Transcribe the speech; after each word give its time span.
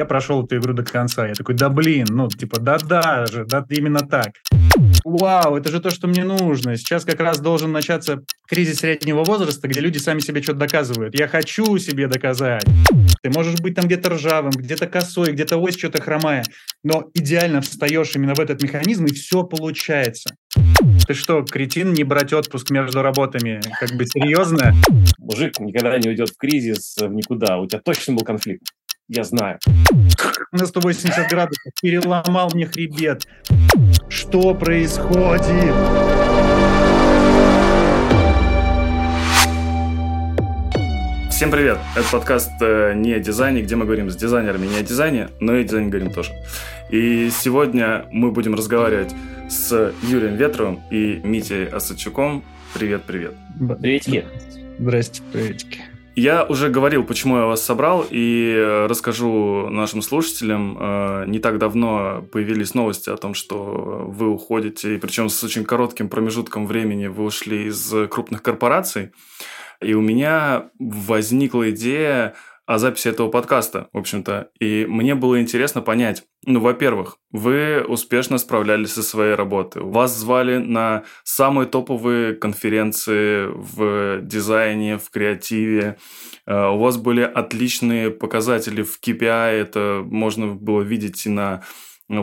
я 0.00 0.06
прошел 0.06 0.42
эту 0.42 0.56
игру 0.56 0.72
до 0.72 0.82
конца. 0.82 1.28
Я 1.28 1.34
такой, 1.34 1.54
да 1.54 1.68
блин, 1.68 2.06
ну, 2.08 2.26
типа, 2.28 2.58
да-да 2.58 3.26
же, 3.26 3.44
да 3.44 3.66
именно 3.68 4.00
так. 4.00 4.30
Вау, 5.04 5.56
это 5.56 5.70
же 5.70 5.78
то, 5.80 5.90
что 5.90 6.08
мне 6.08 6.24
нужно. 6.24 6.76
Сейчас 6.76 7.04
как 7.04 7.20
раз 7.20 7.38
должен 7.38 7.70
начаться 7.70 8.20
кризис 8.48 8.78
среднего 8.78 9.24
возраста, 9.24 9.68
где 9.68 9.80
люди 9.80 9.98
сами 9.98 10.20
себе 10.20 10.42
что-то 10.42 10.60
доказывают. 10.60 11.18
Я 11.18 11.28
хочу 11.28 11.76
себе 11.76 12.06
доказать. 12.06 12.64
Ты 13.22 13.30
можешь 13.30 13.60
быть 13.60 13.74
там 13.74 13.84
где-то 13.84 14.10
ржавым, 14.10 14.52
где-то 14.52 14.86
косой, 14.86 15.32
где-то 15.32 15.58
ось 15.58 15.76
что-то 15.76 16.00
хромая, 16.00 16.44
но 16.82 17.10
идеально 17.12 17.60
встаешь 17.60 18.16
именно 18.16 18.34
в 18.34 18.40
этот 18.40 18.62
механизм, 18.62 19.04
и 19.04 19.12
все 19.12 19.42
получается. 19.42 20.34
Ты 21.06 21.14
что, 21.14 21.44
кретин, 21.44 21.92
не 21.92 22.04
брать 22.04 22.32
отпуск 22.32 22.70
между 22.70 23.02
работами? 23.02 23.60
Как 23.78 23.90
бы 23.92 24.06
серьезно? 24.06 24.74
Мужик 25.30 25.60
никогда 25.60 25.96
не 25.98 26.08
уйдет 26.08 26.30
в 26.30 26.36
кризис 26.36 26.96
в 26.96 27.06
никуда. 27.12 27.58
У 27.58 27.66
тебя 27.68 27.80
точно 27.80 28.14
был 28.14 28.24
конфликт 28.24 28.64
я 29.06 29.22
знаю. 29.22 29.60
На 30.50 30.66
180 30.66 31.30
градусов 31.30 31.72
переломал 31.80 32.50
мне 32.52 32.66
хребет. 32.66 33.22
Что 34.08 34.54
происходит? 34.54 35.74
Всем 41.30 41.52
привет! 41.52 41.78
Это 41.96 42.08
подкаст 42.10 42.50
э, 42.60 42.94
«Не 42.96 43.14
о 43.14 43.20
дизайне», 43.20 43.62
где 43.62 43.76
мы 43.76 43.84
говорим 43.84 44.10
с 44.10 44.16
дизайнерами 44.16 44.66
не 44.66 44.78
о 44.78 44.82
дизайне, 44.82 45.28
но 45.40 45.56
и 45.56 45.60
о 45.60 45.64
дизайне 45.64 45.88
говорим 45.88 46.12
тоже. 46.12 46.32
И 46.90 47.30
сегодня 47.30 48.04
мы 48.10 48.32
будем 48.32 48.54
разговаривать 48.54 49.14
с 49.48 49.92
Юрием 50.02 50.34
Ветровым 50.34 50.80
и 50.90 51.20
Митей 51.22 51.66
Осадчуком. 51.66 52.44
Привет-привет. 52.74 53.34
Приветики. 53.80 54.26
Здрасте, 54.80 55.20
приветики. 55.30 55.82
Я 56.16 56.42
уже 56.44 56.70
говорил, 56.70 57.04
почему 57.04 57.36
я 57.36 57.44
вас 57.44 57.62
собрал, 57.62 58.06
и 58.08 58.50
э, 58.56 58.86
расскажу 58.86 59.68
нашим 59.68 60.00
слушателям. 60.00 60.78
Э, 60.80 61.24
не 61.26 61.38
так 61.38 61.58
давно 61.58 62.24
появились 62.32 62.72
новости 62.72 63.10
о 63.10 63.18
том, 63.18 63.34
что 63.34 64.06
вы 64.08 64.28
уходите, 64.28 64.94
и 64.94 64.98
причем 64.98 65.28
с 65.28 65.44
очень 65.44 65.66
коротким 65.66 66.08
промежутком 66.08 66.66
времени 66.66 67.08
вы 67.08 67.24
ушли 67.24 67.66
из 67.66 67.92
крупных 68.08 68.42
корпораций. 68.42 69.12
И 69.82 69.92
у 69.92 70.00
меня 70.00 70.70
возникла 70.78 71.68
идея 71.70 72.34
о 72.70 72.78
записи 72.78 73.08
этого 73.08 73.28
подкаста, 73.28 73.88
в 73.92 73.98
общем-то. 73.98 74.50
И 74.60 74.86
мне 74.88 75.16
было 75.16 75.40
интересно 75.40 75.82
понять, 75.82 76.22
ну, 76.46 76.60
во-первых, 76.60 77.16
вы 77.32 77.82
успешно 77.82 78.38
справлялись 78.38 78.92
со 78.92 79.02
своей 79.02 79.34
работой. 79.34 79.82
Вас 79.82 80.16
звали 80.16 80.58
на 80.58 81.02
самые 81.24 81.66
топовые 81.66 82.34
конференции 82.34 83.46
в 83.46 84.20
дизайне, 84.22 84.98
в 84.98 85.10
креативе. 85.10 85.98
Э, 86.46 86.68
у 86.68 86.78
вас 86.78 86.96
были 86.96 87.22
отличные 87.22 88.12
показатели 88.12 88.82
в 88.82 89.00
KPI. 89.04 89.50
Это 89.50 90.02
можно 90.04 90.54
было 90.54 90.82
видеть 90.82 91.26
и 91.26 91.28
на 91.28 91.64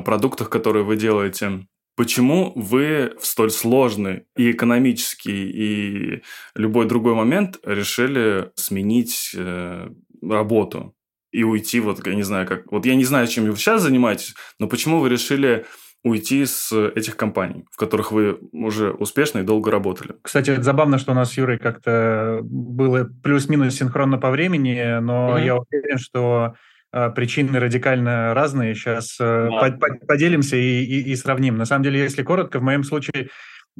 продуктах, 0.06 0.50
которые 0.50 0.86
вы 0.86 0.96
делаете. 0.96 1.68
Почему 1.98 2.54
вы 2.56 3.16
в 3.20 3.26
столь 3.26 3.50
сложный 3.50 4.26
и 4.38 4.52
экономический, 4.52 5.50
и 5.50 6.24
любой 6.54 6.86
другой 6.86 7.16
момент 7.16 7.58
решили 7.66 8.52
сменить 8.54 9.32
э, 9.36 9.90
работу 10.30 10.94
и 11.32 11.44
уйти, 11.44 11.80
вот 11.80 12.06
я 12.06 12.16
не 12.16 12.24
знаю, 12.24 12.48
как... 12.48 12.72
Вот 12.72 12.86
я 12.86 12.96
не 12.96 13.06
знаю, 13.06 13.28
чем 13.28 13.46
вы 13.46 13.56
сейчас 13.58 13.82
занимаетесь, 13.82 14.34
но 14.60 14.68
почему 14.68 15.00
вы 15.00 15.10
решили 15.10 15.66
уйти 16.04 16.46
с 16.46 16.72
этих 16.72 17.18
компаний, 17.18 17.66
в 17.72 17.78
которых 17.78 18.12
вы 18.12 18.40
уже 18.52 18.92
успешно 18.92 19.40
и 19.40 19.44
долго 19.44 19.72
работали. 19.72 20.16
Кстати, 20.22 20.52
это 20.52 20.64
забавно, 20.64 20.98
что 20.98 21.12
у 21.12 21.16
нас 21.16 21.34
с 21.34 21.38
Юрой 21.38 21.58
как-то 21.58 22.40
было 22.44 23.10
плюс-минус 23.24 23.76
синхронно 23.76 24.18
по 24.18 24.30
времени, 24.30 25.00
но 25.00 25.38
mm-hmm. 25.38 25.46
я 25.46 25.56
уверен, 25.58 25.98
что 25.98 26.56
э, 26.94 27.10
причины 27.12 27.60
радикально 27.60 28.34
разные. 28.34 28.74
Сейчас 28.76 29.18
э, 29.20 29.50
да. 29.52 29.72
по- 29.72 30.06
поделимся 30.06 30.56
и, 30.56 30.84
и, 30.84 31.12
и 31.12 31.16
сравним. 31.16 31.58
На 31.58 31.66
самом 31.66 31.84
деле, 31.84 32.00
если 32.00 32.24
коротко, 32.24 32.60
в 32.60 32.64
моем 32.64 32.84
случае 32.84 33.30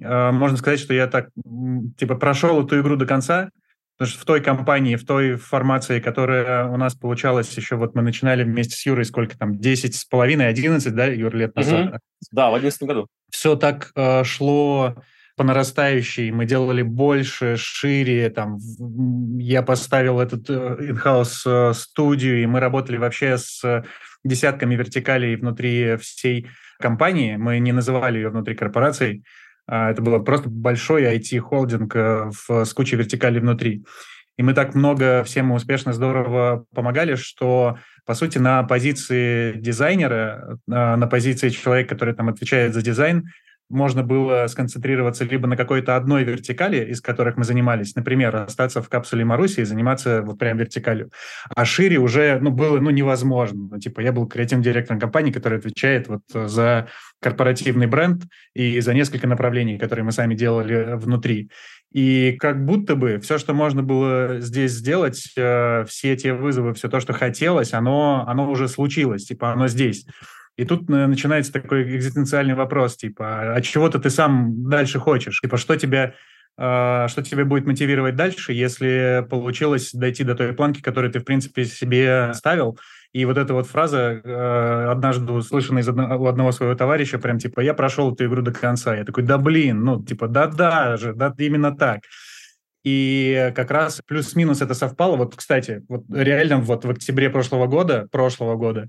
э, 0.02 0.32
можно 0.32 0.58
сказать, 0.58 0.80
что 0.80 0.94
я 0.94 1.08
так 1.08 1.30
типа 1.98 2.16
прошел 2.16 2.66
эту 2.66 2.80
игру 2.82 2.98
до 2.98 3.06
конца, 3.06 3.52
Потому 3.98 4.12
что 4.12 4.22
в 4.22 4.26
той 4.26 4.42
компании, 4.42 4.96
в 4.96 5.06
той 5.06 5.38
формации, 5.38 6.00
которая 6.00 6.68
у 6.68 6.78
нас 6.78 6.94
получалась 6.94 7.52
еще, 7.58 7.78
вот 7.78 7.96
мы 7.96 8.04
начинали 8.04 8.44
вместе 8.44 8.76
с 8.76 8.86
Юрой, 8.86 9.06
сколько 9.06 9.36
там, 9.38 9.58
10 9.58 9.96
с 9.96 10.06
половиной, 10.06 10.48
11, 10.50 10.94
да, 10.94 11.06
Юр, 11.06 11.36
лет 11.36 11.56
назад? 11.56 11.88
Угу. 11.88 11.98
Да, 12.32 12.52
в 12.52 12.56
11 12.56 12.84
году. 12.84 13.08
Все 13.32 13.56
так 13.56 13.92
э, 13.96 14.24
шло 14.24 14.96
по 15.36 15.44
нарастающей, 15.44 16.30
мы 16.32 16.46
делали 16.46 16.84
больше, 16.84 17.58
шире, 17.58 18.30
там, 18.30 18.58
я 19.40 19.64
поставил 19.64 20.20
этот 20.20 20.50
in-house 20.50 21.42
э, 21.46 21.74
студию, 21.74 22.42
и 22.42 22.46
мы 22.46 22.60
работали 22.60 22.98
вообще 22.98 23.38
с 23.38 23.84
десятками 24.24 24.76
вертикалей 24.76 25.36
внутри 25.36 25.96
всей 25.98 26.48
компании, 26.80 27.36
мы 27.36 27.60
не 27.60 27.72
называли 27.72 28.18
ее 28.18 28.30
внутри 28.30 28.56
корпораций, 28.56 29.24
а, 29.24 29.47
это 29.68 30.02
было 30.02 30.20
просто 30.20 30.50
большой 30.50 31.04
IT-холдинг 31.04 31.96
э, 31.96 32.32
с 32.64 32.74
кучей 32.74 32.96
вертикалей 32.96 33.42
внутри. 33.42 33.84
И 34.38 34.44
мы 34.44 34.54
так 34.54 34.76
много 34.76 35.24
всем 35.24 35.52
успешно, 35.52 35.94
здорово 35.94 36.66
помогали, 36.74 37.16
что, 37.16 37.80
по 38.06 38.14
сути, 38.14 38.38
на 38.38 38.64
позиции 38.64 39.54
дизайнера, 39.54 40.60
а, 40.70 40.96
на 40.96 41.08
позиции 41.08 41.50
человека, 41.50 41.96
который 41.96 42.14
там 42.14 42.30
отвечает 42.30 42.76
за 42.76 42.84
дизайн, 42.84 43.26
можно 43.70 44.04
было 44.04 44.48
сконцентрироваться 44.48 45.26
либо 45.26 45.48
на 45.48 45.58
какой-то 45.58 45.96
одной 45.96 46.24
вертикали, 46.24 46.86
из 46.86 47.02
которых 47.02 47.38
мы 47.38 47.44
занимались, 47.44 47.96
например, 47.96 48.36
остаться 48.36 48.82
в 48.82 48.90
капсуле 48.90 49.26
Маруси 49.26 49.62
и 49.62 49.66
заниматься 49.66 50.22
вот 50.22 50.40
прям 50.40 50.58
вертикалью. 50.58 51.12
А 51.54 51.66
шире 51.66 51.98
уже 51.98 52.40
ну, 52.40 52.52
было 52.52 52.80
ну, 52.80 52.90
невозможно. 52.90 53.68
Ну, 53.72 53.80
типа 53.80 54.02
я 54.02 54.12
был 54.12 54.28
креативным 54.28 54.64
директором 54.64 55.00
компании, 55.00 55.32
который 55.32 55.60
отвечает 55.60 56.08
вот 56.08 56.22
за 56.34 56.88
корпоративный 57.22 57.88
бренд 57.88 58.24
и 58.54 58.80
за 58.80 58.94
несколько 58.94 59.28
направлений, 59.28 59.78
которые 59.78 60.06
мы 60.06 60.12
сами 60.12 60.36
делали 60.36 60.96
внутри. 60.96 61.50
И 61.92 62.36
как 62.40 62.64
будто 62.66 62.96
бы 62.96 63.20
все, 63.20 63.38
что 63.38 63.54
можно 63.54 63.82
было 63.82 64.40
здесь 64.40 64.72
сделать, 64.72 65.34
э, 65.38 65.86
все 65.88 66.16
те 66.18 66.34
вызовы, 66.34 66.74
все 66.74 66.90
то, 66.90 67.00
что 67.00 67.14
хотелось, 67.14 67.74
оно, 67.74 68.26
оно 68.28 68.50
уже 68.50 68.68
случилось, 68.68 69.26
типа 69.26 69.54
оно 69.54 69.68
здесь. 69.68 70.06
И 70.58 70.66
тут 70.66 70.90
э, 70.90 71.08
начинается 71.08 71.54
такой 71.54 71.84
экзистенциальный 71.96 72.56
вопрос, 72.56 72.98
типа, 72.98 73.54
а 73.56 73.62
чего-то 73.62 74.00
ты 74.00 74.10
сам 74.10 74.70
дальше 74.70 75.00
хочешь? 75.00 75.40
Типа, 75.40 75.58
что 75.58 75.76
тебя 75.76 76.16
э, 76.58 77.06
что 77.08 77.22
тебя 77.22 77.46
будет 77.46 77.68
мотивировать 77.68 78.16
дальше, 78.16 78.54
если 78.54 79.26
получилось 79.30 79.92
дойти 79.94 80.24
до 80.24 80.34
той 80.34 80.54
планки, 80.54 80.82
которую 80.82 81.14
ты, 81.14 81.20
в 81.20 81.26
принципе, 81.26 81.64
себе 81.64 82.32
ставил. 82.34 82.80
И 83.14 83.24
вот 83.26 83.38
эта 83.38 83.54
вот 83.54 83.68
фраза, 83.68 84.20
э, 84.24 84.88
однажды 84.90 85.32
услышанная 85.32 85.84
из 85.84 85.90
одного, 85.90 86.24
у 86.24 86.28
одного 86.28 86.52
своего 86.52 86.74
товарища, 86.74 87.20
прям 87.20 87.38
типа, 87.38 87.60
я 87.60 87.76
прошел 87.76 88.12
эту 88.12 88.26
игру 88.26 88.42
до 88.42 88.52
конца. 88.52 88.96
Я 88.96 89.06
такой, 89.06 89.24
да 89.24 89.38
блин, 89.38 89.84
ну, 89.84 90.04
типа, 90.04 90.28
да-да 90.28 90.98
же, 90.98 91.14
да, 91.14 91.34
именно 91.38 91.76
так. 91.78 92.00
И 92.84 93.52
как 93.56 93.70
раз 93.70 94.02
плюс-минус 94.08 94.62
это 94.62 94.74
совпало. 94.74 95.18
Вот, 95.18 95.36
кстати, 95.36 95.84
вот 95.88 96.06
реально 96.10 96.60
вот 96.60 96.86
в 96.86 96.90
октябре 96.90 97.30
прошлого 97.30 97.68
года, 97.68 98.08
прошлого 98.12 98.56
года, 98.56 98.88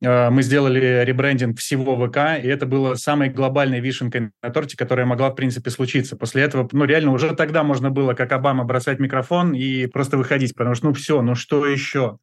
мы 0.00 0.42
сделали 0.42 1.02
ребрендинг 1.04 1.58
всего 1.58 1.96
ВК, 1.96 2.42
и 2.42 2.46
это 2.46 2.66
было 2.66 2.94
самой 2.94 3.30
глобальной 3.30 3.80
вишенкой 3.80 4.30
на 4.42 4.50
торте, 4.50 4.76
которая 4.76 5.06
могла, 5.06 5.30
в 5.30 5.34
принципе, 5.34 5.70
случиться. 5.70 6.16
После 6.16 6.42
этого, 6.42 6.68
ну, 6.70 6.84
реально, 6.84 7.12
уже 7.12 7.34
тогда 7.34 7.64
можно 7.64 7.90
было, 7.90 8.14
как 8.14 8.30
Обама, 8.32 8.64
бросать 8.64 9.00
микрофон 9.00 9.54
и 9.54 9.86
просто 9.86 10.16
выходить, 10.16 10.54
потому 10.54 10.76
что, 10.76 10.86
ну, 10.86 10.92
все, 10.92 11.20
ну, 11.20 11.34
что 11.34 11.66
еще? 11.66 12.18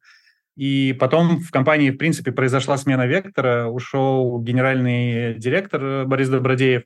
И 0.56 0.96
потом 0.98 1.40
в 1.40 1.50
компании, 1.50 1.90
в 1.90 1.98
принципе, 1.98 2.32
произошла 2.32 2.78
смена 2.78 3.06
вектора, 3.06 3.66
ушел 3.66 4.40
генеральный 4.40 5.34
директор 5.34 6.06
Борис 6.06 6.30
Добродеев, 6.30 6.84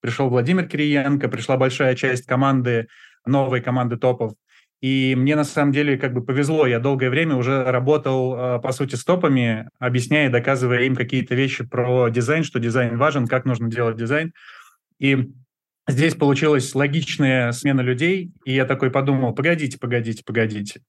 пришел 0.00 0.28
Владимир 0.28 0.68
Кириенко, 0.68 1.28
пришла 1.28 1.56
большая 1.56 1.96
часть 1.96 2.24
команды, 2.26 2.86
новой 3.26 3.60
команды 3.60 3.96
топов, 3.96 4.34
и 4.80 5.14
мне 5.14 5.36
на 5.36 5.44
самом 5.44 5.72
деле 5.72 5.98
как 5.98 6.14
бы 6.14 6.22
повезло. 6.22 6.66
Я 6.66 6.78
долгое 6.78 7.10
время 7.10 7.36
уже 7.36 7.64
работал, 7.64 8.34
а, 8.34 8.58
по 8.58 8.72
сути, 8.72 8.94
с 8.94 9.04
топами, 9.04 9.68
объясняя, 9.78 10.30
доказывая 10.30 10.84
им 10.84 10.96
какие-то 10.96 11.34
вещи 11.34 11.64
про 11.64 12.08
дизайн, 12.08 12.44
что 12.44 12.58
дизайн 12.58 12.96
важен, 12.96 13.26
как 13.26 13.44
нужно 13.44 13.70
делать 13.70 13.96
дизайн. 13.96 14.32
И 14.98 15.30
здесь 15.86 16.14
получилась 16.14 16.74
логичная 16.74 17.52
смена 17.52 17.82
людей, 17.82 18.32
и 18.44 18.54
я 18.54 18.64
такой 18.64 18.90
подумал, 18.90 19.34
погодите, 19.34 19.78
погодите, 19.78 20.22
погодите. 20.24 20.80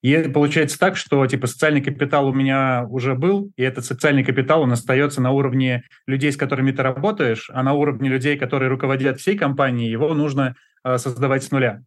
И 0.00 0.16
получается 0.28 0.78
так, 0.78 0.96
что 0.96 1.26
типа 1.26 1.46
социальный 1.46 1.80
капитал 1.80 2.28
у 2.28 2.32
меня 2.32 2.86
уже 2.88 3.14
был, 3.14 3.50
и 3.56 3.62
этот 3.62 3.84
социальный 3.84 4.24
капитал, 4.24 4.62
он 4.62 4.72
остается 4.72 5.20
на 5.22 5.30
уровне 5.30 5.84
людей, 6.06 6.30
с 6.32 6.36
которыми 6.36 6.72
ты 6.72 6.82
работаешь, 6.82 7.50
а 7.52 7.62
на 7.62 7.72
уровне 7.74 8.08
людей, 8.08 8.38
которые 8.38 8.68
руководят 8.68 9.18
всей 9.18 9.36
компанией, 9.36 9.90
его 9.90 10.12
нужно 10.12 10.56
э, 10.82 10.98
создавать 10.98 11.44
с 11.44 11.50
нуля. 11.50 11.82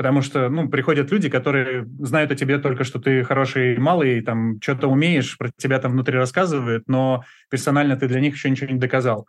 Потому 0.00 0.22
что, 0.22 0.48
ну, 0.48 0.66
приходят 0.66 1.12
люди, 1.12 1.28
которые 1.28 1.84
знают 1.98 2.32
о 2.32 2.34
тебе 2.34 2.56
только, 2.56 2.84
что 2.84 2.98
ты 2.98 3.22
хороший 3.22 3.76
малый, 3.76 4.22
там, 4.22 4.58
что-то 4.62 4.88
умеешь, 4.88 5.36
про 5.36 5.50
тебя 5.58 5.78
там 5.78 5.92
внутри 5.92 6.16
рассказывают, 6.16 6.84
но 6.88 7.22
персонально 7.50 7.96
ты 7.96 8.08
для 8.08 8.20
них 8.20 8.32
еще 8.34 8.48
ничего 8.48 8.72
не 8.72 8.78
доказал. 8.78 9.28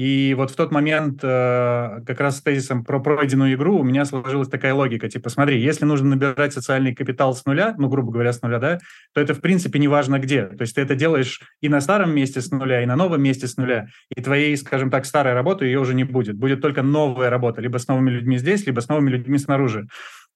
И 0.00 0.32
вот 0.32 0.50
в 0.50 0.56
тот 0.56 0.72
момент 0.72 1.20
э, 1.22 2.00
как 2.06 2.20
раз 2.20 2.38
с 2.38 2.42
тезисом 2.42 2.84
про 2.84 3.00
пройденную 3.00 3.52
игру 3.52 3.78
у 3.78 3.82
меня 3.82 4.06
сложилась 4.06 4.48
такая 4.48 4.72
логика. 4.72 5.10
Типа, 5.10 5.28
смотри, 5.28 5.60
если 5.60 5.84
нужно 5.84 6.16
набирать 6.16 6.54
социальный 6.54 6.94
капитал 6.94 7.34
с 7.34 7.44
нуля, 7.44 7.74
ну, 7.76 7.86
грубо 7.90 8.10
говоря, 8.10 8.32
с 8.32 8.40
нуля, 8.40 8.58
да, 8.58 8.78
то 9.12 9.20
это, 9.20 9.34
в 9.34 9.42
принципе, 9.42 9.78
не 9.78 9.88
важно 9.88 10.18
где. 10.18 10.46
То 10.46 10.62
есть 10.62 10.74
ты 10.74 10.80
это 10.80 10.94
делаешь 10.94 11.42
и 11.60 11.68
на 11.68 11.82
старом 11.82 12.14
месте 12.14 12.40
с 12.40 12.50
нуля, 12.50 12.82
и 12.82 12.86
на 12.86 12.96
новом 12.96 13.22
месте 13.22 13.46
с 13.46 13.58
нуля. 13.58 13.88
И 14.16 14.22
твоей, 14.22 14.56
скажем 14.56 14.90
так, 14.90 15.04
старой 15.04 15.34
работы 15.34 15.66
ее 15.66 15.78
уже 15.78 15.92
не 15.92 16.04
будет. 16.04 16.34
Будет 16.34 16.62
только 16.62 16.80
новая 16.80 17.28
работа, 17.28 17.60
либо 17.60 17.76
с 17.76 17.86
новыми 17.86 18.08
людьми 18.08 18.38
здесь, 18.38 18.64
либо 18.64 18.80
с 18.80 18.88
новыми 18.88 19.10
людьми 19.10 19.36
снаружи. 19.36 19.86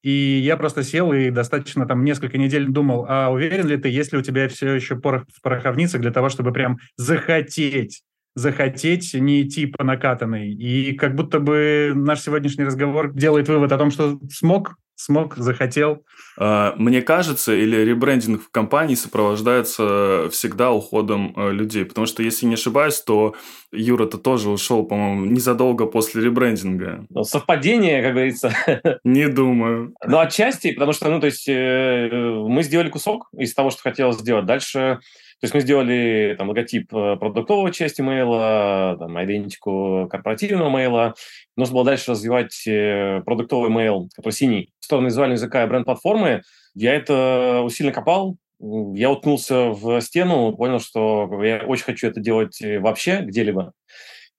И 0.02 0.10
я 0.10 0.58
просто 0.58 0.82
сел 0.82 1.10
и 1.14 1.31
достаточно 1.31 1.87
там 1.87 2.05
несколько 2.05 2.37
недель 2.37 2.67
думал, 2.67 3.06
а 3.08 3.31
уверен 3.31 3.67
ли 3.67 3.78
ты, 3.78 3.88
есть 3.88 4.12
ли 4.12 4.19
у 4.19 4.22
тебя 4.22 4.46
все 4.46 4.75
еще 4.75 4.96
порох 4.96 5.25
в 5.32 5.40
пороховницах 5.40 6.02
для 6.02 6.10
того, 6.10 6.28
чтобы 6.28 6.52
прям 6.52 6.76
захотеть 6.99 8.02
захотеть 8.34 9.14
не 9.14 9.42
идти 9.42 9.66
по 9.66 9.84
накатанной. 9.84 10.52
И 10.52 10.94
как 10.94 11.14
будто 11.14 11.40
бы 11.40 11.92
наш 11.94 12.20
сегодняшний 12.20 12.64
разговор 12.64 13.12
делает 13.12 13.48
вывод 13.48 13.72
о 13.72 13.78
том, 13.78 13.90
что 13.90 14.19
смог, 14.31 14.76
смог, 14.96 15.36
захотел. 15.36 16.04
А, 16.36 16.75
мне 16.76 17.02
кажется, 17.02 17.54
или 17.54 17.76
ребрендинг 17.76 18.42
в 18.42 18.50
компании 18.50 18.96
сопровождается 18.96 20.28
всегда 20.31 20.72
уходом 20.72 21.32
э, 21.36 21.52
людей. 21.52 21.84
Потому 21.84 22.06
что, 22.06 22.22
если 22.22 22.46
не 22.46 22.54
ошибаюсь, 22.54 23.00
то 23.00 23.34
Юра-то 23.72 24.19
тоже 24.19 24.50
ушел, 24.50 24.84
по-моему, 24.84 25.26
незадолго 25.26 25.86
после 25.86 26.22
ребрендинга. 26.22 27.06
Ну, 27.10 27.22
совпадение, 27.22 28.02
как 28.02 28.12
говорится. 28.12 28.52
Не 29.04 29.28
думаю. 29.28 29.94
Ну, 30.04 30.19
отчасти, 30.19 30.72
потому 30.72 30.92
что, 30.92 31.08
ну, 31.08 31.20
то 31.20 31.26
есть, 31.26 31.48
э, 31.48 32.08
мы 32.12 32.62
сделали 32.62 32.88
кусок 32.88 33.28
из 33.36 33.54
того, 33.54 33.70
что 33.70 33.82
хотелось 33.82 34.19
сделать. 34.19 34.46
Дальше 34.46 34.98
то 35.44 35.46
есть 35.46 35.55
мы 35.56 35.61
сделали 35.61 36.35
там 36.38 36.49
логотип 36.49 36.94
э, 36.94 37.17
продуктовой 37.17 37.70
части 37.70 38.00
мейла, 38.00 38.96
там, 38.99 39.23
идентику 39.23 40.08
корпоративного 40.11 40.70
мейла. 40.70 41.14
Нужно 41.55 41.75
было 41.75 41.85
дальше 41.85 42.12
развивать 42.12 42.67
э, 42.67 43.20
продуктовый 43.26 43.69
мейл, 43.69 44.08
который 44.17 44.32
синий, 44.32 44.70
в 44.81 44.87
сторону 44.87 45.08
визуального 45.08 45.37
языка 45.37 45.62
и 45.62 45.67
бренд-платформы. 45.67 46.41
Я 46.75 46.94
это 46.94 47.61
усиленно 47.62 47.93
копал, 47.93 48.38
я 48.58 49.11
уткнулся 49.11 49.69
в 49.69 50.00
стену, 50.00 50.56
понял, 50.56 50.81
что 50.81 51.29
я 51.43 51.58
очень 51.58 51.85
хочу 51.85 52.06
это 52.06 52.20
делать 52.20 52.62
э, 52.62 52.79
вообще 52.79 53.20
где-либо. 53.20 53.75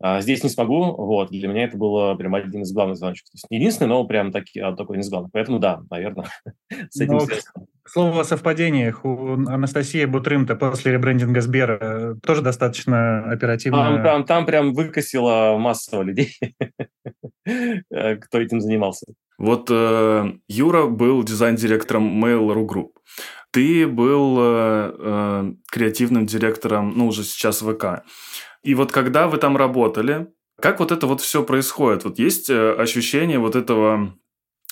А 0.02 0.22
здесь 0.22 0.44
не 0.44 0.50
смогу, 0.50 0.92
вот, 0.96 1.30
для 1.30 1.48
меня 1.48 1.66
это 1.66 1.78
было 1.78 2.16
прям 2.16 2.34
один 2.34 2.64
из 2.64 2.74
главных 2.74 2.98
звоночков. 2.98 3.30
То 3.30 3.36
есть 3.36 3.52
не 3.52 3.58
единственный, 3.58 3.90
но 3.90 4.04
прям 4.06 4.32
таки, 4.32 4.60
а, 4.60 4.76
такой 4.76 4.96
один 4.96 5.02
из 5.02 5.10
главных. 5.12 5.32
Поэтому 5.34 5.60
да, 5.60 5.84
наверное, 5.92 6.26
с 6.90 7.00
этим 7.00 7.18
но, 7.18 7.28
Слово 7.88 8.22
о 8.22 8.24
совпадениях. 8.24 9.06
У 9.06 9.34
Анастасии 9.34 10.06
Бутрым-то 10.06 10.56
после 10.56 10.94
ребрендинга 10.94 11.42
Сбера 11.42 11.78
э, 11.80 12.16
тоже 12.24 12.42
достаточно 12.42 13.32
оперативно... 13.32 13.78
Там, 13.78 14.04
там, 14.04 14.26
там 14.26 14.46
прям 14.46 14.74
выкосило 14.74 15.56
массово 15.60 16.02
людей, 16.02 16.36
э, 17.46 18.16
кто 18.16 18.42
этим 18.42 18.60
занимался. 18.60 19.06
Вот 19.38 19.68
э, 19.70 20.34
Юра 20.48 20.88
был 20.88 21.24
дизайн-директором 21.24 22.24
Mail.ru 22.24 22.66
Group. 22.66 22.90
Ты 23.52 23.88
был 23.88 24.38
э, 24.40 24.96
э, 24.98 25.54
креативным 25.72 26.26
директором, 26.26 26.94
ну, 26.96 27.08
уже 27.08 27.24
сейчас 27.24 27.62
ВК. 27.62 28.04
И 28.64 28.74
вот 28.74 28.92
когда 28.92 29.28
вы 29.28 29.38
там 29.38 29.58
работали, 29.58 30.28
как 30.60 30.80
вот 30.80 30.92
это 30.92 31.06
вот 31.06 31.22
все 31.22 31.44
происходит? 31.44 32.04
Вот 32.06 32.18
есть 32.18 32.50
ощущение 32.50 33.40
вот 33.40 33.56
этого 33.56 34.16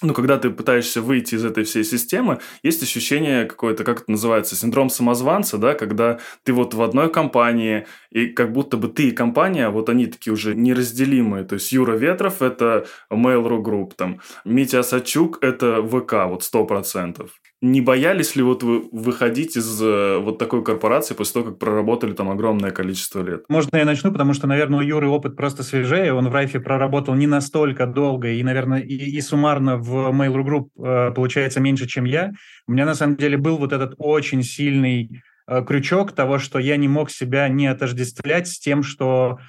ну, 0.03 0.13
когда 0.13 0.37
ты 0.37 0.49
пытаешься 0.49 1.01
выйти 1.01 1.35
из 1.35 1.45
этой 1.45 1.63
всей 1.63 1.83
системы, 1.83 2.39
есть 2.61 2.83
ощущение 2.83 3.45
какое-то, 3.45 3.83
как 3.83 4.01
это 4.01 4.11
называется, 4.11 4.55
синдром 4.55 4.89
самозванца, 4.89 5.57
да, 5.57 5.73
когда 5.73 6.19
ты 6.43 6.53
вот 6.53 6.73
в 6.73 6.81
одной 6.81 7.09
компании, 7.11 7.87
и 8.11 8.27
как 8.27 8.51
будто 8.51 8.77
бы 8.77 8.89
ты 8.89 9.09
и 9.09 9.11
компания, 9.11 9.69
вот 9.69 9.89
они 9.89 10.07
такие 10.07 10.33
уже 10.33 10.55
неразделимые. 10.55 11.45
То 11.45 11.55
есть 11.55 11.71
Юра 11.71 11.95
Ветров– 11.95 12.33
это 12.41 12.85
Mail.ru 13.09 13.63
Group, 13.63 13.93
там, 13.95 14.19
Митя 14.45 14.83
Сачук– 14.83 15.39
это 15.41 15.81
ВК, 15.81 16.27
вот 16.27 16.43
сто 16.43 16.65
процентов. 16.65 17.31
Не 17.65 17.79
боялись 17.79 18.35
ли 18.35 18.43
вот 18.43 18.61
вы 18.61 18.89
выходить 18.91 19.55
из 19.55 19.81
э, 19.81 20.17
вот 20.17 20.37
такой 20.37 20.65
корпорации 20.65 21.13
после 21.13 21.35
того, 21.35 21.45
как 21.45 21.59
проработали 21.59 22.11
там 22.11 22.29
огромное 22.29 22.71
количество 22.71 23.23
лет? 23.23 23.45
Можно 23.47 23.77
я 23.77 23.85
начну, 23.85 24.11
потому 24.11 24.33
что, 24.33 24.47
наверное, 24.47 24.79
у 24.79 24.81
Юры 24.81 25.07
опыт 25.07 25.37
просто 25.37 25.63
свежее. 25.63 26.13
Он 26.13 26.27
в 26.27 26.33
Райфе 26.33 26.59
проработал 26.59 27.15
не 27.15 27.25
настолько 27.25 27.87
долго 27.87 28.27
и, 28.27 28.43
наверное, 28.43 28.81
и, 28.81 28.93
и 28.93 29.21
суммарно 29.21 29.77
в 29.77 30.11
Mail.ru 30.11 30.43
Group 30.43 30.67
э, 30.77 31.13
получается 31.13 31.61
меньше, 31.61 31.87
чем 31.87 32.03
я. 32.03 32.33
У 32.67 32.73
меня, 32.73 32.85
на 32.85 32.95
самом 32.95 33.15
деле, 33.15 33.37
был 33.37 33.55
вот 33.55 33.71
этот 33.71 33.95
очень 33.97 34.43
сильный 34.43 35.23
э, 35.47 35.63
крючок 35.65 36.11
того, 36.11 36.39
что 36.39 36.59
я 36.59 36.75
не 36.75 36.89
мог 36.89 37.09
себя 37.09 37.47
не 37.47 37.67
отождествлять 37.67 38.49
с 38.49 38.59
тем, 38.59 38.83
что 38.83 39.39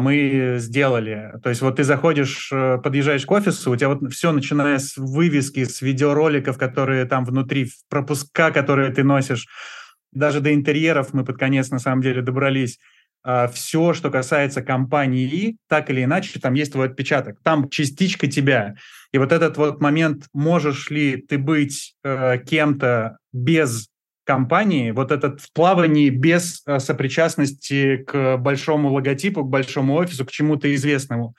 мы 0.00 0.56
сделали. 0.58 1.32
То 1.42 1.48
есть 1.48 1.62
вот 1.62 1.76
ты 1.76 1.84
заходишь, 1.84 2.50
э, 2.52 2.78
подъезжаешь 2.82 3.24
к 3.24 3.30
офису, 3.30 3.70
у 3.70 3.76
тебя 3.76 3.88
вот 3.88 4.12
все, 4.12 4.32
начиная 4.32 4.78
с 4.78 4.96
вывески, 4.96 5.64
с 5.64 5.80
видеороликов, 5.80 6.58
которые 6.58 7.04
там 7.04 7.24
внутри, 7.24 7.70
пропуска, 7.88 8.50
которые 8.50 8.90
ты 8.92 9.02
носишь, 9.04 9.46
даже 10.12 10.40
до 10.40 10.52
интерьеров 10.52 11.12
мы 11.12 11.24
под 11.24 11.38
конец 11.38 11.70
на 11.70 11.78
самом 11.78 12.02
деле 12.02 12.20
добрались. 12.20 12.78
А, 13.22 13.48
все, 13.48 13.92
что 13.92 14.10
касается 14.10 14.62
компании, 14.62 15.56
так 15.68 15.90
или 15.90 16.04
иначе, 16.04 16.40
там 16.40 16.54
есть 16.54 16.72
твой 16.72 16.86
отпечаток, 16.86 17.38
там 17.42 17.68
частичка 17.68 18.26
тебя. 18.26 18.74
И 19.12 19.18
вот 19.18 19.32
этот 19.32 19.56
вот 19.56 19.80
момент, 19.80 20.26
можешь 20.32 20.90
ли 20.90 21.16
ты 21.16 21.36
быть 21.36 21.94
э, 22.02 22.38
кем-то 22.38 23.18
без 23.32 23.88
компании, 24.24 24.90
вот 24.90 25.12
этот 25.12 25.40
в 25.40 25.52
плавании 25.52 26.10
без 26.10 26.62
э, 26.66 26.78
сопричастности 26.78 27.98
к 27.98 28.36
большому 28.36 28.92
логотипу, 28.92 29.44
к 29.44 29.48
большому 29.48 29.94
офису, 29.94 30.24
к 30.24 30.30
чему-то 30.30 30.72
известному. 30.74 31.34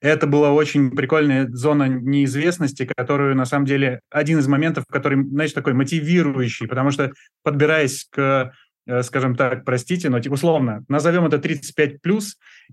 Это 0.00 0.26
была 0.26 0.52
очень 0.52 0.90
прикольная 0.90 1.48
зона 1.48 1.88
неизвестности, 1.88 2.88
которую, 2.96 3.36
на 3.36 3.46
самом 3.46 3.64
деле, 3.66 4.00
один 4.10 4.38
из 4.38 4.46
моментов, 4.46 4.84
который, 4.90 5.22
знаешь, 5.24 5.52
такой 5.52 5.72
мотивирующий, 5.72 6.66
потому 6.66 6.90
что, 6.90 7.12
подбираясь 7.42 8.06
к 8.10 8.52
э, 8.86 9.02
скажем 9.02 9.34
так, 9.34 9.64
простите, 9.64 10.10
но 10.10 10.20
типа, 10.20 10.34
условно, 10.34 10.84
назовем 10.88 11.24
это 11.26 11.36
35+, 11.36 11.98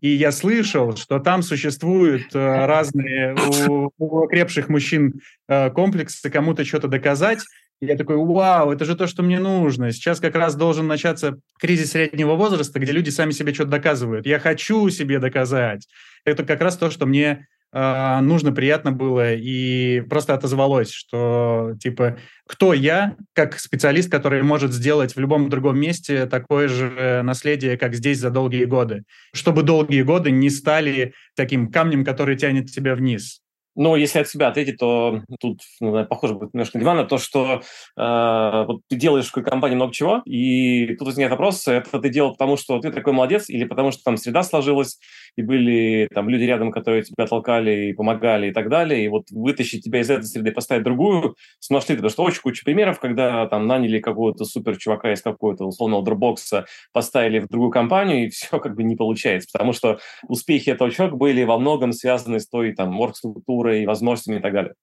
и 0.01 0.09
я 0.09 0.31
слышал, 0.31 0.95
что 0.97 1.19
там 1.19 1.41
существуют 1.41 2.33
э, 2.33 2.65
разные 2.65 3.35
у, 3.67 3.91
у 3.97 4.23
окрепших 4.23 4.67
мужчин 4.67 5.21
комплексы 5.47 6.29
кому-то 6.29 6.65
что-то 6.65 6.87
доказать, 6.87 7.41
я 7.81 7.97
такой, 7.97 8.17
вау, 8.17 8.71
это 8.71 8.85
же 8.85 8.95
то, 8.95 9.07
что 9.07 9.23
мне 9.23 9.39
нужно. 9.39 9.91
Сейчас 9.91 10.19
как 10.19 10.35
раз 10.35 10.55
должен 10.55 10.87
начаться 10.87 11.39
кризис 11.59 11.91
среднего 11.91 12.35
возраста, 12.35 12.79
где 12.79 12.91
люди 12.91 13.09
сами 13.09 13.31
себе 13.31 13.53
что-то 13.53 13.71
доказывают. 13.71 14.27
Я 14.27 14.39
хочу 14.39 14.87
себе 14.89 15.17
доказать. 15.17 15.87
Это 16.23 16.45
как 16.45 16.61
раз 16.61 16.77
то, 16.77 16.91
что 16.91 17.07
мне 17.07 17.47
э, 17.73 18.19
нужно, 18.21 18.51
приятно 18.51 18.91
было, 18.91 19.33
и 19.33 20.01
просто 20.01 20.35
отозвалось, 20.35 20.91
что, 20.91 21.73
типа, 21.81 22.19
кто 22.47 22.75
я, 22.75 23.15
как 23.33 23.57
специалист, 23.59 24.11
который 24.11 24.43
может 24.43 24.73
сделать 24.73 25.15
в 25.15 25.19
любом 25.19 25.49
другом 25.49 25.79
месте 25.79 26.27
такое 26.27 26.67
же 26.67 27.21
наследие, 27.23 27.79
как 27.79 27.95
здесь 27.95 28.19
за 28.19 28.29
долгие 28.29 28.65
годы. 28.65 29.05
Чтобы 29.33 29.63
долгие 29.63 30.03
годы 30.03 30.29
не 30.29 30.51
стали 30.51 31.15
таким 31.35 31.71
камнем, 31.71 32.05
который 32.05 32.35
тянет 32.35 32.69
тебя 32.69 32.93
вниз. 32.93 33.41
Но 33.75 33.95
если 33.95 34.19
от 34.19 34.27
себя 34.27 34.49
ответить, 34.49 34.77
то 34.77 35.21
тут 35.39 35.61
ну, 35.79 36.05
похоже 36.05 36.35
будет 36.35 36.53
немножко 36.53 36.77
на 36.77 36.93
на 36.93 37.05
то, 37.05 37.17
что 37.17 37.61
э, 37.97 38.65
вот 38.67 38.81
ты 38.89 38.95
делаешь 38.97 39.27
в 39.27 39.31
какой 39.31 39.49
компании 39.49 39.75
много 39.75 39.93
чего, 39.93 40.21
и 40.25 40.95
тут 40.95 41.07
возникает 41.07 41.31
вопрос, 41.31 41.67
это 41.67 41.99
ты 41.99 42.09
делал 42.09 42.31
потому, 42.33 42.57
что 42.57 42.79
ты 42.79 42.91
такой 42.91 43.13
молодец, 43.13 43.49
или 43.49 43.63
потому 43.63 43.91
что 43.91 44.03
там 44.03 44.17
среда 44.17 44.43
сложилась, 44.43 44.99
и 45.35 45.41
были 45.41 46.07
там 46.13 46.29
люди 46.29 46.43
рядом, 46.43 46.71
которые 46.71 47.03
тебя 47.03 47.25
толкали 47.27 47.87
и 47.87 47.93
помогали 47.93 48.49
и 48.49 48.51
так 48.51 48.69
далее, 48.69 49.05
и 49.05 49.07
вот 49.07 49.29
вытащить 49.31 49.83
тебя 49.83 50.01
из 50.01 50.09
этой 50.09 50.25
среды 50.25 50.51
поставить 50.51 50.83
другую, 50.83 51.35
нашли, 51.69 51.95
потому 51.95 52.11
что 52.11 52.23
очень 52.23 52.41
куча 52.41 52.63
примеров, 52.63 52.99
когда 52.99 53.47
там 53.47 53.67
наняли 53.67 53.99
какого-то 53.99 54.45
супер 54.45 54.77
чувака 54.77 55.13
из 55.13 55.21
какого-то 55.21 55.65
условного 55.65 56.03
дропбокса, 56.03 56.65
поставили 56.93 57.39
в 57.39 57.47
другую 57.47 57.71
компанию, 57.71 58.25
и 58.27 58.29
все 58.31 58.59
как 58.59 58.75
бы 58.75 58.83
не 58.83 58.95
получается, 58.95 59.49
потому 59.51 59.73
что 59.73 59.99
успехи 60.27 60.69
этого 60.69 60.91
человека 60.91 61.17
были 61.17 61.43
во 61.43 61.57
многом 61.57 61.93
связаны 61.93 62.39
с 62.39 62.47
той 62.47 62.73
там 62.73 62.99
оргструктурой, 62.99 63.85
возможностями 63.85 64.37
и 64.37 64.41
так 64.41 64.53
далее. 64.53 64.73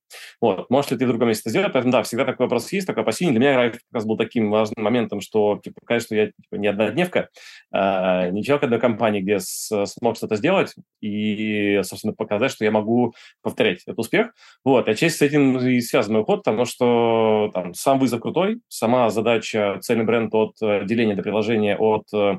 Вот. 0.41 0.71
Можешь 0.71 0.91
ли 0.91 0.99
ты 0.99 1.05
в 1.05 1.09
другом 1.09 1.29
месте 1.29 1.51
сделать? 1.51 1.73
Поэтому 1.73 1.93
да, 1.93 2.03
всегда 2.03 2.25
такой 2.25 2.47
вопрос 2.47 2.73
есть, 2.73 2.87
такое 2.87 3.03
опасение. 3.03 3.39
Для 3.39 3.41
меня 3.41 3.71
как 3.71 3.81
раз 3.93 4.05
был 4.05 4.17
таким 4.17 4.51
важным 4.51 4.85
моментом, 4.85 5.21
что 5.21 5.61
типа, 5.63 5.81
конечно, 5.85 6.15
я 6.15 6.27
типа, 6.27 6.57
не 6.57 6.69
однодневка, 6.69 7.29
а, 7.71 8.31
не 8.31 8.43
человек 8.43 8.65
одной 8.65 8.81
компании, 8.81 9.21
где 9.21 9.41
с, 9.41 9.69
смог 9.87 10.17
что-то 10.17 10.37
сделать 10.39 10.75
и, 11.01 11.81
собственно, 11.83 12.15
показать, 12.15 12.51
что 12.51 12.65
я 12.65 12.71
могу 12.71 13.15
повторять 13.43 13.83
этот 13.83 13.99
успех. 13.99 14.33
Вот, 14.65 14.89
и 14.89 14.91
отчасти 14.91 15.19
с 15.19 15.23
этим 15.23 15.59
и 15.59 15.81
связан 15.81 16.15
мой 16.15 16.23
уход, 16.23 16.45
потому 16.45 16.65
что 16.65 17.51
там, 17.53 17.75
сам 17.75 17.99
вызов 17.99 18.21
крутой, 18.21 18.61
сама 18.69 19.11
задача, 19.11 19.79
цельный 19.81 20.05
бренд 20.05 20.35
от 20.35 20.55
э, 20.63 20.85
деления 20.85 21.15
до 21.15 21.23
приложения, 21.23 21.77
от 21.77 22.05
э, 22.13 22.39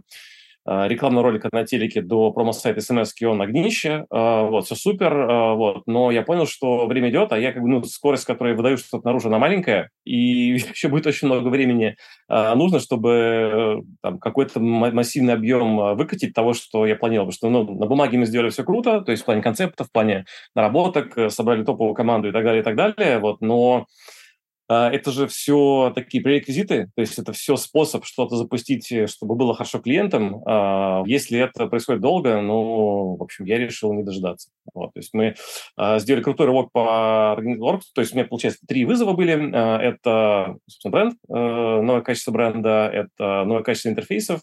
рекламного 0.88 1.24
ролика 1.24 1.50
на 1.52 1.66
телеке 1.66 2.02
до 2.02 2.32
промо-сайта 2.32 2.80
смс 2.82 3.14
он 3.24 3.42
огнище, 3.42 4.06
вот, 4.10 4.66
все 4.66 4.76
супер, 4.76 5.56
вот, 5.56 5.84
но 5.88 6.12
я 6.12 6.22
понял, 6.22 6.46
что 6.46 6.86
время 6.86 7.10
идет, 7.10 7.32
а 7.32 7.40
я 7.40 7.52
как 7.52 7.64
бы, 7.64 7.70
ну, 7.70 7.84
скорость, 7.84 8.26
которую 8.26 8.54
я 8.54 8.58
выдаю 8.58 8.78
что-то 8.78 9.08
наружу, 9.08 9.30
она 9.30 9.40
маленькая, 9.40 9.90
и 10.06 10.14
еще 10.74 10.90
будет 10.90 11.08
очень 11.08 11.28
много 11.28 11.48
времени 11.48 11.96
нужно, 12.30 12.80
чтобы 12.80 13.84
там 14.02 14.20
какой-то 14.20 14.60
массивный 14.60 15.34
объем 15.34 15.96
выкатить 15.96 16.34
того, 16.34 16.54
что 16.54 16.86
я 16.86 16.96
планировал, 16.96 17.32
потому 17.32 17.34
что, 17.34 17.50
ну, 17.50 17.80
на 17.80 17.88
бумаге 17.88 18.18
мы 18.20 18.26
сделали 18.26 18.50
все 18.50 18.64
круто, 18.64 19.02
то 19.02 19.12
есть 19.12 19.24
в 19.24 19.26
плане 19.26 19.42
концепта, 19.42 19.84
в 19.84 19.92
плане 19.92 20.26
наработок, 20.56 21.32
собрали 21.32 21.64
топовую 21.64 21.96
команду 21.96 22.30
и 22.30 22.32
так 22.32 22.44
далее, 22.44 22.62
и 22.62 22.64
так 22.64 22.76
далее, 22.76 23.20
вот, 23.20 23.42
но 23.42 23.88
это 24.76 25.12
же 25.12 25.28
все 25.28 25.92
такие 25.96 26.24
пререквизиты, 26.24 26.92
то 26.96 27.02
есть 27.02 27.18
это 27.18 27.34
все 27.34 27.56
способ 27.56 28.06
что-то 28.06 28.36
запустить, 28.36 28.92
э, 28.92 29.08
чтобы 29.08 29.36
было 29.36 29.56
хорошо 29.56 29.80
клиентам. 29.80 30.44
А, 30.46 31.02
если 31.08 31.40
это 31.40 31.66
происходит 31.66 32.02
долго, 32.02 32.40
ну, 32.40 33.16
в 33.16 33.24
общем, 33.24 33.46
я 33.46 33.58
решил 33.58 33.94
не 33.94 34.04
дожидаться. 34.04 34.50
Вот, 34.74 34.94
то 34.94 35.00
есть 35.00 35.14
мы 35.14 35.34
а, 35.76 35.98
сделали 35.98 36.22
крутой 36.22 36.46
рывок 36.46 36.72
по 36.72 37.32
организации, 37.32 37.92
то 37.96 38.02
есть 38.02 38.14
у 38.14 38.18
меня, 38.18 38.28
получается, 38.28 38.60
три 38.68 38.86
вызова 38.86 39.14
были. 39.14 39.50
Это, 39.50 40.58
собственно, 40.68 40.92
бренд, 40.92 41.16
э, 41.28 41.34
новое 41.34 42.02
качество 42.02 42.32
бренда, 42.32 42.90
это 42.94 43.46
новое 43.46 43.64
качество 43.64 43.90
интерфейсов, 43.90 44.42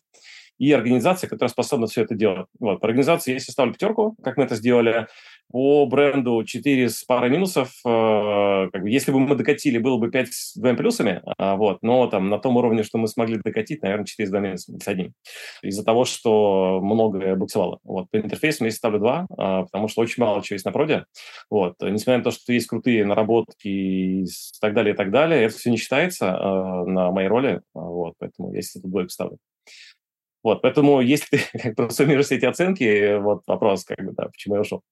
и 0.59 0.73
организация, 0.73 1.29
которая 1.29 1.51
способна 1.51 1.87
все 1.87 2.03
это 2.03 2.15
делать. 2.15 2.47
Вот. 2.59 2.81
По 2.81 2.87
организации 2.89 3.35
я 3.35 3.41
ставлю 3.41 3.73
пятерку, 3.75 4.17
как 4.23 4.37
мы 4.37 4.45
это 4.45 4.55
сделали. 4.55 5.07
По 5.53 5.87
бренду 5.87 6.43
4 6.45 6.89
с 6.89 7.05
парой 7.05 7.31
минусов. 7.31 7.71
Э, 7.87 8.69
как 8.73 8.83
бы, 8.83 8.91
если 8.91 9.13
бы 9.13 9.21
мы 9.21 9.37
докатили, 9.37 9.79
было 9.79 9.97
бы 9.97 10.11
5 10.11 10.33
с 10.33 10.57
двумя 10.57 10.75
плюсами, 10.75 11.23
а, 11.39 11.57
вот, 11.57 11.79
но 11.83 12.07
там 12.09 12.29
на 12.29 12.39
том 12.39 12.57
уровне, 12.57 12.83
что 12.83 12.99
мы 12.99 13.07
смогли 13.07 13.39
докатить, 13.43 13.83
наверное, 13.83 14.07
4 14.07 14.27
с 14.27 14.31
двумя 14.31 14.49
минусами, 14.49 14.79
с 14.79 14.89
одним. 14.89 15.13
Из-за 15.63 15.85
того, 15.85 16.05
что 16.05 16.81
многое 16.83 17.37
буксовало. 17.37 17.79
Вот. 17.85 18.11
По 18.11 18.17
интерфейсам 18.17 18.67
я 18.67 18.73
ставлю 18.73 18.99
2, 18.99 19.27
а, 19.39 19.63
потому 19.63 19.89
что 19.89 20.03
очень 20.03 20.23
мало 20.23 20.43
чего 20.43 20.55
есть 20.55 20.65
на 20.65 20.73
проде. 20.73 21.05
Вот. 21.49 21.75
Несмотря 21.81 22.19
на 22.19 22.25
то, 22.25 22.31
что 22.33 22.53
есть 22.53 22.67
крутые 22.67 23.05
наработки 23.05 23.69
и 23.69 24.27
так 24.61 24.75
далее, 24.75 24.95
и 24.95 24.97
так 24.97 25.11
далее, 25.11 25.45
это 25.45 25.57
все 25.57 25.71
не 25.71 25.77
считается 25.77 26.27
э, 26.27 26.91
на 26.91 27.11
моей 27.11 27.29
роли. 27.29 27.61
Вот. 27.75 28.15
Поэтому 28.19 28.53
я 28.53 28.61
тут 28.61 28.91
двойку 28.91 29.11
ставлю. 29.11 29.39
Вот, 30.47 30.63
поэтому 30.63 31.01
если 31.01 31.39
ты 31.39 31.41
как 31.61 31.75
бы 31.75 31.91
суммируешь 31.91 32.31
эти 32.31 32.45
оценки, 32.45 33.19
вот 33.19 33.43
вопрос, 33.49 33.85
как 33.85 33.99
бы, 33.99 34.13
да, 34.13 34.27
почему 34.27 34.55
я 34.55 34.61
ушел. 34.61 34.83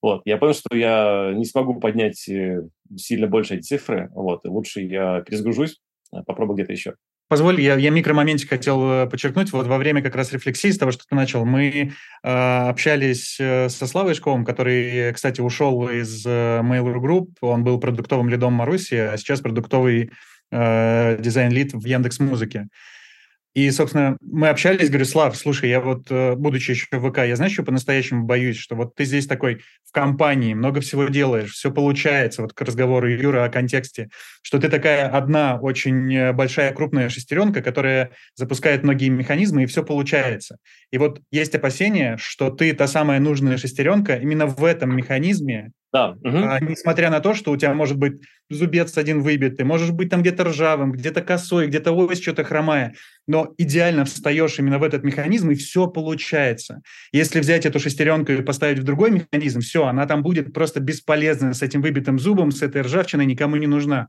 Вот, 0.00 0.22
я 0.24 0.36
понял, 0.36 0.54
что 0.54 0.76
я 0.76 1.32
не 1.34 1.44
смогу 1.44 1.80
поднять 1.80 2.28
э, 2.28 2.62
сильно 2.96 3.26
больше 3.26 3.56
эти 3.56 3.62
цифры, 3.62 4.08
вот, 4.14 4.44
и 4.44 4.48
лучше 4.48 4.82
я 4.82 5.22
перезагружусь, 5.22 5.80
а, 6.12 6.22
попробую 6.22 6.58
где-то 6.58 6.70
еще. 6.70 6.94
Позволь, 7.26 7.60
я, 7.60 7.74
я 7.74 7.90
микромоментик 7.90 8.50
хотел 8.50 8.88
э, 8.88 9.06
подчеркнуть. 9.10 9.52
Вот 9.52 9.66
во 9.66 9.78
время 9.78 10.00
как 10.00 10.14
раз 10.14 10.32
рефлексии, 10.32 10.70
с 10.70 10.78
того, 10.78 10.92
что 10.92 11.04
ты 11.04 11.16
начал, 11.16 11.44
мы 11.44 11.90
э, 12.22 12.28
общались 12.28 13.36
э, 13.40 13.68
со 13.68 13.88
Славой 13.88 14.14
Шковым, 14.14 14.44
который, 14.44 15.12
кстати, 15.12 15.40
ушел 15.40 15.88
из 15.88 16.24
э, 16.24 16.60
Mail.ru 16.62 17.02
Group. 17.02 17.30
Он 17.40 17.64
был 17.64 17.80
продуктовым 17.80 18.28
лидом 18.28 18.52
Маруси, 18.52 18.94
а 18.94 19.16
сейчас 19.16 19.40
продуктовый 19.40 20.12
э, 20.52 21.16
дизайн-лид 21.20 21.72
в 21.74 21.84
Яндекс 21.84 22.20
Музыке. 22.20 22.68
И, 23.52 23.68
собственно, 23.72 24.16
мы 24.20 24.48
общались, 24.48 24.88
говорю, 24.88 25.04
Слав, 25.04 25.36
слушай, 25.36 25.68
я 25.68 25.80
вот, 25.80 26.06
э, 26.10 26.36
будучи 26.36 26.70
еще 26.70 26.86
в 26.92 27.10
ВК, 27.10 27.18
я 27.18 27.34
знаешь, 27.34 27.52
что 27.52 27.64
по-настоящему 27.64 28.24
боюсь, 28.24 28.56
что 28.56 28.76
вот 28.76 28.94
ты 28.94 29.04
здесь 29.04 29.26
такой 29.26 29.62
в 29.84 29.92
компании, 29.92 30.54
много 30.54 30.80
всего 30.80 31.08
делаешь, 31.08 31.52
все 31.52 31.72
получается, 31.72 32.42
вот 32.42 32.52
к 32.52 32.60
разговору 32.60 33.08
Юра 33.08 33.44
о 33.44 33.48
контексте, 33.48 34.08
что 34.42 34.60
ты 34.60 34.68
такая 34.68 35.08
одна 35.08 35.58
очень 35.60 36.14
э, 36.14 36.32
большая 36.32 36.72
крупная 36.72 37.08
шестеренка, 37.08 37.60
которая 37.60 38.12
запускает 38.36 38.84
многие 38.84 39.08
механизмы, 39.08 39.64
и 39.64 39.66
все 39.66 39.82
получается. 39.84 40.58
И 40.92 40.98
вот 40.98 41.20
есть 41.32 41.54
опасение, 41.54 42.18
что 42.18 42.50
ты 42.50 42.72
та 42.72 42.86
самая 42.86 43.18
нужная 43.18 43.56
шестеренка 43.56 44.14
именно 44.14 44.46
в 44.46 44.64
этом 44.64 44.96
механизме, 44.96 45.72
да. 45.92 46.10
Угу. 46.10 46.36
А, 46.36 46.60
несмотря 46.60 47.10
на 47.10 47.20
то, 47.20 47.34
что 47.34 47.50
у 47.50 47.56
тебя 47.56 47.74
может 47.74 47.96
быть 47.96 48.20
зубец 48.48 48.96
один 48.96 49.22
выбит, 49.22 49.56
ты 49.56 49.64
можешь 49.64 49.90
быть 49.90 50.08
там 50.08 50.22
где-то 50.22 50.44
ржавым, 50.44 50.92
где-то 50.92 51.20
косой, 51.20 51.66
где-то 51.66 51.92
ось 51.92 52.20
что-то 52.20 52.44
хромая, 52.44 52.94
но 53.26 53.54
идеально 53.58 54.04
встаешь 54.04 54.58
именно 54.58 54.78
в 54.78 54.84
этот 54.84 55.02
механизм, 55.02 55.50
и 55.50 55.56
все 55.56 55.88
получается. 55.88 56.82
Если 57.12 57.40
взять 57.40 57.66
эту 57.66 57.80
шестеренку 57.80 58.30
и 58.32 58.42
поставить 58.42 58.78
в 58.78 58.84
другой 58.84 59.10
механизм, 59.10 59.60
все, 59.60 59.86
она 59.86 60.06
там 60.06 60.22
будет 60.22 60.52
просто 60.52 60.78
бесполезна 60.78 61.54
с 61.54 61.62
этим 61.62 61.82
выбитым 61.82 62.18
зубом, 62.18 62.52
с 62.52 62.62
этой 62.62 62.82
ржавчиной, 62.82 63.26
никому 63.26 63.56
не 63.56 63.66
нужна. 63.66 64.08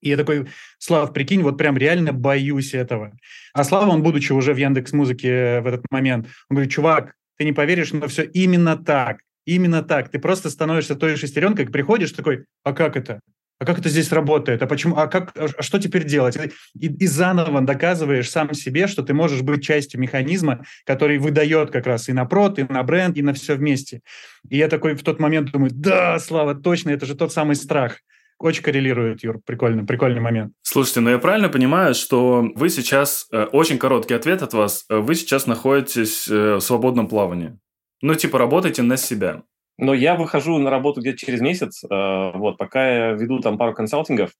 И 0.00 0.08
я 0.08 0.16
такой, 0.16 0.48
Слав, 0.78 1.12
прикинь, 1.12 1.42
вот 1.42 1.56
прям 1.56 1.76
реально 1.76 2.12
боюсь 2.12 2.74
этого. 2.74 3.12
А 3.54 3.62
Слава, 3.62 3.90
он, 3.90 4.02
будучи 4.02 4.32
уже 4.32 4.52
в 4.52 4.56
Яндекс 4.56 4.92
Музыке 4.92 5.60
в 5.60 5.66
этот 5.68 5.84
момент, 5.92 6.26
он 6.50 6.56
говорит, 6.56 6.72
чувак, 6.72 7.14
ты 7.38 7.44
не 7.44 7.52
поверишь, 7.52 7.92
но 7.92 8.08
все 8.08 8.24
именно 8.24 8.76
так. 8.76 9.18
Именно 9.44 9.82
так. 9.82 10.08
Ты 10.08 10.18
просто 10.18 10.50
становишься 10.50 10.94
той 10.94 11.16
шестеренкой, 11.16 11.66
приходишь 11.66 12.12
такой, 12.12 12.44
а 12.64 12.72
как 12.72 12.96
это? 12.96 13.20
А 13.62 13.64
как 13.64 13.78
это 13.78 13.88
здесь 13.88 14.10
работает? 14.10 14.60
А 14.60 14.66
почему? 14.66 14.96
А 14.96 15.06
как? 15.06 15.32
А 15.36 15.62
что 15.62 15.78
теперь 15.78 16.02
делать? 16.02 16.36
И, 16.74 16.86
и 16.86 17.06
заново 17.06 17.60
доказываешь 17.60 18.28
сам 18.28 18.52
себе, 18.54 18.88
что 18.88 19.04
ты 19.04 19.14
можешь 19.14 19.42
быть 19.42 19.62
частью 19.62 20.00
механизма, 20.00 20.64
который 20.84 21.18
выдает 21.18 21.70
как 21.70 21.86
раз 21.86 22.08
и 22.08 22.12
на 22.12 22.24
прод, 22.24 22.58
и 22.58 22.64
на 22.64 22.82
бренд, 22.82 23.16
и 23.16 23.22
на 23.22 23.32
все 23.34 23.54
вместе. 23.54 24.00
И 24.48 24.56
я 24.56 24.66
такой 24.66 24.94
в 24.94 25.04
тот 25.04 25.20
момент 25.20 25.52
думаю, 25.52 25.70
да, 25.72 26.18
Слава, 26.18 26.56
точно, 26.56 26.90
это 26.90 27.06
же 27.06 27.14
тот 27.14 27.32
самый 27.32 27.54
страх. 27.54 27.98
Очень 28.40 28.64
коррелирует, 28.64 29.22
Юр, 29.22 29.40
прикольный, 29.46 29.84
прикольный 29.84 30.20
момент. 30.20 30.52
Слушайте, 30.62 30.98
ну 30.98 31.10
я 31.10 31.18
правильно 31.18 31.48
понимаю, 31.48 31.94
что 31.94 32.50
вы 32.56 32.68
сейчас, 32.68 33.28
э, 33.30 33.44
очень 33.44 33.78
короткий 33.78 34.14
ответ 34.14 34.42
от 34.42 34.54
вас, 34.54 34.84
э, 34.88 34.96
вы 34.96 35.14
сейчас 35.14 35.46
находитесь 35.46 36.26
э, 36.26 36.56
в 36.56 36.60
свободном 36.60 37.06
плавании? 37.06 37.56
Ну, 38.02 38.16
типа, 38.16 38.36
работайте 38.36 38.82
на 38.82 38.96
себя. 38.96 39.42
Но 39.78 39.94
я 39.94 40.16
выхожу 40.16 40.58
на 40.58 40.70
работу 40.70 41.00
где-то 41.00 41.18
через 41.18 41.40
месяц, 41.40 41.84
э, 41.84 42.32
вот, 42.34 42.58
пока 42.58 43.10
я 43.10 43.12
веду 43.12 43.38
там 43.38 43.56
пару 43.56 43.74
консалтингов, 43.74 44.32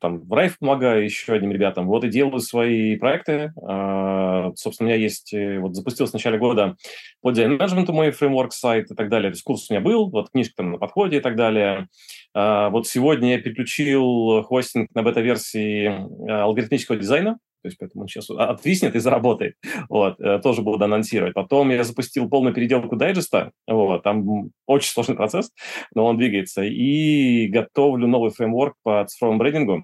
там 0.00 0.20
в 0.20 0.32
Райф 0.32 0.58
помогаю 0.58 1.04
еще 1.04 1.32
одним 1.32 1.50
ребятам, 1.50 1.86
вот 1.86 2.04
и 2.04 2.08
делаю 2.08 2.38
свои 2.38 2.96
проекты. 2.96 3.52
Э, 3.68 4.52
собственно, 4.54 4.88
у 4.88 4.92
меня 4.92 5.02
есть, 5.02 5.34
э, 5.34 5.58
вот 5.58 5.74
запустил 5.74 6.06
с 6.06 6.12
начала 6.12 6.36
года 6.36 6.76
по 7.20 7.32
дизайн-менеджменту 7.32 7.92
мой 7.92 8.12
фреймворк, 8.12 8.52
сайт 8.52 8.92
и 8.92 8.94
так 8.94 9.08
далее. 9.08 9.30
То 9.30 9.34
есть 9.34 9.44
курс 9.44 9.68
у 9.70 9.74
меня 9.74 9.80
был, 9.80 10.08
вот 10.10 10.30
книжка 10.30 10.54
там 10.58 10.70
на 10.72 10.78
подходе 10.78 11.16
и 11.16 11.20
так 11.20 11.34
далее. 11.34 11.88
Вот 12.34 12.86
сегодня 12.86 13.32
я 13.32 13.40
переключил 13.40 14.42
хостинг 14.42 14.92
на 14.94 15.02
бета-версии 15.04 15.86
алгоритмического 16.28 16.98
дизайна, 16.98 17.38
то 17.64 17.68
есть 17.68 17.78
поэтому 17.78 18.02
он 18.02 18.08
сейчас 18.08 18.28
отвиснет 18.28 18.94
и 18.94 18.98
заработает. 18.98 19.56
Вот, 19.88 20.20
э, 20.20 20.38
тоже 20.40 20.60
буду 20.60 20.84
анонсировать. 20.84 21.32
Потом 21.32 21.70
я 21.70 21.82
запустил 21.82 22.28
полную 22.28 22.54
переделку 22.54 22.94
дайджеста. 22.94 23.52
Вот, 23.66 24.02
там 24.02 24.50
очень 24.66 24.90
сложный 24.90 25.16
процесс, 25.16 25.50
но 25.94 26.04
он 26.04 26.18
двигается. 26.18 26.62
И 26.62 27.46
готовлю 27.46 28.06
новый 28.06 28.32
фреймворк 28.32 28.74
по 28.82 29.02
цифровому 29.08 29.38
брендингу. 29.38 29.82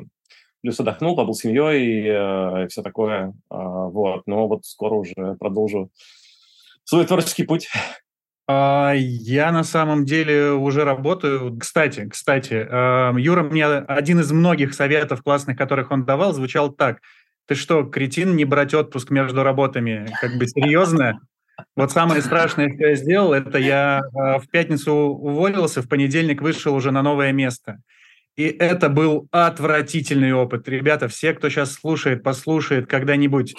Плюс 0.61 0.79
отдохнул, 0.79 1.17
побыл 1.17 1.33
семьей 1.33 2.05
э, 2.07 2.65
и 2.67 2.69
все 2.69 2.83
такое. 2.83 3.33
А, 3.49 3.87
вот, 3.87 4.25
но 4.27 4.47
вот 4.47 4.67
скоро 4.67 4.97
уже 4.97 5.37
продолжу 5.39 5.91
свой 6.85 7.07
творческий 7.07 7.45
путь. 7.45 7.71
А, 8.47 8.93
я 8.95 9.53
на 9.53 9.65
самом 9.65 10.05
деле 10.05 10.51
уже 10.51 10.85
работаю. 10.85 11.57
Кстати, 11.59 12.07
кстати, 12.11 12.69
э, 12.71 13.19
Юра 13.19 13.43
мне 13.43 13.65
один 13.65 14.21
из 14.21 14.31
многих 14.33 14.75
советов 14.75 15.23
классных, 15.23 15.57
которых 15.57 15.91
он 15.91 16.05
давал, 16.05 16.35
звучал 16.35 16.71
так– 16.71 16.99
ты 17.51 17.57
что, 17.57 17.83
кретин, 17.83 18.37
не 18.37 18.45
брать 18.45 18.75
отпуск 18.75 19.11
между 19.11 19.43
работами? 19.43 20.09
Как 20.21 20.39
бы 20.39 20.47
серьезно? 20.47 21.19
Вот 21.75 21.91
самое 21.91 22.23
страшное, 22.23 22.73
что 22.73 22.87
я 22.87 22.95
сделал, 22.95 23.33
это 23.33 23.59
я 23.59 24.03
э, 24.03 24.39
в 24.39 24.49
пятницу 24.53 24.93
уволился, 24.93 25.83
в 25.83 25.89
понедельник 25.89 26.43
вышел 26.43 26.73
уже 26.73 26.93
на 26.93 27.03
новое 27.03 27.33
место. 27.33 27.79
И 28.37 28.45
это 28.45 28.89
был 28.89 29.27
отвратительный 29.33 30.33
опыт. 30.33 30.69
Ребята, 30.69 31.09
все, 31.09 31.35
кто 31.35 31.49
сейчас 31.49 31.73
слушает, 31.73 32.23
послушает 32.23 32.87
когда-нибудь, 32.87 33.57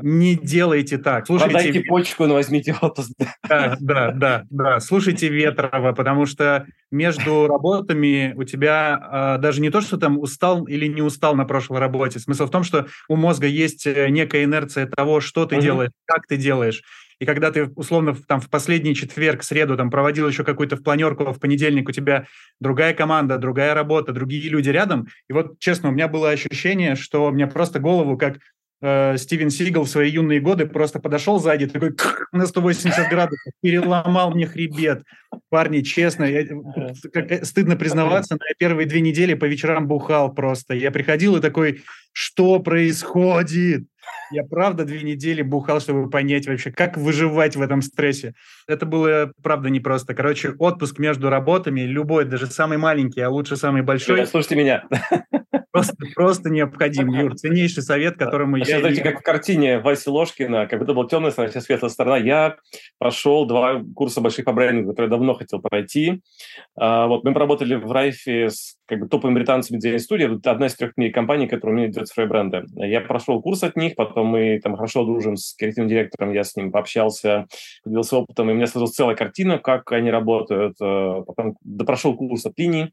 не 0.00 0.36
делайте 0.36 0.98
так. 0.98 1.26
Слушайте... 1.26 1.52
Продайте 1.52 1.80
почку, 1.82 2.26
но 2.26 2.34
возьмите 2.34 2.74
отпуск. 2.80 3.12
Да, 3.48 3.76
да, 3.80 4.10
да, 4.10 4.44
да. 4.50 4.80
Слушайте 4.80 5.28
Ветрова, 5.28 5.92
потому 5.92 6.26
что 6.26 6.66
между 6.90 7.46
работами 7.46 8.32
у 8.36 8.44
тебя 8.44 9.36
э, 9.36 9.40
даже 9.40 9.60
не 9.60 9.70
то, 9.70 9.80
что 9.80 9.96
там 9.96 10.18
устал 10.18 10.64
или 10.66 10.86
не 10.86 11.02
устал 11.02 11.36
на 11.36 11.44
прошлой 11.44 11.78
работе. 11.78 12.18
Смысл 12.18 12.46
в 12.46 12.50
том, 12.50 12.64
что 12.64 12.86
у 13.08 13.16
мозга 13.16 13.46
есть 13.46 13.86
э, 13.86 14.08
некая 14.08 14.44
инерция 14.44 14.86
того, 14.86 15.20
что 15.20 15.46
ты 15.46 15.56
угу. 15.56 15.62
делаешь, 15.62 15.92
как 16.06 16.26
ты 16.26 16.36
делаешь. 16.36 16.82
И 17.20 17.26
когда 17.26 17.50
ты, 17.50 17.66
условно, 17.76 18.14
там 18.26 18.40
в 18.40 18.50
последний 18.50 18.94
четверг, 18.94 19.42
среду 19.42 19.76
там 19.76 19.90
проводил 19.90 20.28
еще 20.28 20.44
какую-то 20.44 20.76
в 20.76 20.82
планерку, 20.82 21.32
в 21.32 21.38
понедельник 21.38 21.88
у 21.88 21.92
тебя 21.92 22.26
другая 22.60 22.94
команда, 22.94 23.38
другая 23.38 23.74
работа, 23.74 24.12
другие 24.12 24.48
люди 24.48 24.68
рядом. 24.68 25.06
И 25.28 25.32
вот, 25.32 25.58
честно, 25.58 25.90
у 25.90 25.92
меня 25.92 26.08
было 26.08 26.30
ощущение, 26.30 26.96
что 26.96 27.30
мне 27.30 27.46
просто 27.46 27.78
голову 27.78 28.18
как 28.18 28.38
э, 28.84 29.16
Стивен 29.16 29.50
Сигал 29.50 29.84
в 29.84 29.88
свои 29.88 30.10
юные 30.10 30.40
годы 30.40 30.66
просто 30.66 31.00
подошел 31.00 31.40
сзади, 31.40 31.66
такой 31.66 31.96
на 32.32 32.46
180 32.46 33.08
градусов, 33.08 33.52
переломал 33.62 34.32
мне 34.32 34.46
хребет. 34.46 35.02
Парни, 35.48 35.80
честно, 35.80 36.24
я, 36.24 36.44
как, 37.12 37.32
э, 37.32 37.44
стыдно 37.44 37.76
признаваться, 37.76 38.36
но 38.38 38.44
я 38.46 38.54
первые 38.58 38.86
две 38.86 39.00
недели 39.00 39.34
по 39.34 39.46
вечерам 39.46 39.86
бухал 39.86 40.34
просто. 40.34 40.74
Я 40.74 40.90
приходил 40.90 41.36
и 41.36 41.40
такой, 41.40 41.82
что 42.12 42.60
происходит? 42.60 43.84
Я 44.30 44.44
правда 44.44 44.84
две 44.84 45.02
недели 45.02 45.42
бухал, 45.42 45.80
чтобы 45.80 46.10
понять 46.10 46.46
вообще, 46.46 46.70
как 46.70 46.96
выживать 46.96 47.56
в 47.56 47.62
этом 47.62 47.80
стрессе. 47.80 48.34
Это 48.66 48.84
было, 48.84 49.32
правда, 49.42 49.70
непросто. 49.70 50.14
Короче, 50.14 50.50
отпуск 50.58 50.98
между 50.98 51.30
работами, 51.30 51.82
любой, 51.82 52.24
даже 52.26 52.46
самый 52.46 52.76
маленький, 52.78 53.22
а 53.22 53.30
лучше 53.30 53.56
самый 53.56 53.82
большой. 53.82 54.26
Слушайте 54.26 54.56
меня. 54.56 54.84
Просто, 55.74 55.96
просто 56.14 56.50
необходим, 56.50 57.08
Юр. 57.08 57.34
Ценнейший 57.34 57.82
совет, 57.82 58.16
которому 58.16 58.54
а 58.54 58.58
я... 58.60 58.78
Знаете, 58.78 59.02
как 59.02 59.18
в 59.18 59.22
картине 59.24 59.80
Васи 59.80 60.08
Ложкина, 60.08 60.68
как 60.68 60.78
будто 60.78 60.94
была 60.94 61.08
темная 61.08 61.32
сторона, 61.32 61.50
сейчас 61.50 61.64
светлая 61.64 61.90
сторона. 61.90 62.16
Я 62.16 62.58
прошел 62.98 63.44
два 63.44 63.82
курса 63.96 64.20
больших 64.20 64.44
по 64.44 64.52
брендингу, 64.52 64.90
которые 64.90 65.10
давно 65.10 65.34
хотел 65.34 65.60
пройти. 65.60 66.22
А, 66.76 67.08
вот, 67.08 67.24
мы 67.24 67.32
поработали 67.32 67.74
в 67.74 67.90
Райфе 67.90 68.50
с 68.50 68.78
как 68.86 69.00
бы, 69.00 69.08
топовыми 69.08 69.34
британцами 69.34 69.78
дизайн-студии. 69.78 70.38
Это 70.38 70.52
одна 70.52 70.66
из 70.66 70.76
трех 70.76 70.92
компаний, 71.12 71.48
которая 71.48 71.74
умеет 71.76 71.90
делать 71.90 72.08
свои 72.08 72.26
бренды. 72.26 72.62
Я 72.76 73.00
прошел 73.00 73.42
курс 73.42 73.64
от 73.64 73.74
них, 73.74 73.96
потом 73.96 74.28
мы 74.28 74.60
там 74.62 74.76
хорошо 74.76 75.04
дружим 75.04 75.36
с 75.36 75.56
креативным 75.56 75.88
директором, 75.88 76.32
я 76.32 76.44
с 76.44 76.54
ним 76.54 76.70
пообщался, 76.70 77.46
поделился 77.82 78.18
опытом, 78.18 78.48
и 78.48 78.52
у 78.52 78.54
меня 78.54 78.68
сложилась 78.68 78.94
целая 78.94 79.16
картина, 79.16 79.58
как 79.58 79.90
они 79.90 80.12
работают. 80.12 80.76
Э, 80.80 81.24
потом 81.26 81.56
допрошел 81.62 82.14
курс 82.14 82.46
от 82.46 82.56
Линии, 82.58 82.92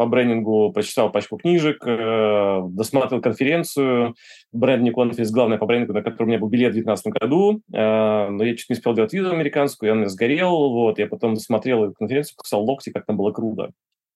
по 0.00 0.06
брендингу, 0.06 0.72
прочитал 0.72 1.12
пачку 1.12 1.36
книжек, 1.36 1.86
э, 1.86 2.62
досматривал 2.70 3.20
конференцию, 3.20 4.14
брендинг 4.50 4.96
конференс, 4.96 5.30
главное 5.30 5.58
по 5.58 5.66
брендингу, 5.66 5.92
на 5.92 6.02
котором 6.02 6.24
у 6.24 6.28
меня 6.30 6.38
был 6.38 6.48
билет 6.48 6.70
в 6.70 6.72
2019 6.72 7.06
году, 7.20 7.60
э, 7.70 8.28
но 8.30 8.42
я 8.42 8.56
чуть 8.56 8.70
не 8.70 8.76
успел 8.76 8.94
делать 8.94 9.12
визу 9.12 9.30
американскую, 9.30 9.90
и 9.90 9.92
он 9.92 10.08
сгорел, 10.08 10.70
вот, 10.70 10.98
я 10.98 11.06
потом 11.06 11.34
досмотрел 11.34 11.92
конференцию, 11.92 12.34
кусал 12.38 12.64
локти, 12.64 12.88
как 12.88 13.04
там 13.04 13.18
было 13.18 13.30
круто 13.30 13.72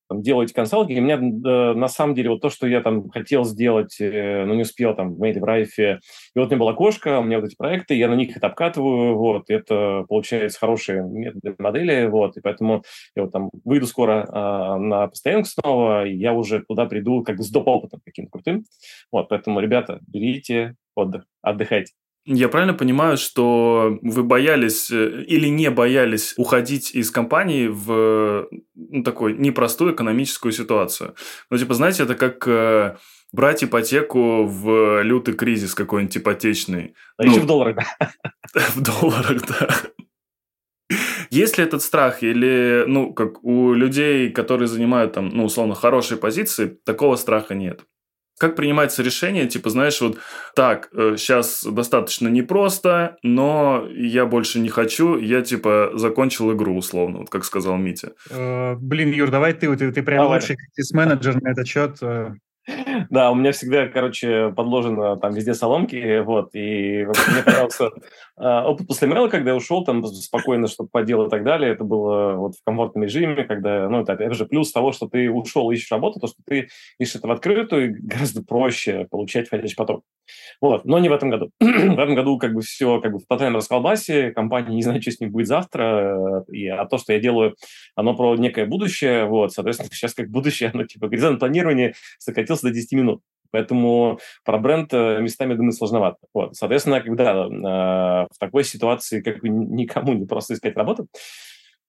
там, 0.09 0.23
делать 0.23 0.53
консалтинг. 0.53 0.99
И 0.99 1.01
у 1.01 1.05
меня 1.05 1.17
э, 1.17 1.75
на 1.75 1.89
самом 1.89 2.15
деле 2.15 2.31
вот 2.31 2.41
то, 2.41 2.51
что 2.51 2.67
я 2.67 2.81
там 2.81 3.09
хотел 3.11 3.45
сделать, 3.45 3.97
э, 4.01 4.45
но 4.45 4.55
не 4.55 4.63
успел 4.63 4.95
там 4.95 5.15
в 5.15 5.19
Мейде, 5.19 5.41
в 5.41 5.45
Райфе. 5.45 6.01
И 6.35 6.39
вот 6.39 6.47
у 6.47 6.51
меня 6.51 6.59
была 6.59 6.75
кошка, 6.75 7.19
у 7.19 7.23
меня 7.23 7.39
вот 7.41 7.47
эти 7.47 7.57
проекты, 7.57 7.95
я 7.95 8.09
на 8.09 8.15
них 8.15 8.37
это 8.37 8.47
обкатываю, 8.47 9.17
вот, 9.17 9.51
это 9.51 10.05
получается 10.09 10.59
хорошие 10.59 11.03
методы, 11.03 11.55
модели, 11.59 12.07
вот, 12.07 12.37
и 12.37 12.41
поэтому 12.41 12.83
я 13.17 13.23
вот 13.23 13.33
там 13.33 13.51
выйду 13.65 13.87
скоро 13.87 14.25
э, 14.25 14.79
на 14.79 15.07
постоянку 15.09 15.49
снова, 15.49 16.07
и 16.07 16.15
я 16.15 16.33
уже 16.33 16.63
туда 16.63 16.87
приду 16.87 17.23
как 17.23 17.37
бы 17.37 17.43
с 17.43 17.51
доп. 17.51 17.69
опытом 17.69 18.01
каким-то 18.05 18.31
крутым. 18.31 18.65
Вот, 19.11 19.29
поэтому, 19.29 19.61
ребята, 19.61 20.01
берите 20.07 20.77
отдых, 20.95 21.25
отдыхайте. 21.43 21.93
Я 22.27 22.49
правильно 22.49 22.73
понимаю, 22.73 23.19
что 23.19 23.99
вы 24.01 24.23
боялись 24.23 24.91
э, 24.91 25.25
или 25.25 25.49
не 25.49 25.71
боялись 25.71 26.33
уходить 26.39 26.95
из 26.95 27.11
компании 27.11 27.67
в 27.67 28.49
ну, 28.75 29.03
такую 29.03 29.39
непростую 29.39 29.95
экономическую 29.95 30.53
ситуацию? 30.53 31.15
Ну, 31.51 31.59
типа, 31.59 31.75
знаете, 31.75 32.05
это 32.05 32.15
как 32.15 32.49
э, 32.49 32.97
брать 33.33 33.63
ипотеку 33.63 34.47
в 34.47 35.03
лютый 35.03 35.35
кризис 35.35 35.75
какой-нибудь 35.75 36.17
ипотечный. 36.17 36.95
А 37.19 37.25
ну, 37.25 37.33
еще 37.33 37.41
в 37.41 37.47
долларах, 37.47 37.77
да? 37.77 38.11
В 38.75 38.81
долларах, 38.81 39.43
да. 39.47 39.69
Есть 41.31 41.59
ли 41.59 41.65
этот 41.65 41.83
страх 41.83 42.23
или, 42.23 42.85
ну, 42.87 43.13
как 43.13 43.45
у 43.45 43.75
людей, 43.75 44.31
которые 44.31 44.69
занимают 44.69 45.13
там, 45.13 45.29
ну, 45.29 45.45
условно, 45.45 45.75
хорошие 45.75 46.17
позиции, 46.17 46.79
такого 46.85 47.17
страха 47.17 47.55
нет? 47.55 47.85
Как 48.39 48.57
принимается 48.57 49.03
решение, 49.03 49.47
типа, 49.47 49.71
знаешь, 49.71 50.01
вот 50.01 50.19
так, 50.55 50.89
сейчас 50.93 51.65
э, 51.65 51.71
достаточно 51.71 52.29
непросто, 52.29 53.17
но 53.23 53.87
я 53.95 54.27
больше 54.27 54.59
не 54.59 54.69
хочу, 54.69 55.17
я, 55.17 55.43
типа, 55.43 55.93
закончил 55.95 56.53
игру, 56.53 56.77
условно, 56.77 57.19
вот 57.19 57.31
как 57.31 57.45
сказал 57.45 57.77
Митя. 57.77 58.13
Э, 58.31 58.75
блин, 58.75 59.13
Юр, 59.13 59.31
давай 59.31 59.53
ты, 59.53 59.75
ты, 59.77 59.93
ты 59.93 60.03
прям 60.03 60.25
давай. 60.25 60.41
лучший 60.41 60.57
менеджер 60.93 61.41
на 61.41 61.53
этот 61.53 61.67
счет. 61.67 61.99
Да, 63.11 63.31
у 63.31 63.35
меня 63.35 63.53
всегда, 63.53 63.89
короче, 63.89 64.53
подложено 64.57 65.17
там 65.17 65.33
везде 65.33 65.55
соломки, 65.55 66.21
вот, 66.21 66.55
и 66.55 67.05
мне 67.05 67.43
понравился 67.45 67.91
а, 68.37 68.67
опыт 68.67 68.87
после 68.87 69.09
мейла, 69.09 69.29
когда 69.29 69.51
я 69.51 69.57
ушел 69.57 69.85
там 69.85 70.05
спокойно, 70.07 70.67
чтобы 70.67 70.89
по 70.89 71.03
делу 71.03 71.27
и 71.27 71.31
так 71.31 71.45
далее, 71.45 71.73
это 71.73 71.85
было 71.85 72.35
вот 72.35 72.57
в 72.57 72.65
комфортном 72.65 73.05
режиме, 73.05 73.45
когда, 73.45 73.89
ну, 73.89 74.03
это 74.03 74.15
опять 74.15 74.35
же 74.35 74.47
плюс 74.47 74.73
того, 74.73 74.93
что 74.93 75.09
ты 75.09 75.31
ушел, 75.31 75.71
ищешь 75.71 75.91
работу, 75.91 76.21
то, 76.21 76.27
что 76.27 76.39
ты 76.47 76.69
ищешь 76.99 77.17
это 77.17 77.29
в 77.29 77.33
открытую, 77.33 77.91
и 77.91 77.95
гораздо 78.01 78.43
проще 78.43 79.07
получать 79.11 79.49
входящий 79.49 79.77
поток. 79.77 80.03
Вот, 80.61 80.85
но 80.85 80.99
не 80.99 81.09
в 81.09 81.13
этом 81.13 81.31
году. 81.31 81.51
в 81.61 81.99
этом 81.99 82.15
году 82.15 82.39
как 82.39 82.55
бы 82.55 82.63
все 82.63 83.01
как 83.01 83.13
бы 83.13 83.19
в 83.19 83.27
тотальном 83.27 83.57
расколбасе, 83.57 84.31
компания 84.31 84.75
не 84.75 84.83
знает, 84.83 85.03
что 85.03 85.11
с 85.11 85.21
ним 85.21 85.31
будет 85.31 85.49
завтра, 85.49 86.45
и, 86.49 86.67
а 86.67 86.87
то, 86.87 86.97
что 86.99 87.13
я 87.13 87.21
делаю, 87.21 87.57
оно 87.95 88.15
про 88.15 88.37
некое 88.37 88.65
будущее, 88.65 89.27
вот, 89.27 89.53
соответственно, 89.53 89.91
сейчас 89.93 90.15
как 90.15 90.31
будущее, 90.31 90.71
оно 90.73 90.85
типа 90.85 91.09
горизонт 91.09 91.39
планирования 91.39 91.95
сократился 92.55 92.67
до 92.67 92.71
10 92.71 92.93
минут. 92.93 93.21
Поэтому 93.51 94.19
про 94.45 94.59
бренд 94.59 94.93
э, 94.93 95.21
местами, 95.21 95.55
думаю, 95.55 95.73
сложновато. 95.73 96.19
Вот. 96.35 96.57
Соответственно, 96.57 97.01
когда 97.01 97.45
э, 97.45 98.27
в 98.33 98.39
такой 98.41 98.65
ситуации 98.65 99.21
как 99.21 99.41
бы 99.41 99.49
никому 99.49 100.13
не 100.15 100.27
просто 100.27 100.55
искать 100.55 100.77
работу, 100.77 101.07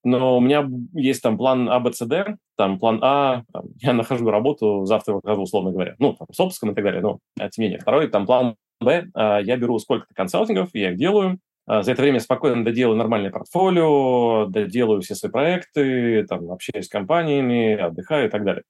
но 0.04 0.38
у 0.38 0.42
меня 0.42 0.70
есть 0.94 1.24
там 1.24 1.38
план 1.38 1.68
А, 1.68 1.80
Б, 1.80 1.92
С, 1.92 2.06
Д, 2.06 2.38
там 2.56 2.78
план 2.78 3.00
А, 3.02 3.42
там, 3.52 3.64
я 3.82 3.94
нахожу 3.94 4.30
работу 4.30 4.86
завтра 4.86 5.14
выхожу, 5.14 5.42
условно 5.42 5.72
говоря, 5.72 5.96
ну, 5.98 6.14
там, 6.14 6.28
с 6.32 6.40
отпуском 6.40 6.72
и 6.72 6.76
так 6.76 6.84
далее, 6.84 7.02
ну, 7.02 7.20
тем 7.36 7.50
не 7.58 7.64
менее. 7.64 7.80
Второй, 7.80 8.10
там, 8.10 8.28
план 8.28 8.56
Б, 8.80 9.08
э, 9.16 9.40
я 9.44 9.58
беру 9.58 9.80
сколько-то 9.80 10.14
консалтингов, 10.14 10.70
я 10.74 10.92
их 10.92 10.98
делаю, 10.98 11.40
э, 11.68 11.82
за 11.82 11.94
это 11.94 12.02
время 12.04 12.20
спокойно 12.20 12.64
доделаю 12.64 12.96
нормальное 12.96 13.32
портфолио, 13.32 14.46
доделаю 14.46 15.02
все 15.02 15.16
свои 15.16 15.32
проекты, 15.32 16.28
там, 16.30 16.52
общаюсь 16.52 16.86
с 16.86 16.90
компаниями, 16.90 17.74
отдыхаю 17.74 18.28
и 18.28 18.30
так 18.30 18.44
далее 18.44 18.62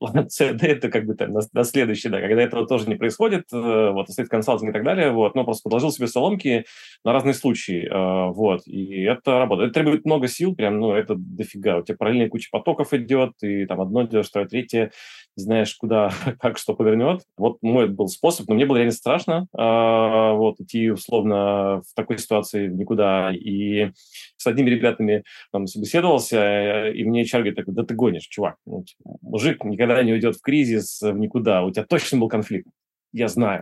Д, 0.00 0.66
это 0.66 0.90
как 0.90 1.06
бы 1.06 1.14
там 1.14 1.32
на, 1.32 1.40
на 1.52 1.64
следующий, 1.64 2.08
да, 2.08 2.20
когда 2.20 2.42
этого 2.42 2.66
тоже 2.66 2.88
не 2.88 2.94
происходит, 2.94 3.44
э, 3.52 3.90
вот, 3.90 4.08
стоит 4.10 4.28
консалтинг 4.28 4.70
и 4.70 4.72
так 4.72 4.84
далее, 4.84 5.10
вот, 5.10 5.34
но 5.34 5.44
просто 5.44 5.64
подложил 5.64 5.90
себе 5.90 6.06
соломки 6.06 6.64
на 7.04 7.12
разные 7.12 7.34
случаи, 7.34 7.86
э, 7.86 8.32
вот, 8.32 8.62
и 8.66 9.02
это 9.02 9.38
работает. 9.38 9.70
Это 9.70 9.80
требует 9.80 10.04
много 10.04 10.28
сил, 10.28 10.54
прям, 10.54 10.78
ну, 10.78 10.92
это 10.92 11.14
дофига, 11.16 11.78
у 11.78 11.82
тебя 11.82 11.96
параллельно 11.96 12.28
куча 12.28 12.48
потоков 12.52 12.92
идет, 12.92 13.32
и 13.42 13.66
там 13.66 13.80
одно 13.80 14.02
делаешь, 14.02 14.28
второе, 14.28 14.48
третье, 14.48 14.92
знаешь, 15.38 15.74
куда, 15.74 16.10
как, 16.40 16.58
что 16.58 16.74
повернет. 16.74 17.22
Вот 17.36 17.58
мой 17.62 17.88
был 17.88 18.08
способ, 18.08 18.48
но 18.48 18.54
мне 18.54 18.66
было 18.66 18.76
реально 18.76 18.92
страшно 18.92 19.46
э, 19.56 20.32
вот, 20.36 20.60
идти 20.60 20.90
условно 20.90 21.82
в 21.82 21.94
такой 21.94 22.18
ситуации 22.18 22.68
никуда. 22.68 23.32
И 23.32 23.92
с 24.38 24.46
одними 24.46 24.70
ребятами 24.70 25.24
там 25.52 25.66
собеседовался, 25.66 26.88
и 26.88 27.04
мне 27.04 27.22
HR 27.24 27.38
говорит, 27.38 27.56
такой, 27.56 27.74
да 27.74 27.82
ты 27.82 27.94
гонишь, 27.94 28.26
чувак. 28.26 28.56
Ну, 28.64 28.84
типа, 28.84 29.18
мужик 29.20 29.64
никогда 29.64 30.02
не 30.02 30.12
уйдет 30.12 30.36
в 30.36 30.40
кризис, 30.40 31.00
в 31.02 31.18
никуда. 31.18 31.62
У 31.64 31.70
тебя 31.70 31.84
точно 31.84 32.18
был 32.18 32.28
конфликт. 32.28 32.68
Я 33.12 33.28
знаю. 33.28 33.60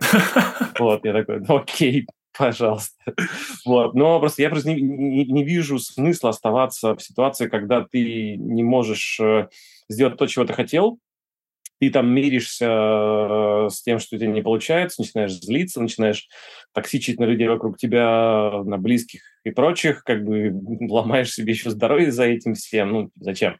Вот, 0.79 1.05
я 1.05 1.13
такой, 1.13 1.39
ну 1.39 1.57
окей, 1.57 2.05
пожалуйста. 2.37 2.95
Вот. 3.65 3.95
Но 3.95 4.19
просто 4.19 4.43
я 4.43 4.49
просто 4.49 4.71
не 4.73 5.43
вижу 5.43 5.79
смысла 5.79 6.29
оставаться 6.29 6.95
в 6.95 7.01
ситуации, 7.01 7.47
когда 7.47 7.83
ты 7.83 8.35
не 8.37 8.63
можешь 8.63 9.19
э, 9.19 9.47
сделать 9.89 10.17
то, 10.17 10.27
чего 10.27 10.45
ты 10.45 10.53
хотел, 10.53 10.99
ты 11.79 11.89
там 11.89 12.13
миришься 12.13 12.65
э, 12.65 13.69
с 13.69 13.81
тем, 13.81 13.99
что 13.99 14.15
у 14.15 14.19
тебя 14.19 14.31
не 14.31 14.41
получается, 14.41 15.01
начинаешь 15.01 15.33
злиться, 15.33 15.81
начинаешь 15.81 16.27
токсичить 16.73 17.19
на 17.19 17.25
людей 17.25 17.47
вокруг 17.47 17.77
тебя, 17.77 18.63
на 18.65 18.77
близких 18.77 19.21
и 19.43 19.51
прочих, 19.51 20.03
как 20.03 20.23
бы 20.23 20.51
ломаешь 20.89 21.33
себе 21.33 21.53
еще 21.53 21.69
здоровье 21.69 22.11
за 22.11 22.25
этим 22.25 22.55
всем. 22.55 22.91
Ну, 22.91 23.11
зачем? 23.15 23.57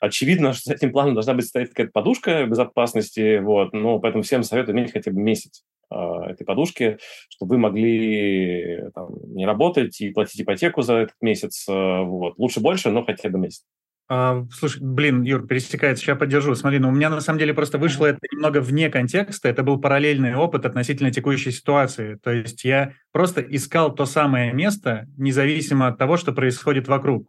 Очевидно, 0.00 0.52
что 0.52 0.70
с 0.70 0.74
этим 0.74 0.92
планом 0.92 1.14
должна 1.14 1.34
быть 1.34 1.46
стоять 1.46 1.70
какая-то 1.70 1.92
подушка 1.92 2.46
безопасности, 2.46 3.38
вот, 3.38 3.72
но 3.72 3.98
поэтому 3.98 4.22
всем 4.22 4.42
советую 4.42 4.76
иметь 4.76 4.92
хотя 4.92 5.10
бы 5.10 5.20
месяц 5.20 5.64
э, 5.90 5.96
этой 5.96 6.44
подушки, 6.44 6.98
чтобы 7.28 7.56
вы 7.56 7.58
могли 7.58 8.90
там, 8.94 9.08
не 9.34 9.44
работать 9.44 10.00
и 10.00 10.10
платить 10.10 10.40
ипотеку 10.40 10.82
за 10.82 10.94
этот 10.94 11.16
месяц. 11.20 11.66
Э, 11.68 12.02
вот. 12.02 12.38
Лучше 12.38 12.60
больше, 12.60 12.90
но 12.90 13.04
хотя 13.04 13.28
бы 13.28 13.38
месяц. 13.38 13.64
А, 14.08 14.44
слушай, 14.52 14.80
блин, 14.80 15.22
Юр, 15.22 15.46
пересекается, 15.46 16.04
сейчас 16.04 16.18
поддержу. 16.18 16.54
Смотри, 16.54 16.78
ну 16.78 16.88
у 16.88 16.92
меня 16.92 17.10
на 17.10 17.20
самом 17.20 17.40
деле 17.40 17.54
просто 17.54 17.78
вышло 17.78 18.06
это 18.06 18.18
немного 18.30 18.60
вне 18.60 18.88
контекста, 18.88 19.48
это 19.48 19.64
был 19.64 19.80
параллельный 19.80 20.36
опыт 20.36 20.64
относительно 20.64 21.10
текущей 21.10 21.50
ситуации. 21.50 22.14
То 22.22 22.30
есть 22.30 22.64
я 22.64 22.92
просто 23.10 23.40
искал 23.40 23.92
то 23.94 24.06
самое 24.06 24.52
место, 24.52 25.06
независимо 25.16 25.88
от 25.88 25.98
того, 25.98 26.16
что 26.16 26.32
происходит 26.32 26.86
вокруг. 26.86 27.28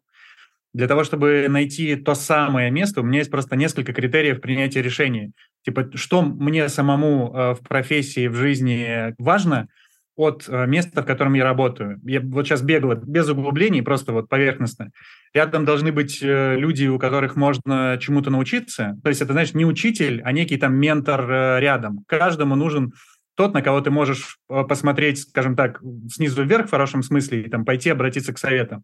Для 0.73 0.87
того, 0.87 1.03
чтобы 1.03 1.47
найти 1.49 1.95
то 1.95 2.13
самое 2.13 2.69
место, 2.69 3.01
у 3.01 3.03
меня 3.03 3.19
есть 3.19 3.31
просто 3.31 3.55
несколько 3.55 3.93
критериев 3.93 4.41
принятия 4.41 4.83
решений. 4.83 5.31
Типа, 5.65 5.89
что 5.95 6.21
мне 6.21 6.69
самому 6.69 7.33
э, 7.33 7.53
в 7.55 7.61
профессии, 7.67 8.27
в 8.27 8.35
жизни 8.35 9.15
важно– 9.17 9.67
от 10.17 10.49
э, 10.49 10.65
места, 10.65 11.03
в 11.03 11.05
котором 11.05 11.35
я 11.35 11.43
работаю. 11.43 12.01
Я 12.03 12.19
вот 12.21 12.47
сейчас 12.47 12.61
бегал 12.63 12.95
без 12.95 13.29
углублений, 13.29 13.83
просто 13.83 14.11
вот 14.11 14.27
поверхностно. 14.27 14.89
Рядом 15.33 15.63
должны 15.63 15.91
быть 15.91 16.21
э, 16.21 16.57
люди, 16.57 16.87
у 16.87 16.97
которых 16.97 17.35
можно 17.35 17.97
чему-то 18.01 18.31
научиться. 18.31 18.97
То 19.03 19.09
есть 19.09 19.21
это, 19.21 19.33
знаешь, 19.33 19.53
не 19.53 19.63
учитель, 19.63 20.21
а 20.25 20.31
некий 20.31 20.57
там 20.57 20.75
ментор 20.75 21.29
э, 21.29 21.59
рядом. 21.59 22.03
Каждому 22.07 22.55
нужен 22.55 22.93
тот, 23.35 23.53
на 23.53 23.61
кого 23.61 23.79
ты 23.81 23.91
можешь 23.91 24.39
посмотреть, 24.47 25.19
скажем 25.19 25.55
так, 25.55 25.79
снизу 26.09 26.43
вверх 26.43 26.65
в 26.65 26.71
хорошем 26.71 27.03
смысле, 27.03 27.43
и 27.43 27.49
там 27.49 27.65
пойти 27.65 27.91
обратиться 27.91 28.33
к 28.33 28.39
советам. 28.39 28.81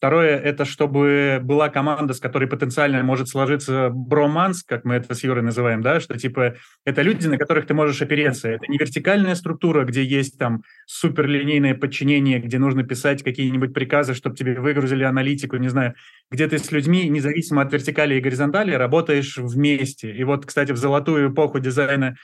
Второе– 0.00 0.38
это 0.40 0.64
чтобы 0.64 1.40
была 1.42 1.68
команда, 1.68 2.14
с 2.14 2.20
которой 2.20 2.46
потенциально 2.46 3.02
может 3.02 3.28
сложиться 3.28 3.90
броманс, 3.90 4.62
как 4.62 4.86
мы 4.86 4.94
это 4.94 5.14
с 5.14 5.22
Юрой 5.22 5.42
называем, 5.42 5.82
да, 5.82 6.00
что 6.00 6.16
типа 6.18 6.54
это 6.86 7.02
люди, 7.02 7.26
на 7.26 7.36
которых 7.36 7.66
ты 7.66 7.74
можешь 7.74 8.00
опереться. 8.00 8.48
Это 8.48 8.64
не 8.68 8.78
вертикальная 8.78 9.34
структура, 9.34 9.84
где 9.84 10.02
есть 10.02 10.38
там 10.38 10.62
суперлинейное 10.86 11.74
подчинение, 11.74 12.38
где 12.38 12.58
нужно 12.58 12.82
писать 12.82 13.22
какие-нибудь 13.22 13.74
приказы, 13.74 14.14
чтобы 14.14 14.36
тебе 14.36 14.58
выгрузили 14.58 15.04
аналитику, 15.04 15.58
не 15.58 15.68
знаю, 15.68 15.92
где 16.30 16.48
ты 16.48 16.56
с 16.56 16.72
людьми, 16.72 17.06
независимо 17.10 17.60
от 17.60 17.70
вертикали 17.70 18.14
и 18.14 18.20
горизонтали, 18.22 18.72
работаешь 18.72 19.36
вместе. 19.36 20.16
И 20.16 20.24
вот, 20.24 20.46
кстати, 20.46 20.72
в 20.72 20.78
золотую 20.78 21.30
эпоху 21.30 21.60
дизайна 21.60 22.16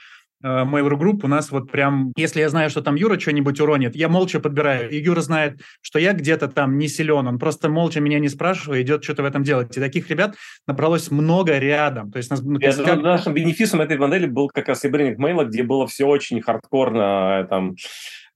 Mail.ru 0.47 0.99
Group 0.99 1.21
у 1.25 1.29
нас 1.29 1.51
вот 1.51 1.71
прям, 1.71 2.13
если 2.17 2.41
я 2.41 2.49
знаю, 2.49 2.71
что 2.71 2.83
там 2.83 2.95
Юра 2.95 3.19
что-нибудь 3.19 3.61
уронит, 3.61 3.97
я 3.97 4.09
молча 4.09 4.41
подбираю. 4.41 4.91
И 4.91 4.99
Юра 4.99 5.21
знает, 5.21 5.61
что 5.81 5.99
я 5.99 6.13
где-то 6.13 6.49
там 6.49 6.79
не 6.79 6.89
силен, 6.89 7.27
он 7.27 7.39
просто 7.39 7.69
молча 7.69 8.01
меня 8.01 8.19
не 8.19 8.29
спрашивая, 8.29 8.83
идет 8.83 9.05
что-то 9.05 9.23
в 9.23 9.27
этом 9.27 9.43
делать. 9.43 9.77
И 9.77 9.81
таких 9.81 10.09
ребят 10.11 10.37
набралось 10.67 11.11
много 11.11 11.59
рядом. 11.59 12.11
То 12.13 12.19
есть, 12.19 12.31
нас, 12.31 12.43
ну, 12.43 12.59
есть, 12.59 12.83
как... 12.83 13.03
Нашим 13.03 13.35
бенефисом 13.35 13.81
этой 13.81 13.99
модели 13.99 14.27
был 14.27 14.49
как 14.49 14.69
раз 14.69 14.85
и 14.85 14.89
брендинг 14.89 15.19
мейла, 15.19 15.45
где 15.45 15.63
было 15.63 15.87
все 15.87 16.07
очень 16.07 16.41
хардкорно, 16.41 17.43
э, 17.43 17.49
там, 17.49 17.75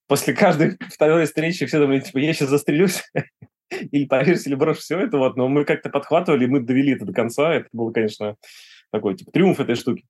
после 0.07 0.35
каждой 0.35 0.77
второй 0.93 1.27
встречи 1.27 1.67
все 1.67 1.79
думали, 1.79 2.01
типа, 2.01 2.19
я 2.19 2.33
сейчас 2.33 2.51
застрелюсь, 2.51 3.03
или 3.71 4.07
повесишь, 4.07 4.47
или 4.47 4.55
брошу 4.55 4.81
все 4.81 4.99
это, 4.99 5.19
вот, 5.19 5.37
но 5.37 5.49
мы 5.49 5.65
как-то 5.65 5.89
подхватывали, 5.91 6.47
мы 6.47 6.61
довели 6.61 6.93
это 6.93 7.05
до 7.05 7.13
конца, 7.13 7.55
это 7.55 7.69
было, 7.73 7.93
конечно, 7.93 8.37
такой, 8.93 9.17
типа, 9.17 9.31
триумф 9.31 9.61
этой 9.61 9.77
штуки. 9.77 10.05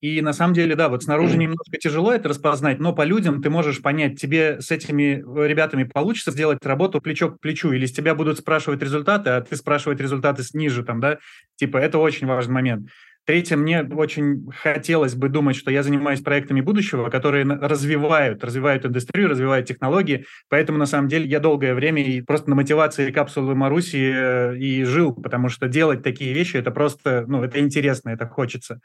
И 0.00 0.20
на 0.22 0.32
самом 0.32 0.54
деле, 0.54 0.76
да, 0.76 0.88
вот 0.88 1.02
снаружи 1.02 1.36
немножко 1.36 1.76
тяжело 1.76 2.12
это 2.12 2.28
распознать, 2.28 2.78
но 2.78 2.92
по 2.92 3.02
людям 3.02 3.42
ты 3.42 3.50
можешь 3.50 3.82
понять, 3.82 4.20
тебе 4.20 4.60
с 4.60 4.70
этими 4.70 5.24
э, 5.24 5.48
ребятами 5.48 5.84
получится 5.84 6.30
сделать 6.30 6.64
работу 6.64 7.00
плечо 7.00 7.30
к 7.30 7.40
плечу, 7.40 7.72
или 7.72 7.84
с 7.86 7.92
тебя 7.92 8.14
будут 8.14 8.38
спрашивать 8.38 8.80
результаты, 8.80 9.30
а 9.30 9.40
ты 9.40 9.56
спрашивать 9.56 10.00
результаты 10.00 10.44
ниже, 10.54 10.84
там, 10.84 11.00
да, 11.00 11.18
типа, 11.56 11.78
это 11.78 11.98
очень 11.98 12.28
важный 12.28 12.54
момент. 12.54 12.88
Третье, 13.28 13.56
мне 13.56 13.82
очень 13.82 14.48
хотелось 14.56 15.14
бы 15.14 15.28
думать, 15.28 15.54
что 15.54 15.70
я 15.70 15.82
занимаюсь 15.82 16.22
проектами 16.22 16.62
будущего, 16.62 17.10
которые 17.10 17.44
развивают, 17.44 18.42
развивают 18.42 18.86
индустрию, 18.86 19.28
развивают 19.28 19.66
технологии. 19.66 20.24
Поэтому, 20.48 20.78
на 20.78 20.86
самом 20.86 21.08
деле, 21.08 21.26
я 21.26 21.38
долгое 21.38 21.74
время 21.74 22.02
и 22.02 22.22
просто 22.22 22.48
на 22.48 22.56
мотивации 22.56 23.10
капсулы 23.10 23.54
Маруси 23.54 24.12
э, 24.14 24.56
и 24.56 24.82
жил, 24.84 25.12
потому 25.12 25.50
что 25.50 25.68
делать 25.68 26.02
такие 26.02 26.32
вещи, 26.32 26.56
это 26.56 26.70
просто, 26.70 27.26
ну, 27.28 27.42
это 27.42 27.60
интересно, 27.60 28.08
это 28.10 28.26
хочется. 28.26 28.80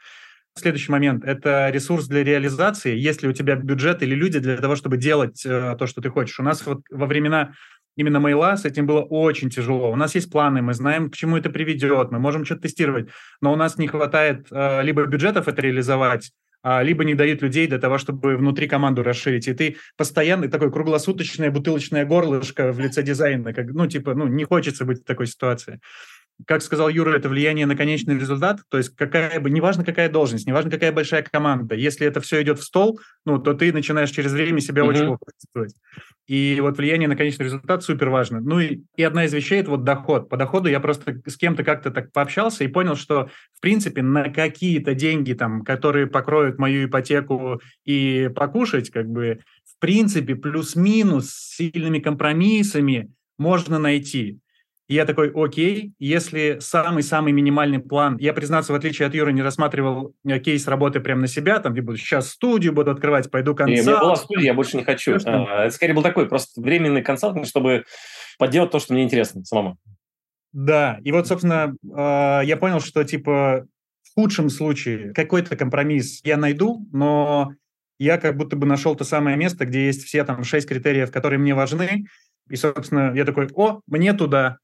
Следующий 0.56 0.92
момент– 0.92 1.24
это 1.26 1.70
ресурс 1.70 2.06
для 2.06 2.22
реализации. 2.22 2.96
Есть 2.96 3.22
ли 3.22 3.28
у 3.28 3.32
тебя 3.32 3.56
бюджет 3.56 4.04
или 4.04 4.14
люди 4.14 4.38
для 4.38 4.56
того, 4.56 4.76
чтобы 4.76 4.96
делать 4.98 5.44
э, 5.44 5.74
то, 5.76 5.86
что 5.88 6.00
ты 6.00 6.10
хочешь? 6.10 6.38
У 6.38 6.44
нас 6.44 6.64
вот 6.64 6.82
во 6.90 7.06
времена 7.06 7.54
именно 7.96 8.20
мейла 8.20 8.56
с 8.56 8.64
этим 8.64 8.86
было 8.86 9.00
очень 9.00 9.50
тяжело. 9.50 9.90
У 9.90 9.96
нас 9.96 10.14
есть 10.14 10.30
планы, 10.30 10.62
мы 10.62 10.72
знаем, 10.74 11.10
к 11.10 11.16
чему 11.16 11.36
это 11.36 11.50
приведет, 11.50 12.12
мы 12.12 12.20
можем 12.20 12.44
что-то 12.44 12.62
тестировать, 12.62 13.08
но 13.40 13.52
у 13.52 13.56
нас 13.56 13.78
не 13.78 13.88
хватает 13.88 14.46
э, 14.52 14.82
либо 14.84 15.04
бюджетов 15.06 15.48
это 15.48 15.60
реализовать, 15.60 16.30
а, 16.62 16.82
либо 16.82 17.04
не 17.04 17.14
дают 17.14 17.42
людей 17.42 17.66
для 17.66 17.78
того, 17.78 17.98
чтобы 17.98 18.36
внутри 18.36 18.68
команду 18.68 19.02
расширить. 19.02 19.48
И 19.48 19.54
ты 19.54 19.76
постоянно 19.96 20.48
такой 20.48 20.70
круглосуточное 20.70 21.50
бутылочное 21.50 22.06
горлышко 22.06 22.72
в 22.72 22.78
лице 22.78 23.02
дизайна. 23.02 23.52
Как, 23.52 23.66
ну, 23.72 23.86
типа, 23.86 24.14
ну, 24.14 24.28
не 24.28 24.44
хочется 24.44 24.84
быть 24.84 25.02
в 25.02 25.04
такой 25.04 25.26
ситуации 25.26 25.80
как 26.46 26.62
сказал 26.62 26.88
Юра, 26.88 27.16
это 27.16 27.28
влияние 27.28 27.66
на 27.66 27.76
конечный 27.76 28.18
результат, 28.18 28.60
то 28.68 28.78
есть 28.78 28.94
какая 28.96 29.38
бы, 29.40 29.50
неважно 29.50 29.84
какая 29.84 30.08
должность, 30.08 30.46
неважно 30.46 30.70
какая 30.70 30.92
большая 30.92 31.22
команда, 31.22 31.74
если 31.74 32.06
это 32.06 32.20
все 32.20 32.42
идет 32.42 32.58
в 32.58 32.64
стол, 32.64 33.00
ну, 33.24 33.38
то 33.38 33.54
ты 33.54 33.72
начинаешь 33.72 34.10
через 34.10 34.32
время 34.32 34.60
себя 34.60 34.82
mm-hmm. 34.82 34.88
очень 34.88 35.06
плохо 35.06 35.24
чувствовать. 35.40 35.74
И 36.26 36.58
вот 36.60 36.78
влияние 36.78 37.06
на 37.06 37.16
конечный 37.16 37.44
результат 37.44 37.84
супер 37.84 38.08
важно. 38.08 38.40
Ну 38.40 38.58
и, 38.58 38.80
и 38.96 39.02
одна 39.02 39.26
из 39.26 39.34
вещей– 39.34 39.58
это 39.60 39.70
вот 39.70 39.84
доход. 39.84 40.30
По 40.30 40.38
доходу 40.38 40.68
я 40.70 40.80
просто 40.80 41.20
с 41.26 41.36
кем-то 41.36 41.64
как-то 41.64 41.90
так 41.90 42.12
пообщался 42.12 42.64
и 42.64 42.68
понял, 42.68 42.96
что, 42.96 43.28
в 43.52 43.60
принципе, 43.60 44.00
на 44.00 44.30
какие-то 44.30 44.94
деньги, 44.94 45.34
там, 45.34 45.62
которые 45.62 46.06
покроют 46.06 46.58
мою 46.58 46.86
ипотеку 46.86 47.60
и 47.84 48.30
покушать, 48.34 48.90
как 48.90 49.06
бы, 49.06 49.40
в 49.64 49.78
принципе, 49.80 50.34
плюс-минус 50.34 51.28
с 51.28 51.56
сильными 51.56 51.98
компромиссами 51.98 53.12
можно 53.36 53.78
найти. 53.78 54.38
И 54.86 54.94
я 54.94 55.06
такой, 55.06 55.32
окей, 55.34 55.94
если 55.98 56.58
самый-самый 56.60 57.32
минимальный 57.32 57.78
план, 57.78 58.18
я, 58.18 58.34
признаться, 58.34 58.72
в 58.72 58.76
отличие 58.76 59.08
от 59.08 59.14
Юры, 59.14 59.32
не 59.32 59.40
рассматривал 59.40 60.14
э, 60.26 60.38
кейс 60.40 60.68
работы 60.68 61.00
прямо 61.00 61.22
на 61.22 61.26
себя, 61.26 61.58
там, 61.58 61.74
типа, 61.74 61.96
сейчас 61.96 62.30
студию 62.30 62.74
буду 62.74 62.90
открывать, 62.90 63.30
пойду 63.30 63.54
консалт. 63.54 63.86
Не, 63.86 63.94
у 63.94 64.00
была 64.00 64.16
студия, 64.16 64.44
я 64.44 64.54
больше 64.54 64.76
не 64.76 64.84
хочу. 64.84 65.16
А, 65.24 65.64
это 65.64 65.74
скорее 65.74 65.94
был 65.94 66.02
такой 66.02 66.28
просто 66.28 66.60
временный 66.60 67.02
консалтинг, 67.02 67.46
чтобы 67.46 67.84
поделать 68.38 68.72
то, 68.72 68.78
что 68.78 68.92
мне 68.92 69.04
интересно 69.04 69.42
самому. 69.44 69.78
Да, 70.52 70.98
и 71.02 71.12
вот, 71.12 71.26
собственно, 71.26 71.74
а, 71.94 72.42
я 72.42 72.58
понял, 72.58 72.80
что, 72.80 73.04
типа, 73.04 73.66
в 74.02 74.14
худшем 74.14 74.50
случае 74.50 75.14
какой-то 75.14 75.56
компромисс 75.56 76.20
я 76.24 76.36
найду, 76.36 76.86
но 76.92 77.52
я 77.98 78.18
как 78.18 78.36
будто 78.36 78.54
бы 78.54 78.66
нашел 78.66 78.94
то 78.94 79.04
самое 79.04 79.38
место, 79.38 79.64
где 79.64 79.86
есть 79.86 80.04
все 80.04 80.24
там 80.24 80.44
шесть 80.44 80.68
критериев, 80.68 81.10
которые 81.10 81.38
мне 81.38 81.54
важны, 81.54 82.04
и, 82.50 82.56
собственно, 82.56 83.14
я 83.14 83.24
такой, 83.24 83.48
о, 83.54 83.80
мне 83.86 84.12
туда, 84.12 84.58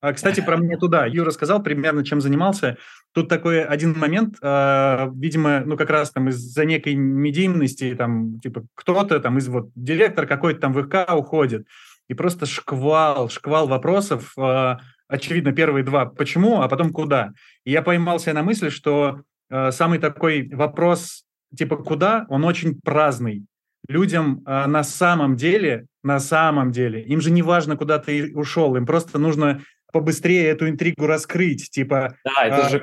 кстати, 0.00 0.40
про 0.40 0.56
мне 0.56 0.76
туда. 0.76 1.06
Юра 1.06 1.30
сказал 1.30 1.62
примерно, 1.62 2.04
чем 2.04 2.20
занимался. 2.20 2.76
Тут 3.12 3.28
такой 3.28 3.64
один 3.64 3.98
момент, 3.98 4.36
э, 4.40 5.10
видимо, 5.14 5.62
ну 5.64 5.76
как 5.76 5.90
раз 5.90 6.10
там 6.10 6.28
из-за 6.28 6.64
некой 6.64 6.94
медийности, 6.94 7.94
там, 7.96 8.38
типа, 8.40 8.64
кто-то 8.74 9.18
там 9.20 9.38
из 9.38 9.48
вот 9.48 9.70
директор 9.74 10.26
какой-то 10.26 10.60
там 10.60 10.74
ВК 10.74 11.14
уходит, 11.14 11.66
и 12.08 12.14
просто 12.14 12.46
шквал, 12.46 13.28
шквал 13.28 13.66
вопросов, 13.66 14.32
э, 14.38 14.76
очевидно, 15.08 15.52
первые 15.52 15.84
два 15.84 16.06
почему, 16.06 16.62
а 16.62 16.68
потом 16.68 16.90
куда. 16.90 17.32
И 17.64 17.70
я 17.72 17.82
поймался 17.82 18.32
на 18.32 18.42
мысли, 18.42 18.68
что 18.68 19.22
э, 19.50 19.70
самый 19.72 19.98
такой 19.98 20.48
вопрос, 20.52 21.24
типа, 21.56 21.76
куда, 21.76 22.26
он 22.28 22.44
очень 22.44 22.80
праздный. 22.80 23.44
Людям 23.88 24.42
э, 24.46 24.66
на 24.66 24.84
самом 24.84 25.36
деле, 25.36 25.86
на 26.02 26.20
самом 26.20 26.72
деле, 26.72 27.02
им 27.02 27.20
же 27.20 27.30
не 27.30 27.42
важно, 27.42 27.76
куда 27.76 27.98
ты 27.98 28.32
ушел, 28.34 28.76
им 28.76 28.86
просто 28.86 29.18
нужно 29.18 29.62
побыстрее 29.92 30.46
эту 30.48 30.68
интригу 30.68 31.06
раскрыть, 31.06 31.70
типа... 31.70 32.16
Да, 32.24 32.44
это 32.44 32.66
а, 32.66 32.68
же 32.68 32.82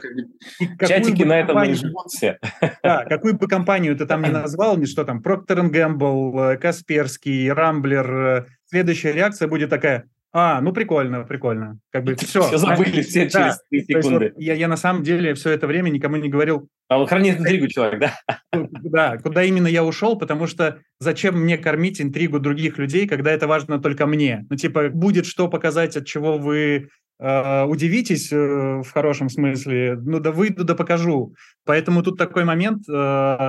как... 0.77 0.89
чатики 0.89 1.23
на 1.23 1.39
этом 1.39 1.55
компанию, 1.55 1.75
живут 1.75 2.07
все. 2.07 2.39
Да, 2.83 3.05
какую 3.05 3.35
бы 3.35 3.47
компанию 3.47 3.95
ты 3.95 4.05
там 4.05 4.23
не 4.23 4.31
назвал, 4.31 4.77
не 4.77 4.85
что 4.85 5.03
там, 5.03 5.21
Procter 5.21 5.69
Gamble, 5.69 6.57
Касперский, 6.57 7.51
Рамблер, 7.51 8.47
следующая 8.69 9.11
реакция 9.11 9.47
будет 9.47 9.69
такая, 9.69 10.09
а, 10.37 10.59
ну 10.59 10.73
прикольно, 10.73 11.23
прикольно. 11.23 11.79
Как 11.93 12.03
бы 12.03 12.15
все. 12.17 12.41
Все 12.41 12.57
забыли 12.57 13.01
все 13.03 13.29
да. 13.29 13.29
через 13.29 13.59
3 13.69 13.81
секунды. 13.85 14.31
вот 14.33 14.43
я, 14.43 14.53
я 14.53 14.67
на 14.67 14.75
самом 14.75 15.01
деле 15.01 15.33
все 15.33 15.51
это 15.51 15.65
время 15.65 15.89
никому 15.89 16.17
не 16.17 16.27
говорил. 16.27 16.67
А 16.89 16.97
вот 16.97 17.07
хранит 17.07 17.39
интригу 17.39 17.67
человек, 17.69 18.01
да? 18.01 18.59
Да, 18.83 19.17
куда 19.17 19.43
именно 19.43 19.67
я 19.67 19.85
ушел, 19.85 20.17
потому 20.17 20.45
что 20.45 20.79
зачем 20.99 21.39
мне 21.39 21.57
кормить 21.57 22.01
интригу 22.01 22.39
других 22.41 22.77
людей, 22.77 23.07
когда 23.07 23.31
это 23.31 23.47
важно 23.47 23.79
только 23.79 24.05
мне? 24.07 24.45
Ну, 24.49 24.57
типа, 24.57 24.89
будет 24.89 25.25
что 25.25 25.47
показать, 25.47 25.95
от 25.95 26.05
чего 26.05 26.37
вы 26.37 26.89
э, 27.17 27.63
удивитесь 27.63 28.29
э, 28.33 28.35
в 28.35 28.91
хорошем 28.91 29.29
смысле, 29.29 29.95
ну 29.95 30.19
да 30.19 30.31
выйду, 30.31 30.65
да 30.65 30.75
покажу. 30.75 31.33
Поэтому 31.63 32.03
тут 32.03 32.17
такой 32.17 32.43
момент, 32.43 32.83
э, 32.89 32.91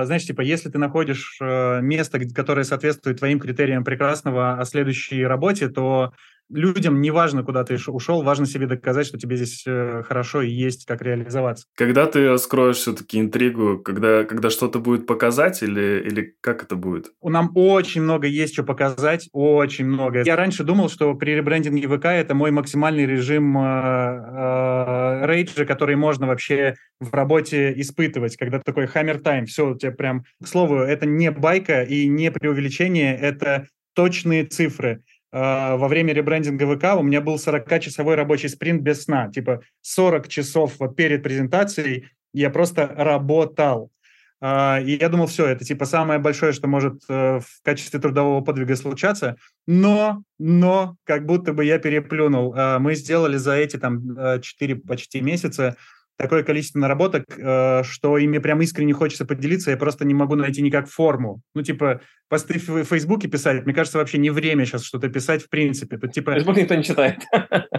знаешь, 0.05 0.25
типа, 0.25 0.39
если 0.39 0.69
ты 0.69 0.77
находишь 0.77 1.37
э, 1.41 1.81
место, 1.81 2.19
которое 2.33 2.63
соответствует 2.63 3.19
твоим 3.19 3.41
критериям 3.41 3.83
прекрасного 3.83 4.57
о 4.57 4.63
следующей 4.63 5.25
работе, 5.25 5.67
то 5.67 6.13
людям 6.49 7.01
не 7.01 7.11
важно, 7.11 7.43
куда 7.43 7.63
ты 7.63 7.77
ушел, 7.87 8.23
важно 8.23 8.45
себе 8.45 8.67
доказать, 8.67 9.07
что 9.07 9.17
тебе 9.17 9.35
здесь 9.35 9.63
э, 9.65 10.03
хорошо 10.07 10.41
и 10.41 10.49
есть 10.49 10.85
как 10.85 11.01
реализоваться. 11.01 11.65
Когда 11.75 12.05
ты 12.05 12.29
раскроешь 12.29 12.77
все-таки 12.77 13.19
интригу, 13.19 13.79
когда, 13.79 14.23
когда 14.23 14.49
что-то 14.49 14.79
будет 14.79 15.05
показать 15.05 15.61
или, 15.63 16.03
или 16.05 16.35
как 16.41 16.63
это 16.63 16.75
будет? 16.75 17.11
Нам 17.21 17.51
очень 17.55 18.01
много 18.01 18.27
есть 18.27 18.53
что 18.53 18.63
показать, 18.63 19.29
очень 19.33 19.85
много. 19.85 20.23
Я 20.23 20.35
раньше 20.35 20.63
думал, 20.63 20.89
что 20.89 21.13
при 21.15 21.31
ребрендинге 21.31 21.87
ВК 21.87 22.05
это 22.05 22.33
мой 22.33 22.51
максимальный 22.51 23.05
режим 23.05 23.57
э, 23.57 23.61
э, 23.61 25.25
рейджа, 25.25 25.65
который 25.65 25.95
можно 25.95 26.27
вообще 26.27 26.75
в 26.99 27.13
работе 27.13 27.73
испытывать, 27.79 28.37
когда 28.37 28.59
такой 28.59 28.85
hammer 28.85 29.21
time, 29.21 29.45
все, 29.45 29.69
у 29.69 29.77
тебя 29.77 29.91
прям, 29.91 30.23
к 30.41 30.47
слову, 30.47 30.77
это 30.77 31.05
не 31.05 31.31
байка 31.31 31.83
и 31.83 32.07
не 32.07 32.31
преувеличение, 32.31 33.15
это 33.17 33.67
точные 33.93 34.45
цифры. 34.45 35.01
А, 35.31 35.75
во 35.75 35.87
время 35.87 36.13
ребрендинга 36.13 36.65
ВК 36.75 36.99
у 36.99 37.03
меня 37.03 37.21
был 37.21 37.35
40-часовой 37.35 38.15
рабочий 38.15 38.49
спринт 38.49 38.81
без 38.81 39.03
сна. 39.03 39.29
Типа 39.29 39.61
40 39.81 40.27
часов 40.27 40.75
вот 40.79 40.95
перед 40.95 41.23
презентацией 41.23 42.09
я 42.33 42.49
просто 42.49 42.87
работал. 42.95 43.91
Uh, 44.39 44.83
и 44.83 44.99
я 44.99 45.09
думал, 45.09 45.25
все, 45.25 45.47
это 45.47 45.65
типа 45.65 45.85
самое 45.85 46.19
большое, 46.19 46.53
что 46.53 46.67
может 46.67 47.01
uh, 47.09 47.39
в 47.39 47.63
качестве 47.63 47.99
трудового 47.99 48.41
подвига 48.41 48.75
случаться. 48.75 49.35
Но, 49.65 50.21
но, 50.37 50.95
как 51.05 51.25
будто 51.25 51.53
бы 51.53 51.65
я 51.65 51.79
переплюнул. 51.79 52.53
Uh, 52.53 52.77
мы 52.77 52.93
сделали 52.93 53.37
за 53.37 53.53
эти 53.55 53.77
там 53.77 54.39
4 54.39 54.75
почти 54.75 55.21
месяца 55.21 55.75
такое 56.17 56.43
количество 56.43 56.79
наработок, 56.79 57.25
э, 57.37 57.83
что 57.83 58.17
ими 58.17 58.39
прям 58.39 58.61
искренне 58.61 58.93
хочется 58.93 59.25
поделиться, 59.25 59.71
я 59.71 59.77
просто 59.77 60.05
не 60.05 60.13
могу 60.13 60.35
найти 60.35 60.61
никак 60.61 60.89
форму. 60.89 61.41
Ну, 61.53 61.61
типа, 61.61 62.01
посты 62.27 62.59
в 62.59 62.83
Фейсбуке 62.83 63.27
писать, 63.27 63.65
мне 63.65 63.73
кажется, 63.73 63.97
вообще 63.97 64.17
не 64.17 64.29
время 64.29 64.65
сейчас 64.65 64.83
что-то 64.83 65.09
писать 65.09 65.43
в 65.43 65.49
принципе. 65.49 65.97
Тут, 65.97 66.11
типа, 66.11 66.33
Фейсбук 66.33 66.57
никто 66.57 66.75
не 66.75 66.83
читает. 66.83 67.19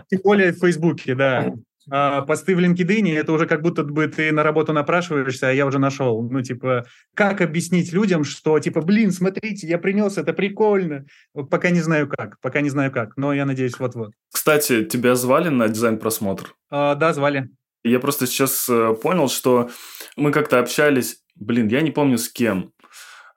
Тем 0.08 0.20
более 0.22 0.52
в 0.52 0.58
Фейсбуке, 0.58 1.14
да. 1.14 1.52
А 1.90 2.22
посты 2.22 2.54
в 2.54 2.58
LinkedIn, 2.58 3.16
это 3.16 3.32
уже 3.32 3.46
как 3.46 3.62
будто 3.62 3.82
бы 3.82 4.06
ты 4.08 4.30
на 4.30 4.42
работу 4.42 4.72
напрашиваешься, 4.72 5.48
а 5.48 5.52
я 5.52 5.64
уже 5.64 5.78
нашел. 5.78 6.22
Ну, 6.22 6.42
типа, 6.42 6.84
как 7.14 7.40
объяснить 7.40 7.92
людям, 7.92 8.24
что, 8.24 8.58
типа, 8.58 8.82
блин, 8.82 9.10
смотрите, 9.10 9.66
я 9.66 9.78
принес, 9.78 10.18
это 10.18 10.34
прикольно. 10.34 11.06
Пока 11.50 11.70
не 11.70 11.80
знаю 11.80 12.06
как, 12.06 12.38
пока 12.40 12.60
не 12.60 12.68
знаю 12.68 12.92
как, 12.92 13.16
но 13.16 13.32
я 13.32 13.46
надеюсь, 13.46 13.78
вот-вот. 13.78 14.12
Кстати, 14.30 14.84
тебя 14.84 15.14
звали 15.14 15.48
на 15.48 15.68
дизайн-просмотр? 15.68 16.54
А, 16.70 16.94
да, 16.94 17.14
звали. 17.14 17.48
Я 17.88 18.00
просто 18.00 18.26
сейчас 18.26 18.68
э, 18.68 18.94
понял, 19.02 19.28
что 19.28 19.70
мы 20.16 20.32
как-то 20.32 20.58
общались, 20.58 21.22
блин, 21.36 21.68
я 21.68 21.80
не 21.80 21.90
помню 21.90 22.18
с 22.18 22.28
кем, 22.28 22.72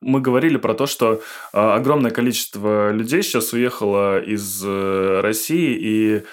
мы 0.01 0.19
говорили 0.19 0.57
про 0.57 0.73
то, 0.73 0.87
что 0.87 1.13
э, 1.13 1.19
огромное 1.53 2.11
количество 2.11 2.91
людей 2.91 3.23
сейчас 3.23 3.53
уехало 3.53 4.19
из 4.19 4.63
э, 4.65 5.19
России, 5.21 5.77
и 5.79 6.23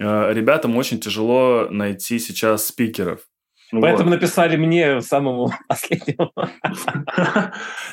Э, 0.00 0.32
ребятам 0.32 0.76
очень 0.76 1.00
тяжело 1.00 1.66
найти 1.70 2.18
сейчас 2.18 2.66
спикеров. 2.66 3.20
Поэтому 3.70 4.10
вот. 4.10 4.16
написали 4.16 4.56
мне 4.56 5.00
самому 5.02 5.50
последнему. 5.68 6.32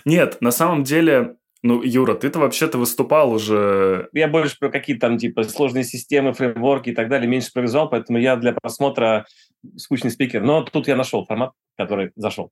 Нет, 0.05 0.37
на 0.39 0.51
самом 0.51 0.83
деле, 0.83 1.35
ну, 1.65 1.81
Юра, 1.81 2.13
ты-то 2.13 2.37
вообще-то 2.37 2.77
выступал 2.77 3.31
уже... 3.31 4.07
Я 4.13 4.27
больше 4.27 4.55
про 4.59 4.69
какие-то 4.69 5.07
там, 5.07 5.17
типа, 5.17 5.43
сложные 5.43 5.83
системы, 5.83 6.31
фреймворки 6.31 6.91
и 6.91 6.93
так 6.93 7.09
далее, 7.09 7.27
меньше 7.27 7.49
про 7.51 7.63
визуал, 7.63 7.89
поэтому 7.89 8.19
я 8.19 8.35
для 8.35 8.53
просмотра 8.53 9.25
скучный 9.75 10.11
спикер. 10.11 10.43
Но 10.43 10.61
тут 10.61 10.87
я 10.87 10.95
нашел 10.95 11.25
формат, 11.25 11.53
который 11.75 12.11
зашел. 12.15 12.51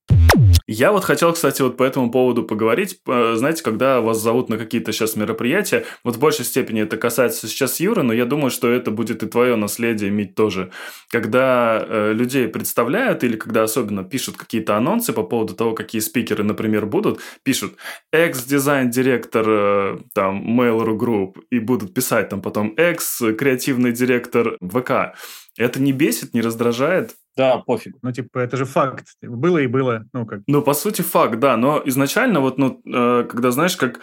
Я 0.66 0.94
вот 0.94 1.04
хотел, 1.04 1.34
кстати, 1.34 1.62
вот 1.62 1.76
по 1.76 1.84
этому 1.84 2.10
поводу 2.10 2.44
поговорить. 2.44 3.02
Знаете, 3.06 3.62
когда 3.64 4.00
вас 4.00 4.22
зовут 4.22 4.48
на 4.48 4.58
какие-то 4.58 4.94
сейчас 4.94 5.18
мероприятия, 5.18 5.86
вот 6.06 6.16
в 6.16 6.20
большей 6.20 6.46
степени 6.46 6.82
это 6.82 6.96
касается 6.96 7.48
сейчас 7.48 7.82
Юры, 7.82 8.04
но 8.04 8.14
я 8.14 8.26
думаю, 8.26 8.50
что 8.50 8.72
это 8.72 8.90
будет 8.90 9.24
и 9.24 9.28
твое 9.28 9.58
наследие 9.58 10.10
иметь 10.10 10.36
тоже. 10.36 10.72
Когда 11.10 11.86
э, 11.86 12.14
людей 12.14 12.48
представляют 12.48 13.26
или 13.26 13.36
когда 13.36 13.64
особенно 13.64 14.06
пишут 14.06 14.38
какие-то 14.38 14.78
анонсы 14.78 15.12
по 15.12 15.24
поводу 15.24 15.54
того, 15.54 15.74
какие 15.74 16.00
спикеры, 16.02 16.46
например, 16.46 16.86
будут, 16.86 17.20
пишут 17.44 17.76
экс-дизайн-директор 18.14 19.46
э, 19.48 19.98
там 20.14 20.60
Mail.ru 20.60 20.98
Group 20.98 21.42
и 21.52 21.60
будут 21.60 21.94
писать 21.94 22.30
там 22.30 22.42
потом 22.42 22.74
экс-креативный 22.78 23.92
директор 23.92 24.58
ВК. 24.62 25.18
Это 25.58 25.82
не 25.82 25.92
бесит, 25.92 26.34
не 26.34 26.42
раздражает? 26.42 27.16
Да, 27.36 27.58
пофиг. 27.58 27.96
Ну, 28.02 28.12
типа, 28.12 28.40
это 28.40 28.58
же 28.58 28.66
факт. 28.66 29.08
Было 29.22 29.58
и 29.58 29.68
было. 29.68 30.06
Ну, 30.14 30.26
как. 30.26 30.42
Ну, 30.48 30.62
по 30.62 30.74
сути, 30.74 31.02
факт, 31.02 31.40
да. 31.40 31.58
Но 31.58 31.82
изначально 31.86 32.40
вот, 32.42 32.58
ну, 32.58 32.82
э, 32.86 33.24
когда, 33.24 33.52
знаешь, 33.52 33.76
как 33.76 34.02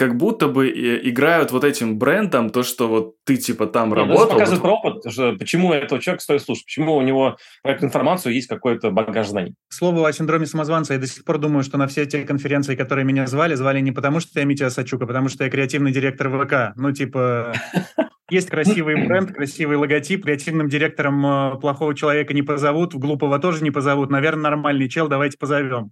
как 0.00 0.16
будто 0.16 0.48
бы 0.48 0.66
играют 0.70 1.52
вот 1.52 1.62
этим 1.62 1.98
брендом 1.98 2.48
то, 2.48 2.62
что 2.62 2.88
вот 2.88 3.16
ты 3.26 3.36
типа 3.36 3.66
там 3.66 3.90
Нет, 3.90 3.98
ну, 3.98 4.02
работал. 4.02 4.24
Это 4.24 4.32
показывает 4.32 4.62
вот... 4.62 4.70
опыт, 4.70 5.12
что 5.12 5.36
почему 5.38 5.74
этого 5.74 6.00
человека 6.00 6.22
стоит 6.22 6.40
слушать, 6.40 6.64
почему 6.64 6.96
у 6.96 7.02
него 7.02 7.36
про 7.62 7.72
эту 7.72 7.84
информацию 7.84 8.32
есть 8.32 8.48
какой-то 8.48 8.90
багаж 8.92 9.28
знаний. 9.28 9.52
Слово 9.68 10.08
о 10.08 10.12
синдроме 10.14 10.46
самозванца. 10.46 10.94
Я 10.94 11.00
до 11.00 11.06
сих 11.06 11.22
пор 11.22 11.36
думаю, 11.36 11.64
что 11.64 11.76
на 11.76 11.86
все 11.86 12.06
те 12.06 12.22
конференции, 12.22 12.76
которые 12.76 13.04
меня 13.04 13.26
звали, 13.26 13.54
звали 13.56 13.80
не 13.80 13.92
потому, 13.92 14.20
что 14.20 14.40
я 14.40 14.46
Митя 14.46 14.70
Сачук, 14.70 15.02
а 15.02 15.06
потому 15.06 15.28
что 15.28 15.44
я 15.44 15.50
креативный 15.50 15.92
директор 15.92 16.30
ВК. 16.30 16.74
Ну, 16.76 16.92
типа, 16.92 17.52
есть 18.30 18.48
красивый 18.48 19.06
бренд, 19.06 19.34
красивый 19.34 19.76
логотип, 19.76 20.24
креативным 20.24 20.70
директором 20.70 21.26
э, 21.26 21.60
плохого 21.60 21.94
человека 21.94 22.32
не 22.32 22.40
позовут, 22.40 22.94
глупого 22.94 23.38
тоже 23.38 23.62
не 23.62 23.70
позовут. 23.70 24.08
Наверное, 24.08 24.44
нормальный 24.44 24.88
чел, 24.88 25.08
давайте 25.08 25.36
позовем. 25.36 25.90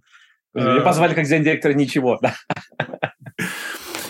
Меня 0.55 0.77
э, 0.77 0.81
позвали 0.81 1.13
как 1.13 1.27
директора 1.27 1.73
ничего. 1.73 2.19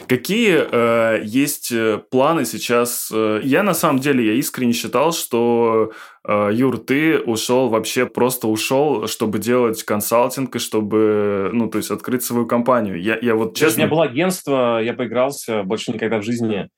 Какие 0.10 0.58
э, 0.60 1.22
есть 1.24 1.72
э, 1.72 2.00
планы 2.10 2.44
сейчас? 2.44 3.12
Я 3.12 3.62
на 3.62 3.76
самом 3.76 4.00
деле, 4.00 4.26
я 4.26 4.34
искренне 4.34 4.74
считал, 4.74 5.14
что 5.14 5.92
э, 6.28 6.50
Юр, 6.52 6.80
ты 6.80 7.20
ушел 7.20 7.70
вообще 7.70 8.08
просто 8.08 8.48
ушел, 8.48 9.06
чтобы 9.08 9.38
делать 9.38 9.84
консалтинг 9.84 10.56
и 10.56 10.60
чтобы, 10.60 11.52
ну, 11.54 11.70
то 11.70 11.78
есть 11.78 11.92
открыть 11.92 12.24
свою 12.24 12.48
компанию. 12.48 13.00
Я, 13.00 13.20
я 13.22 13.36
вот 13.36 13.56
честно... 13.56 13.84
У 13.84 13.86
меня 13.86 13.96
было 13.96 14.04
агентство, 14.06 14.82
я 14.82 14.94
поигрался, 14.94 15.62
больше 15.62 15.92
никогда 15.92 16.18
в 16.18 16.24
жизни 16.24 16.70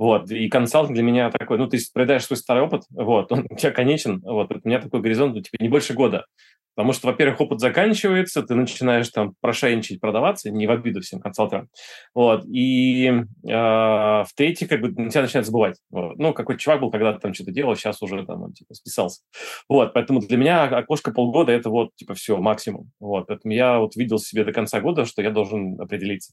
вот, 0.00 0.30
и 0.30 0.48
консалтинг 0.48 0.94
для 0.94 1.02
меня 1.02 1.30
такой, 1.30 1.58
ну, 1.58 1.66
ты 1.66 1.78
проедаешь 1.92 2.24
свой 2.24 2.38
старый 2.38 2.62
опыт, 2.62 2.84
вот, 2.88 3.30
он 3.32 3.46
у 3.50 3.54
тебя 3.54 3.70
конечен, 3.70 4.22
вот, 4.24 4.50
у 4.50 4.60
меня 4.64 4.80
такой 4.80 5.02
горизонт, 5.02 5.34
ну, 5.34 5.42
типа, 5.42 5.62
не 5.62 5.68
больше 5.68 5.92
года. 5.92 6.24
Потому 6.74 6.92
что, 6.92 7.08
во-первых, 7.08 7.40
опыт 7.40 7.60
заканчивается, 7.60 8.42
ты 8.42 8.54
начинаешь 8.54 9.08
там 9.08 9.34
прошайничать, 9.40 10.00
продаваться, 10.00 10.50
не 10.50 10.66
в 10.66 10.70
обиду 10.70 11.00
всем 11.00 11.20
консалтерам. 11.20 11.68
Вот. 12.14 12.44
И 12.46 13.06
э, 13.06 13.22
в-третьих, 13.44 14.68
как 14.68 14.80
бы 14.80 14.88
на 14.90 15.10
тебя 15.10 15.22
начинают 15.22 15.46
забывать. 15.46 15.76
Вот. 15.90 16.16
Ну, 16.18 16.32
какой 16.32 16.56
чувак 16.56 16.80
был, 16.80 16.90
когда 16.90 17.12
ты 17.12 17.18
там 17.18 17.34
что-то 17.34 17.52
делал, 17.52 17.76
сейчас 17.76 18.00
уже 18.02 18.24
там 18.24 18.42
он, 18.42 18.52
типа, 18.52 18.74
списался. 18.74 19.22
Вот. 19.68 19.92
Поэтому 19.92 20.20
для 20.20 20.36
меня 20.36 20.64
окошко 20.64 21.12
полгода– 21.12 21.52
это 21.52 21.70
вот, 21.70 21.94
типа, 21.96 22.14
все, 22.14 22.38
максимум. 22.38 22.90
Вот. 23.00 23.26
Поэтому 23.26 23.52
я 23.52 23.78
вот 23.78 23.96
видел 23.96 24.18
себе 24.18 24.44
до 24.44 24.52
конца 24.52 24.80
года, 24.80 25.04
что 25.04 25.22
я 25.22 25.30
должен 25.30 25.80
определиться. 25.80 26.32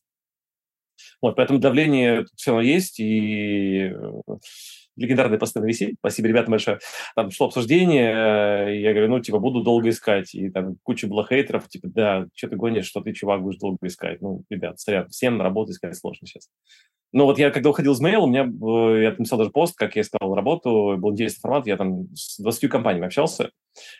Вот, 1.21 1.36
поэтому 1.36 1.60
давление 1.60 2.26
все 2.36 2.52
равно 2.52 2.62
есть, 2.62 3.00
и 3.00 3.91
легендарные 4.98 5.40
посты 5.40 5.62
на 5.62 5.72
спасибо, 6.00 6.28
ребята, 6.28 6.52
большое. 6.52 6.80
Там 7.16 7.32
шло 7.32 7.48
обсуждение, 7.48 8.76
и 8.76 8.82
я 8.82 8.92
говорю, 8.92 9.10
ну, 9.10 9.20
типа, 9.20 9.40
буду 9.40 9.64
долго 9.64 9.90
искать. 9.90 10.34
И 10.36 10.50
там 10.50 10.76
куча 10.84 11.08
было 11.08 11.26
хейтеров, 11.26 11.68
типа, 11.70 11.88
да, 11.88 12.28
что 12.36 12.50
ты 12.50 12.56
гонишь, 12.56 12.86
что 12.86 13.02
ты, 13.02 13.14
чувак, 13.14 13.42
будешь 13.42 13.60
долго 13.60 13.78
искать. 13.88 14.22
Ну, 14.22 14.44
ребят, 14.50 14.80
сорян, 14.80 15.08
всем 15.10 15.38
на 15.38 15.44
работу 15.44 15.72
искать 15.72 15.96
сложно 15.96 16.28
сейчас. 16.28 16.50
Но 17.13 17.26
вот 17.26 17.39
я, 17.39 17.52
когда 17.52 17.70
уходил 17.70 17.93
из 17.93 18.02
Mail, 18.02 18.17
у 18.17 18.28
меня, 18.28 18.43
э, 18.43 19.04
я 19.04 19.10
написал 19.12 19.39
даже 19.39 19.52
пост, 19.52 19.76
как 19.78 19.96
я 19.96 20.02
искал 20.02 20.36
работу, 20.36 20.96
был 20.98 21.12
интересный 21.12 21.39
формат, 21.41 21.67
я 21.67 21.78
там 21.78 22.13
с 22.15 22.39
20 22.39 22.70
компаниями 22.70 23.08
общался. 23.08 23.52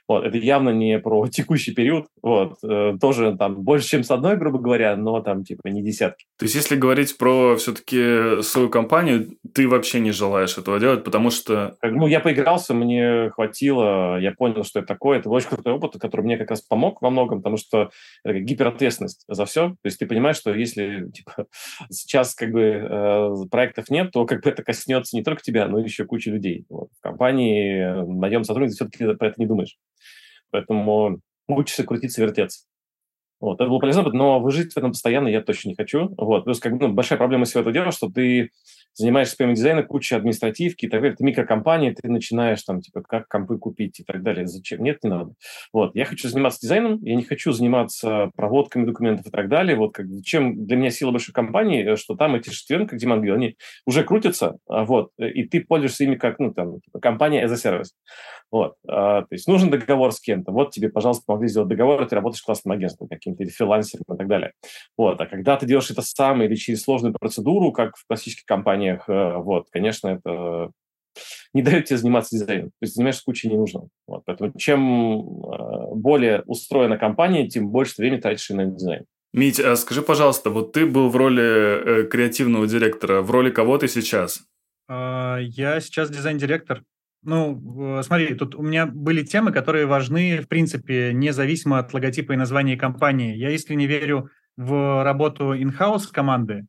Вот, 0.08 0.26
это 0.26 0.38
явно 0.38 0.70
не 0.70 1.00
про 1.00 1.28
текущий 1.32 1.74
период, 1.74 2.08
вот, 2.22 2.58
э, 2.64 2.98
тоже 3.00 3.36
там 3.38 3.64
больше, 3.64 3.88
чем 3.88 4.04
с 4.04 4.12
одной, 4.12 4.38
грубо 4.38 4.60
говоря, 4.60 4.96
но 4.96 5.22
там 5.22 5.44
типа 5.44 5.68
не 5.68 5.84
десятки. 5.84 6.26
То 6.38 6.46
есть, 6.46 6.56
если 6.56 6.76
говорить 6.76 7.18
про 7.18 7.56
все-таки 7.58 8.42
свою 8.42 8.70
компанию, 8.70 9.38
ты 9.54 9.68
вообще 9.68 10.00
не 10.00 10.12
желаешь 10.12 10.58
этого 10.58 10.80
делать, 10.80 11.04
потому 11.04 11.30
что... 11.30 11.78
Ну, 11.82 12.08
я 12.08 12.20
поигрался, 12.20 12.74
мне 12.74 13.30
хватило, 13.30 14.20
я 14.20 14.32
понял, 14.32 14.64
что 14.64 14.80
это 14.80 14.88
такое, 14.88 15.20
это 15.20 15.30
очень 15.30 15.50
крутой 15.50 15.74
опыт, 15.74 16.00
который 16.00 16.22
мне 16.22 16.38
как 16.38 16.50
раз 16.50 16.62
помог 16.62 17.02
во 17.02 17.10
многом, 17.10 17.40
потому 17.40 17.58
что 17.58 17.90
это 18.24 18.40
гиперответственность 18.40 19.24
за 19.28 19.46
все, 19.46 19.70
то 19.70 19.86
есть 19.86 20.00
ты 20.00 20.06
понимаешь, 20.06 20.38
что 20.38 20.54
если 20.54 21.10
типа, 21.12 21.46
сейчас 21.90 22.36
как 22.36 22.52
бы 22.52 22.62
э, 22.98 23.48
проектов 23.50 23.90
нет, 23.90 24.12
то 24.12 24.26
как 24.26 24.44
бы 24.44 24.50
это 24.50 24.64
коснется 24.64 25.16
не 25.16 25.24
только 25.24 25.42
тебя, 25.42 25.68
но 25.68 25.80
еще 25.80 26.06
кучи 26.06 26.30
людей. 26.30 26.66
Вот. 26.70 26.90
В 26.98 27.02
компании 27.02 27.80
э, 27.80 28.06
наем 28.06 28.44
сотрудников 28.44 28.76
все-таки 28.76 29.16
про 29.16 29.28
это 29.28 29.36
не 29.40 29.46
думаешь. 29.46 29.78
Поэтому 30.52 31.20
учишься 31.48 31.84
крутиться, 31.84 32.22
вертеться. 32.22 32.66
Вот, 33.40 33.62
это 33.62 33.70
было 33.70 33.80
полезно, 33.80 34.04
но 34.04 34.40
выжить 34.40 34.74
в 34.74 34.78
этом 34.78 34.92
постоянно 34.92 35.28
я 35.28 35.42
точно 35.42 35.70
не 35.70 35.76
хочу. 35.76 36.14
Вот, 36.18 36.46
плюс 36.46 36.60
как 36.60 36.74
бы 36.76 36.88
ну, 36.88 36.94
большая 36.94 37.20
проблема 37.20 37.46
всего 37.46 37.62
этого 37.62 37.74
дела, 37.74 37.92
что 37.92 38.10
ты 38.10 38.50
занимаешься 38.98 39.38
ПМ 39.38 39.54
дизайна, 39.54 39.84
куча 39.84 40.18
административки 40.18 40.86
и 40.86 40.90
так 40.90 41.02
далее. 41.02 41.16
Ты 41.16 41.24
микрокомпания, 41.24 41.94
ты 41.94 42.10
начинаешь 42.10 42.62
там, 42.64 42.82
типа, 42.82 43.02
как 43.02 43.28
компы 43.28 43.58
купить 43.58 44.00
и 44.00 44.04
так 44.04 44.24
далее. 44.24 44.48
Зачем? 44.48 44.84
Нет, 44.84 45.04
не 45.04 45.10
надо. 45.10 45.34
Вот, 45.72 45.96
я 45.96 46.06
хочу 46.06 46.28
заниматься 46.28 46.60
дизайном, 46.62 47.00
я 47.04 47.16
не 47.16 47.24
хочу 47.24 47.52
заниматься 47.52 48.32
проводками 48.36 48.86
документов 48.86 49.28
и 49.28 49.32
так 49.32 49.50
далее. 49.50 49.76
Вот, 49.78 49.94
как, 49.94 50.08
чем 50.24 50.66
для 50.66 50.78
меня 50.78 50.90
сила 50.90 51.12
большой 51.12 51.34
компании, 51.34 51.96
что 51.96 52.16
там 52.16 52.36
эти 52.36 52.50
шестеренки, 52.50 52.98
Диман 52.98 53.20
говорил, 53.20 53.36
они 53.36 53.56
уже 53.86 54.04
крутятся, 54.04 54.58
а 54.68 54.86
вот, 54.86 55.12
и 55.18 55.44
ты 55.44 55.62
пользуешься 55.62 56.04
ими 56.04 56.16
как, 56.16 56.40
ну, 56.40 56.54
там, 56.54 56.82
типа, 56.82 57.00
компания 57.00 57.46
as 57.46 57.52
a 57.52 57.56
service. 57.56 57.92
Вот, 58.50 58.76
а, 58.88 59.22
то 59.22 59.28
есть 59.32 59.48
нужен 59.48 59.70
договор 59.70 60.12
с 60.12 60.22
кем-то, 60.22 60.52
вот 60.52 60.72
тебе, 60.72 60.90
пожалуйста, 60.90 61.24
помогли 61.26 61.50
сделать 61.50 61.70
договор, 61.70 62.06
ты 62.08 62.16
работаешь 62.16 62.42
классным 62.42 62.74
агентством 62.74 63.08
каким-то, 63.10 63.44
или 63.44 63.50
фрилансером 63.50 64.06
и 64.10 64.18
так 64.18 64.28
далее. 64.28 64.54
Вот, 64.98 65.20
а 65.20 65.26
когда 65.26 65.58
ты 65.58 65.66
делаешь 65.66 65.92
это 65.92 66.02
сам 66.02 66.42
или 66.42 66.56
через 66.56 66.84
сложную 66.84 67.14
процедуру, 67.14 67.72
как 67.72 67.98
в 67.98 68.08
классических 68.08 68.46
компаниях, 68.88 69.10
э, 69.10 69.38
вот, 69.38 69.68
конечно, 69.72 70.08
это 70.08 70.72
не 71.54 71.62
дает 71.62 71.86
тебе 71.86 71.98
заниматься 71.98 72.38
дизайном. 72.38 72.70
То 72.70 72.84
есть 72.84 72.96
занимаешься 72.96 73.24
кучей 73.26 73.50
ненужного. 73.50 73.90
Вот, 74.08 74.24
поэтому 74.26 74.54
чем 74.58 75.30
э, 75.30 75.96
более 75.96 76.44
устроена 76.46 76.98
компания, 76.98 77.48
тем 77.48 77.70
больше 77.70 77.96
времени 77.98 78.20
тратишь 78.20 78.50
на 78.50 78.66
дизайн. 78.66 79.06
Мить, 79.34 79.60
а 79.60 79.76
скажи, 79.76 80.02
пожалуйста, 80.02 80.50
вот 80.50 80.74
ты 80.74 80.86
был 80.86 81.10
в 81.10 81.16
роли 81.16 81.44
э, 81.44 82.04
креативного 82.08 82.68
директора, 82.68 83.22
в 83.22 83.32
роли 83.32 83.50
кого 83.50 83.78
ты 83.78 83.88
сейчас? 83.88 84.44
А, 84.88 85.38
я 85.40 85.80
сейчас 85.80 86.10
дизайн-директор 86.10 86.84
ну, 87.24 88.02
смотри, 88.04 88.36
тут 88.36 88.56
у 88.56 88.62
меня 88.62 88.86
были 88.86 89.22
темы, 89.22 89.52
которые 89.52 89.86
важны, 89.86 90.40
в 90.40 90.48
принципе, 90.48 91.12
независимо 91.14 91.80
от 91.80 91.94
логотипа 91.94 92.32
и 92.32 92.38
названия 92.38 92.78
компании. 92.78 93.36
Я 93.36 93.52
искренне 93.52 93.86
верю 93.86 94.30
в 94.56 95.04
работу 95.04 95.54
in-house 95.54 96.06
команды, 96.12 96.68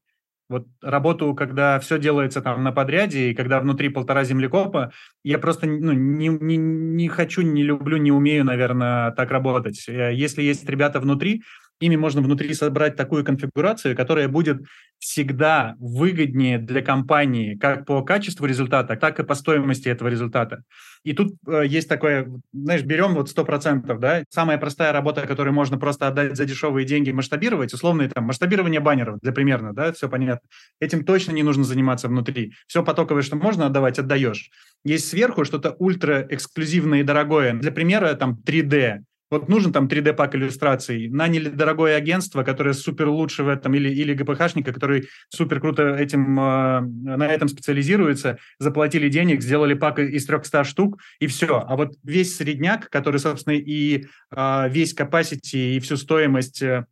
Вот 0.49 0.67
работу, 0.81 1.35
когда 1.35 1.79
все 1.79 1.99
делается 1.99 2.41
там 2.41 2.65
на 2.65 2.73
подряде, 2.73 3.31
и 3.31 3.35
когда 3.35 3.61
внутри 3.61 3.91
полтора 3.91 4.25
землекопа, 4.25 4.93
я 5.23 5.39
просто 5.39 5.67
ну, 5.67 5.93
не, 5.93 6.29
не, 6.29 6.57
не 6.57 7.09
хочу, 7.09 7.43
не 7.43 7.63
люблю, 7.63 7.99
не 7.99 8.11
умею, 8.11 8.45
наверное, 8.45 9.11
так 9.13 9.31
работать. 9.31 9.85
Э, 9.89 10.13
если 10.15 10.43
есть 10.43 10.69
ребята 10.69 11.01
внутри, 11.01 11.43
ими 11.81 11.97
можно 11.97 12.21
внутри 12.21 12.53
собрать 12.55 12.97
такую 12.97 13.25
конфигурацию, 13.25 13.97
которая 13.97 14.29
будет 14.29 14.62
всегда 14.99 15.75
выгоднее 15.79 16.59
для 16.59 16.83
компании 16.83 17.57
как 17.57 17.87
по 17.87 18.03
качеству 18.03 18.47
результата, 18.47 18.97
так 18.97 19.21
и 19.21 19.25
по 19.25 19.35
стоимости 19.35 19.88
этого 19.88 20.09
результата. 20.09 20.62
И 21.05 21.12
тут 21.12 21.35
э, 21.47 21.62
есть 21.67 21.88
такое, 21.88 22.29
знаешь, 22.53 22.83
берем 22.83 23.14
вот 23.14 23.31
100%, 23.31 23.99
да, 23.99 24.25
самая 24.29 24.59
простая 24.59 24.93
работа, 24.93 25.27
которую 25.27 25.55
можно 25.55 25.79
просто 25.79 26.09
отдать 26.09 26.37
за 26.37 26.45
дешевые 26.45 26.85
деньги, 26.85 27.11
масштабировать, 27.12 27.73
условно, 27.73 28.09
там, 28.09 28.25
масштабирование 28.25 28.81
баннеров, 28.81 29.21
для 29.21 29.33
примерно, 29.33 29.73
да, 29.73 29.93
все 29.93 30.09
понятно. 30.09 30.49
Этим 30.81 31.05
точно 31.05 31.33
не 31.33 31.43
нужно 31.43 31.64
заниматься 31.64 32.09
внутри. 32.09 32.53
Все 32.67 32.83
потоковое, 32.83 33.23
что 33.23 33.37
можно 33.37 33.67
отдавать, 33.67 33.99
отдаешь. 33.99 34.51
Есть 34.85 35.09
сверху 35.09 35.45
что-то 35.45 35.77
ультра 35.79 36.27
эксклюзивное 36.29 37.01
и 37.01 37.05
дорогое. 37.05 37.55
Для 37.55 37.71
примера, 37.71 38.14
там, 38.14 38.38
3D 38.45 39.03
вот 39.31 39.49
нужен 39.49 39.73
там 39.73 39.87
3D-пак 39.87 40.35
иллюстраций, 40.35 41.09
наняли 41.09 41.49
дорогое 41.49 41.97
агентство, 41.97 42.43
которое 42.43 42.73
супер 42.73 43.09
лучше 43.09 43.43
в 43.43 43.49
этом, 43.49 43.75
или, 43.75 43.88
или 43.91 44.14
ГПХшника, 44.14 44.73
который 44.73 45.09
супер 45.29 45.61
круто 45.61 45.95
этим, 45.97 46.38
э, 46.38 46.81
на 46.81 47.27
этом 47.27 47.49
специализируется, 47.49 48.38
заплатили 48.59 49.09
денег, 49.09 49.43
сделали 49.43 49.75
пак 49.75 49.99
из 49.99 50.27
300 50.27 50.64
штук, 50.64 51.01
и 51.21 51.27
все. 51.27 51.64
А 51.67 51.77
вот 51.77 51.95
весь 52.03 52.37
средняк, 52.37 52.88
который, 52.88 53.19
собственно, 53.19 53.55
и 53.55 54.07
э, 54.35 54.69
весь 54.71 54.95
capacity, 54.97 55.77
и 55.77 55.81
всю 55.81 55.97
стоимость 55.97 56.62
э, 56.62 56.87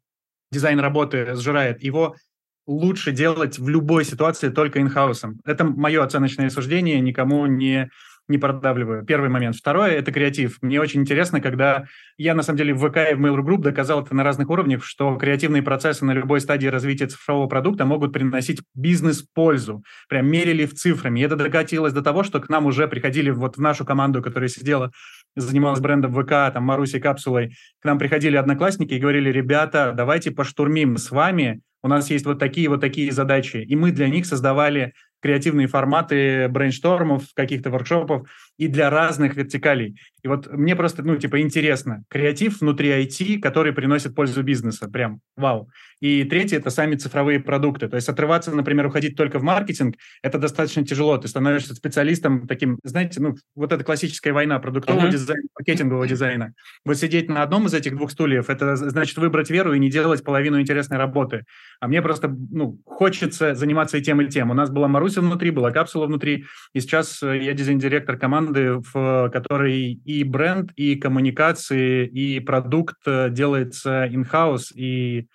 дизайн 0.50 0.78
работы 0.80 1.34
сжирает, 1.36 1.82
его 1.82 2.16
лучше 2.66 3.12
делать 3.12 3.58
в 3.58 3.68
любой 3.68 4.04
ситуации 4.04 4.48
только 4.48 4.80
инхаусом. 4.80 5.40
Это 5.44 5.64
мое 5.64 6.02
оценочное 6.02 6.50
суждение, 6.50 7.00
никому 7.00 7.46
не 7.46 7.88
не 8.28 8.38
продавливаю. 8.38 9.04
Первый 9.04 9.30
момент. 9.30 9.56
Второе– 9.56 9.90
это 9.92 10.12
креатив. 10.12 10.58
Мне 10.60 10.80
очень 10.80 11.00
интересно, 11.00 11.40
когда 11.40 11.84
я, 12.18 12.34
на 12.34 12.42
самом 12.42 12.58
деле, 12.58 12.74
в 12.74 12.78
ВК 12.78 12.96
и 13.10 13.14
в 13.14 13.20
Mail.ru 13.20 13.44
Group 13.44 13.62
доказал 13.62 14.02
это 14.02 14.14
на 14.14 14.24
разных 14.24 14.50
уровнях, 14.50 14.84
что 14.84 15.16
креативные 15.16 15.62
процессы 15.62 16.04
на 16.04 16.12
любой 16.12 16.40
стадии 16.40 16.66
развития 16.66 17.06
цифрового 17.06 17.46
продукта 17.46 17.84
могут 17.84 18.12
приносить 18.12 18.60
бизнес-пользу. 18.74 19.82
Прям 20.08 20.26
мерили 20.26 20.66
в 20.66 20.74
цифрами. 20.74 21.20
И 21.20 21.22
это 21.22 21.36
докатилось 21.36 21.92
до 21.92 22.02
того, 22.02 22.22
что 22.22 22.40
к 22.40 22.48
нам 22.48 22.66
уже 22.66 22.88
приходили 22.88 23.30
вот 23.30 23.56
в 23.56 23.60
нашу 23.60 23.84
команду, 23.84 24.22
которая 24.22 24.48
сидела, 24.48 24.90
занималась 25.36 25.80
брендом 25.80 26.12
ВК, 26.14 26.52
там, 26.52 26.64
Марусей 26.64 27.00
Капсулой, 27.00 27.54
к 27.80 27.84
нам 27.84 27.98
приходили 27.98 28.36
одноклассники 28.36 28.94
и 28.94 28.98
говорили, 28.98 29.30
ребята, 29.30 29.92
давайте 29.94 30.30
поштурмим 30.30 30.96
с 30.96 31.10
вами, 31.10 31.60
у 31.82 31.88
нас 31.88 32.10
есть 32.10 32.26
вот 32.26 32.40
такие 32.40 32.68
вот 32.68 32.80
такие 32.80 33.12
задачи. 33.12 33.58
И 33.58 33.76
мы 33.76 33.92
для 33.92 34.08
них 34.08 34.26
создавали 34.26 34.92
креативные 35.20 35.66
форматы 35.66 36.48
brainstorm 36.48 37.13
ов, 37.13 37.32
каких-то 37.34 37.70
workshop 37.70 38.17
ов 38.17 38.28
и 38.56 38.68
для 38.68 38.90
разных 38.90 39.36
вертикалей. 39.36 39.96
И 40.22 40.28
вот 40.28 40.52
мне 40.52 40.74
просто, 40.74 41.02
ну, 41.04 41.16
типа, 41.16 41.40
интересно. 41.40 42.02
Креатив 42.08 42.60
внутри 42.60 42.88
IT, 42.90 43.38
который 43.38 43.72
приносит 43.72 44.14
пользу 44.14 44.42
бизнеса. 44.42 44.88
Прям 44.88 45.20
вау. 45.36 45.70
И 46.00 46.24
третье– 46.24 46.56
это 46.58 46.70
сами 46.70 46.96
цифровые 46.96 47.38
продукты. 47.38 47.88
То 47.88 47.96
есть 47.96 48.08
отрываться, 48.08 48.54
например, 48.54 48.86
уходить 48.86 49.16
только 49.16 49.38
в 49.38 49.42
маркетинг– 49.42 49.94
это 50.22 50.38
достаточно 50.38 50.84
тяжело. 50.84 51.16
Ты 51.16 51.28
становишься 51.28 51.74
специалистом 51.74 52.48
таким, 52.48 52.78
знаете, 52.82 53.20
ну, 53.20 53.36
вот 53.54 53.72
эта 53.72 53.84
классическая 53.84 54.32
война 54.32 54.58
продуктового 54.58 55.06
uh-huh. 55.06 55.12
дизайна, 55.12 55.48
маркетингового 55.58 56.06
дизайна. 56.08 56.52
Вот 56.84 56.96
сидеть 56.96 57.30
на 57.30 57.42
одном 57.42 57.66
из 57.66 57.74
этих 57.74 57.94
двух 57.94 58.10
стульев– 58.10 58.46
это 58.50 58.76
значит 58.76 59.16
выбрать 59.18 59.48
веру 59.48 59.74
и 59.74 59.78
не 59.78 59.90
делать 59.90 60.24
половину 60.24 60.60
интересной 60.60 60.98
работы. 60.98 61.44
А 61.80 61.88
мне 61.88 62.02
просто, 62.02 62.34
ну, 62.50 62.80
хочется 62.84 63.54
заниматься 63.54 63.98
и 63.98 64.02
тем, 64.02 64.20
и 64.20 64.28
тем. 64.28 64.50
У 64.50 64.54
нас 64.54 64.70
была 64.70 64.88
Маруся 64.88 65.20
внутри, 65.20 65.50
была 65.50 65.70
капсула 65.70 66.06
внутри, 66.06 66.46
и 66.72 66.80
сейчас 66.80 67.22
э, 67.22 67.38
я 67.42 67.52
дизайн-директор 67.52 68.18
команды, 68.18 68.45
в 68.52 69.30
которой 69.30 70.00
и 70.04 70.24
бренд, 70.24 70.72
и 70.76 70.96
коммуникации, 70.96 72.06
и 72.06 72.40
продукт 72.40 72.96
э, 73.06 73.30
делается 73.30 74.06
in-house, 74.06 74.72
и 74.74 75.28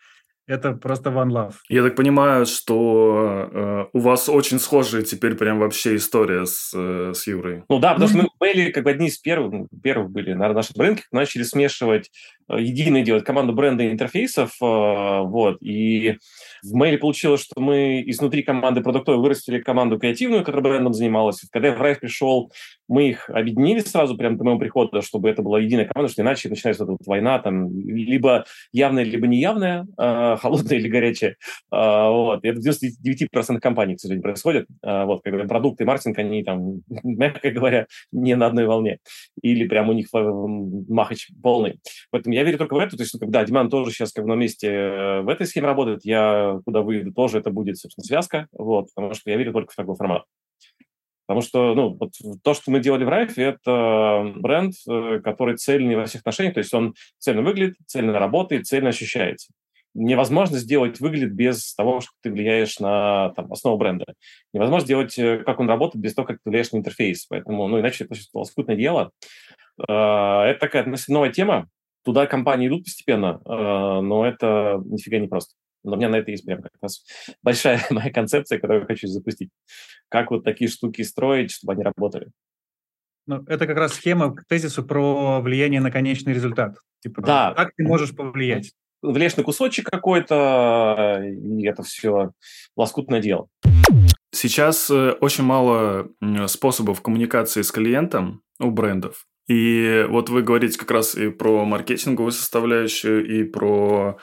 это 0.52 0.74
просто 0.74 1.10
one 1.10 1.30
love. 1.30 1.54
Я 1.70 1.82
так 1.84 1.96
понимаю, 1.96 2.46
что 2.46 3.50
э, 3.52 3.86
у 3.94 4.00
вас 4.00 4.28
очень 4.28 4.60
схожая 4.60 5.02
теперь 5.02 5.36
прям 5.36 5.60
вообще 5.60 5.96
история 5.96 6.46
с, 6.46 6.72
э, 6.76 7.14
с 7.16 7.26
Юрой. 7.28 7.64
Ну 7.70 7.80
да, 7.80 7.94
потому 7.94 8.10
что 8.10 8.18
мы 8.18 8.30
были 8.40 8.72
как 8.72 8.84
бы 8.84 8.92
одни 8.92 9.08
из 9.08 9.18
первых, 9.18 9.54
ну, 9.54 9.68
первых 9.82 10.12
были 10.12 10.34
на 10.34 10.52
нашем 10.52 10.76
рынке, 10.80 11.04
начали 11.12 11.44
смешивать, 11.44 12.12
э, 12.50 12.60
единое 12.60 13.04
делать 13.04 13.24
команду 13.24 13.54
бренда 13.54 13.84
и 13.84 13.92
интерфейсов, 13.92 14.52
э, 14.62 14.66
вот, 14.66 15.62
и 15.62 16.18
в 16.64 16.74
мейле 16.74 16.98
получилось, 16.98 17.42
что 17.42 17.60
мы 17.62 18.04
изнутри 18.06 18.44
команды 18.44 18.82
продуктовой 18.82 19.22
вырастили 19.22 19.60
команду 19.60 19.98
креативную, 19.98 20.44
которая 20.44 20.64
брендом 20.64 20.94
занималась. 20.94 21.42
Когда 21.52 21.70
я 21.70 21.76
в 21.76 21.82
Райф 21.82 22.00
пришел, 22.00 22.52
мы 22.88 23.10
их 23.10 23.30
объединили 23.30 23.80
сразу 23.80 24.18
прямо 24.18 24.38
до 24.38 24.44
моего 24.44 24.60
прихода, 24.60 25.02
чтобы 25.02 25.30
это 25.30 25.42
была 25.42 25.60
единая 25.60 25.86
команда, 25.86 26.12
что 26.12 26.22
иначе 26.22 26.50
начинается 26.50 26.86
вот 26.86 27.00
эта 27.00 27.10
война, 27.10 27.40
там, 27.40 27.74
либо 27.74 28.46
явная, 28.74 29.04
либо 29.04 29.28
неявная, 29.28 29.88
э, 29.98 30.36
холодная 30.42 30.78
или 30.78 30.88
горячая. 30.88 31.38
Э, 31.72 32.10
вот. 32.10 32.44
Это 32.44 32.60
в 32.60 32.64
99% 32.64 33.60
компаний, 33.60 33.96
к 33.96 34.00
сожалению, 34.00 34.24
происходит. 34.24 34.68
Э, 34.84 35.06
вот, 35.06 35.22
когда 35.24 35.46
продукты 35.46 35.84
и 35.84 35.88
маркетинг, 35.88 36.18
они 36.20 36.44
там, 36.44 36.82
мягко 37.04 37.52
говоря, 37.52 37.88
не 38.12 38.36
на 38.36 38.48
одной 38.48 38.66
волне. 38.66 39.00
Или 39.42 39.68
прям 39.68 39.90
у 39.90 39.94
них 39.94 40.08
махач 40.12 41.30
полный. 41.42 41.80
Поэтому 42.12 42.36
я 42.36 42.44
верю 42.44 42.58
только 42.58 42.74
в 42.74 42.80
это. 42.80 42.98
То 42.98 43.04
есть, 43.04 43.18
когда 43.20 43.44
Диман 43.46 43.70
тоже 43.70 43.92
сейчас 43.92 44.12
как 44.12 44.26
бы 44.26 44.30
на 44.30 44.36
месте 44.36 44.68
э, 44.68 45.22
в 45.22 45.30
этой 45.30 45.48
схеме 45.48 45.68
работает, 45.68 46.02
я 46.04 46.60
куда 46.66 46.82
выйду, 46.82 47.14
тоже 47.14 47.40
это 47.40 47.52
будет, 47.52 47.78
собственно, 47.78 48.06
связка, 48.06 48.48
вот, 48.52 48.88
потому 48.94 49.14
что 49.14 49.30
я 49.30 49.38
верю 49.38 49.54
только 49.54 49.72
в 49.72 49.76
такой 49.76 49.96
формат. 49.96 50.24
Потому 51.28 51.42
что 51.42 51.76
ну, 51.76 51.98
вот 51.98 52.12
то, 52.44 52.54
что 52.54 52.72
мы 52.72 52.82
делали 52.82 53.06
в 53.06 53.10
Райфе, 53.10 53.44
это 53.44 54.34
бренд, 54.36 54.74
э, 54.90 55.22
который 55.24 55.56
цельный 55.56 55.96
во 55.96 56.06
всех 56.06 56.22
отношениях, 56.22 56.56
то 56.56 56.60
есть 56.60 56.74
он 56.74 56.94
цельно 57.20 57.42
выглядит, 57.42 57.76
цельно 57.86 58.20
работает, 58.20 58.68
цельно 58.68 58.90
ощущается. 58.90 59.54
Невозможно 59.94 60.58
сделать 60.58 61.00
выглядит 61.00 61.34
без 61.34 61.74
того, 61.76 62.02
что 62.02 62.12
ты 62.22 62.32
влияешь 62.32 62.80
на 62.80 63.30
там, 63.36 63.52
основу 63.52 63.78
бренда. 63.78 64.06
Невозможно 64.54 64.86
сделать, 64.86 65.18
э, 65.20 65.40
как 65.40 65.60
он 65.60 65.68
работает, 65.68 66.04
без 66.04 66.14
того, 66.14 66.28
как 66.28 66.38
ты 66.38 66.50
влияешь 66.50 66.72
на 66.72 66.78
интерфейс. 66.78 67.26
Поэтому, 67.26 67.68
ну, 67.68 67.80
иначе 67.80 68.06
это 68.06 68.16
лоскутное 68.34 68.76
дело. 68.76 69.12
Э, 69.80 70.44
это 70.44 70.60
такая 70.60 70.94
новая 71.08 71.32
тема. 71.32 71.68
Туда 72.04 72.26
компании 72.26 72.68
идут 72.68 72.86
постепенно, 72.86 73.40
но 73.46 74.26
это 74.26 74.82
нифига 74.86 75.20
не 75.20 75.28
просто. 75.28 75.54
Но 75.84 75.94
у 75.94 75.96
меня 75.96 76.10
на 76.10 76.18
это 76.18 76.32
есть 76.32 76.46
прям 76.46 76.62
как 76.62 76.72
раз 76.82 77.04
большая 77.42 77.80
моя 77.90 78.12
концепция, 78.12 78.60
которую 78.60 78.82
я 78.82 78.88
хочу 78.88 79.08
запустить. 79.08 79.50
Как 80.10 80.32
вот 80.32 80.44
такие 80.44 80.70
штуки 80.70 81.02
строить, 81.02 81.52
чтобы 81.52 81.74
они 81.74 81.84
работали. 81.84 82.32
Ну, 83.28 83.44
это 83.48 83.68
как 83.68 83.78
раз 83.78 83.94
схема 83.94 84.36
к 84.36 84.46
тезису 84.46 84.84
про 84.84 85.42
влияние 85.42 85.80
на 85.80 85.92
конечный 85.92 86.34
результат. 86.34 86.78
Типа, 87.02 87.22
да. 87.22 87.54
Как 87.56 87.74
ты 87.76 87.84
можешь 87.84 88.16
повлиять? 88.16 88.74
На 89.02 89.44
кусочек 89.44 89.90
какой-то, 89.90 91.22
и 91.24 91.66
это 91.66 91.84
все 91.84 92.32
лоскутное 92.76 93.20
дело. 93.20 93.48
Сейчас 94.34 94.90
э, 94.90 95.12
очень 95.20 95.44
мало 95.44 96.08
способов 96.48 97.02
коммуникации 97.02 97.64
с 97.64 97.72
клиентом 97.72 98.42
у 98.60 98.72
брендов. 98.72 99.26
И 99.48 100.06
вот 100.08 100.30
вы 100.30 100.44
говорите 100.44 100.78
как 100.80 100.92
раз 100.92 101.16
и 101.16 101.30
про 101.30 101.66
маркетинговую 101.66 102.32
составляющую, 102.32 103.26
и 103.26 103.44
про 103.44 104.18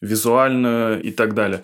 визуально 0.00 1.00
и 1.02 1.10
так 1.10 1.34
далее. 1.34 1.62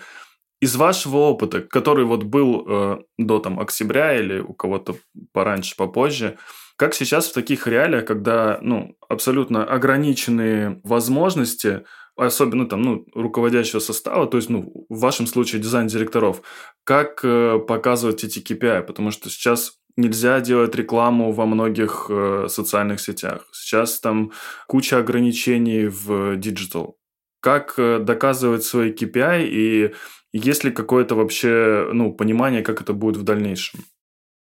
Из 0.61 0.77
вашего 0.77 1.17
опыта, 1.19 1.61
который 1.61 2.05
вот 2.05 2.23
был 2.23 2.65
э, 2.67 2.99
до 3.19 3.39
там 3.39 3.59
октября 3.61 4.17
или 4.19 4.41
у 4.41 4.53
кого-то 4.53 4.97
пораньше, 5.33 5.75
попозже, 5.77 6.39
как 6.77 6.95
сейчас 6.95 7.29
в 7.29 7.35
таких 7.35 7.67
реалиях, 7.67 8.07
когда 8.07 8.59
ну, 8.63 8.97
абсолютно 9.09 9.65
ограниченные 9.65 10.81
возможности, 10.83 11.85
особенно 12.27 12.69
там, 12.69 12.83
ну, 12.83 13.07
руководящего 13.15 13.81
состава, 13.81 14.27
то 14.27 14.37
есть, 14.37 14.51
ну, 14.51 14.87
в 14.89 15.01
вашем 15.01 15.27
случае 15.27 15.61
дизайн-директоров, 15.61 16.43
как 16.85 17.21
э, 17.25 17.59
показывать 17.59 18.25
эти 18.25 18.39
KPI? 18.39 18.83
Потому 18.83 19.11
что 19.11 19.31
сейчас 19.31 19.79
нельзя 19.97 20.41
делать 20.41 20.75
рекламу 20.75 21.33
во 21.33 21.47
многих 21.47 22.07
э, 22.09 22.47
социальных 22.49 23.01
сетях. 23.01 23.47
Сейчас 23.53 24.01
там 24.01 24.33
куча 24.67 24.99
ограничений 24.99 25.87
в 25.87 26.37
digital 26.37 27.01
как 27.41 27.75
э, 27.79 27.99
доказывать 27.99 28.65
свои 28.65 28.93
KPI 28.93 29.47
и 29.47 29.95
есть 30.33 30.63
ли 30.63 30.71
какое-то 30.71 31.15
вообще 31.15 31.89
ну, 31.93 32.13
понимание, 32.13 32.63
как 32.63 32.81
это 32.81 32.93
будет 32.93 33.17
в 33.17 33.23
дальнейшем? 33.25 33.81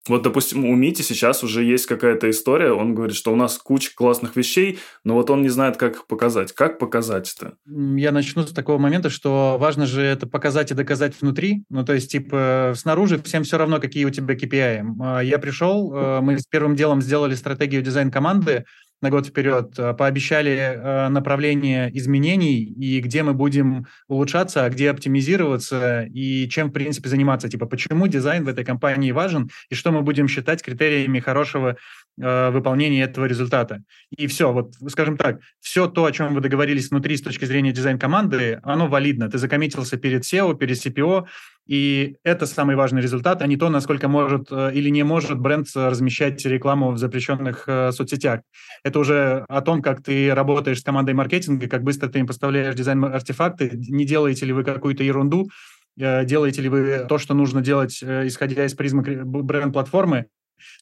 Вот, 0.08 0.22
допустим, 0.22 0.64
у 0.64 0.74
Мити 0.74 1.02
сейчас 1.02 1.44
уже 1.44 1.62
есть 1.62 1.86
какая-то 1.86 2.28
история, 2.28 2.72
он 2.72 2.94
говорит, 2.94 3.14
что 3.14 3.32
у 3.32 3.36
нас 3.36 3.56
куча 3.58 3.92
классных 3.94 4.34
вещей, 4.34 4.80
но 5.04 5.14
вот 5.14 5.30
он 5.30 5.42
не 5.42 5.48
знает, 5.48 5.76
как 5.76 5.94
их 5.94 6.06
показать. 6.06 6.52
Как 6.52 6.78
показать 6.78 7.32
это? 7.36 7.54
Я 7.66 8.10
начну 8.10 8.42
с 8.42 8.52
такого 8.52 8.78
момента, 8.78 9.10
что 9.10 9.56
важно 9.60 9.86
же 9.86 10.02
это 10.02 10.26
показать 10.26 10.72
и 10.72 10.74
доказать 10.74 11.14
внутри. 11.20 11.64
Ну, 11.68 11.84
то 11.84 11.92
есть, 11.92 12.10
типа, 12.10 12.72
снаружи 12.76 13.22
всем 13.22 13.44
все 13.44 13.58
равно, 13.58 13.78
какие 13.78 14.04
у 14.04 14.10
тебя 14.10 14.34
KPI. 14.34 14.84
А, 15.00 15.20
я 15.20 15.38
пришел, 15.38 15.94
э, 15.94 16.20
мы 16.20 16.38
с 16.38 16.46
первым 16.46 16.74
делом 16.74 17.00
сделали 17.00 17.34
стратегию 17.36 17.82
дизайн 17.82 18.10
команды, 18.10 18.64
на 19.02 19.10
год 19.10 19.26
вперед, 19.26 19.78
э, 19.78 19.94
пообещали 19.94 20.52
э, 20.52 21.08
направление 21.08 21.90
изменений 21.98 22.62
и 22.62 23.00
где 23.00 23.22
мы 23.22 23.34
будем 23.34 23.86
улучшаться, 24.08 24.64
а 24.64 24.70
где 24.70 24.90
оптимизироваться 24.90 26.04
и 26.04 26.48
чем, 26.48 26.68
в 26.68 26.72
принципе, 26.72 27.08
заниматься. 27.08 27.48
Типа, 27.48 27.66
почему 27.66 28.06
дизайн 28.06 28.44
в 28.44 28.48
этой 28.48 28.64
компании 28.64 29.10
важен 29.10 29.50
и 29.70 29.74
что 29.74 29.90
мы 29.90 30.02
будем 30.02 30.28
считать 30.28 30.62
критериями 30.62 31.18
хорошего 31.18 31.76
выполнения 32.16 33.03
этого 33.03 33.25
результата. 33.25 33.83
И 34.11 34.27
все, 34.27 34.53
вот, 34.53 34.75
скажем 34.88 35.16
так, 35.16 35.40
все 35.61 35.87
то, 35.87 36.05
о 36.05 36.12
чем 36.12 36.35
вы 36.35 36.40
договорились 36.40 36.90
внутри 36.90 37.16
с 37.16 37.22
точки 37.22 37.47
зрения 37.47 37.72
дизайн-команды, 37.72 38.61
оно 38.62 38.86
валидно. 38.86 39.30
Ты 39.30 39.39
закоммитился 39.39 39.97
перед 39.97 40.22
SEO, 40.22 40.55
перед 40.55 40.76
CPO, 40.76 41.26
и 41.66 42.16
это 42.24 42.47
самый 42.47 42.74
важный 42.74 43.01
результат, 43.01 43.41
а 43.41 43.47
не 43.47 43.57
то, 43.57 43.68
насколько 43.68 44.09
может 44.09 44.49
э, 44.51 44.72
или 44.74 44.89
не 44.89 45.05
может 45.05 45.39
бренд 45.39 45.68
размещать 45.74 46.45
рекламу 46.45 46.91
в 46.91 46.99
запрещенных 46.99 47.64
э, 47.68 47.93
соцсетях. 47.93 48.41
Это 48.82 48.99
уже 48.99 49.45
о 49.49 49.61
том, 49.61 49.80
как 49.80 50.03
ты 50.03 50.34
работаешь 50.34 50.80
с 50.80 50.84
командой 50.84 51.14
маркетинга, 51.14 51.68
как 51.68 51.84
быстро 51.84 52.09
ты 52.09 52.18
им 52.18 52.26
поставляешь 52.26 52.74
дизайн-артефакты, 52.74 53.70
не 53.74 54.05
делаете 54.05 54.45
ли 54.45 54.53
вы 54.53 54.64
какую-то 54.64 55.05
ерунду, 55.05 55.51
э, 55.99 56.24
делаете 56.24 56.62
ли 56.62 56.68
вы 56.68 57.07
то, 57.09 57.18
что 57.18 57.32
нужно 57.32 57.61
делать, 57.61 58.03
исходя 58.03 58.64
из 58.64 58.74
призмы 58.74 59.03
бренд-платформы. 59.24 60.26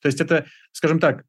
То 0.02 0.06
есть 0.06 0.20
это, 0.20 0.46
скажем 0.72 0.98
так, 0.98 1.24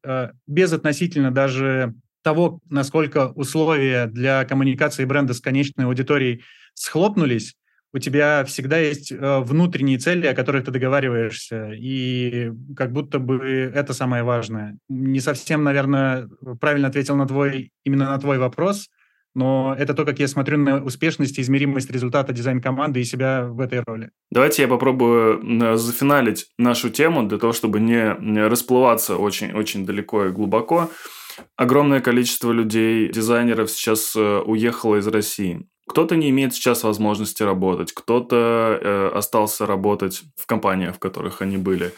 безотносительно 0.48 1.32
даже 1.32 1.94
того, 2.24 2.60
насколько 2.70 3.30
условия 3.30 4.08
для 4.08 4.46
коммуникации 4.46 5.06
бренда 5.06 5.34
с 5.34 5.42
конечной 5.42 5.86
аудиторией 5.86 6.44
схлопнулись, 6.74 7.56
у 7.94 8.00
тебя 8.00 8.46
всегда 8.46 8.78
есть 8.78 9.12
э, 9.12 9.40
внутренние 9.40 9.98
цели, 9.98 10.26
о 10.26 10.34
которых 10.34 10.64
ты 10.64 10.72
договариваешься, 10.72 11.72
и 11.74 12.52
как 12.76 12.94
будто 12.94 13.20
бы 13.20 13.72
это 13.74 13.94
самое 13.94 14.24
важное. 14.24 14.78
Не 14.88 15.20
совсем, 15.20 15.64
наверное, 15.64 16.30
правильно 16.62 16.88
ответил 16.88 17.18
на 17.18 17.28
твой, 17.28 17.72
именно 17.84 18.06
на 18.06 18.18
твой 18.18 18.38
вопрос, 18.38 18.88
но 19.36 19.76
это 19.78 19.94
то, 19.94 20.06
как 20.06 20.20
я 20.20 20.28
смотрю 20.28 20.58
на 20.58 20.84
успешность 20.84 21.38
и 21.38 21.42
измеримость 21.42 21.90
результата 21.90 22.34
дизайн-команды 22.34 23.02
и 23.02 23.04
себя 23.04 23.46
в 23.46 23.60
этой 23.60 23.82
роли. 23.86 24.12
Давайте 24.32 24.64
я 24.64 24.68
попробую 24.68 25.78
зафиналить 25.78 26.48
нашу 26.58 26.90
тему 26.90 27.24
для 27.24 27.38
того, 27.38 27.54
чтобы 27.54 27.80
не 27.80 28.48
расплываться 28.48 29.18
очень-очень 29.18 29.86
далеко 29.86 30.26
и 30.26 30.32
глубоко. 30.32 30.90
Огромное 31.56 32.02
количество 32.02 32.52
людей, 32.52 33.10
дизайнеров 33.10 33.72
сейчас 33.72 34.16
э, 34.16 34.40
уехало 34.46 34.98
из 34.98 35.08
России. 35.08 35.66
Кто-то 35.88 36.16
не 36.16 36.30
имеет 36.30 36.54
сейчас 36.54 36.84
возможности 36.84 37.44
работать, 37.44 37.94
кто-то 37.94 38.80
э, 38.82 39.12
остался 39.14 39.66
работать 39.66 40.24
в 40.38 40.46
компаниях, 40.46 40.96
в 40.96 41.00
которых 41.00 41.42
они 41.42 41.58
были. 41.58 41.94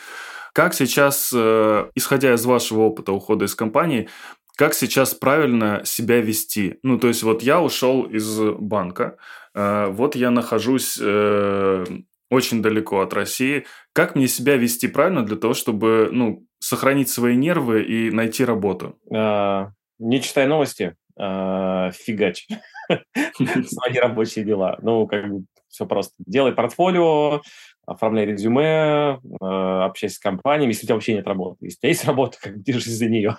Как 0.54 0.74
сейчас, 0.74 1.32
э, 1.36 1.90
исходя 1.96 2.34
из 2.34 2.46
вашего 2.46 2.82
опыта 2.82 3.12
ухода 3.12 3.46
из 3.46 3.56
компании, 3.56 4.08
как 4.56 4.74
сейчас 4.74 5.14
правильно 5.14 5.82
себя 5.86 6.22
вести? 6.22 6.78
Ну, 6.84 7.00
то 7.00 7.08
есть 7.08 7.24
вот 7.24 7.42
я 7.42 7.62
ушел 7.62 8.04
из 8.04 8.40
банка, 8.40 9.18
э, 9.56 9.88
вот 9.88 10.16
я 10.16 10.32
нахожусь 10.32 10.98
э, 11.02 11.86
очень 12.30 12.62
далеко 12.62 13.02
от 13.02 13.14
России. 13.14 13.66
Как 13.94 14.16
мне 14.16 14.28
себя 14.28 14.58
вести 14.58 14.88
правильно 14.88 15.24
для 15.24 15.38
того, 15.38 15.54
чтобы 15.54 16.10
ну, 16.12 16.46
сохранить 16.60 17.10
свои 17.10 17.36
нервы 17.36 17.84
и 17.84 18.12
найти 18.12 18.44
работу? 18.44 18.98
А, 19.14 19.72
не 20.00 20.22
читай 20.22 20.48
новости, 20.48 20.96
а, 21.18 21.92
фигач. 21.92 22.48
свои 23.68 23.98
рабочие 23.98 24.46
дела. 24.46 24.78
Ну, 24.82 25.08
как 25.08 25.30
бы 25.30 25.46
все 25.70 25.86
просто. 25.86 26.14
Делай 26.20 26.52
портфолио, 26.52 27.42
оформляй 27.86 28.26
резюме, 28.26 29.20
э, 29.20 29.46
общайся 29.86 30.16
с 30.16 30.20
компаниями, 30.20 30.72
если 30.72 30.86
у 30.86 30.88
тебя 30.88 30.96
вообще 30.96 31.16
нет 31.16 31.28
работы. 31.28 31.66
Если 31.66 31.78
у 31.78 31.80
тебя 31.82 31.90
есть 31.90 32.06
работа, 32.06 32.38
как 32.42 32.62
держись 32.62 32.98
за 32.98 33.08
нее. 33.08 33.38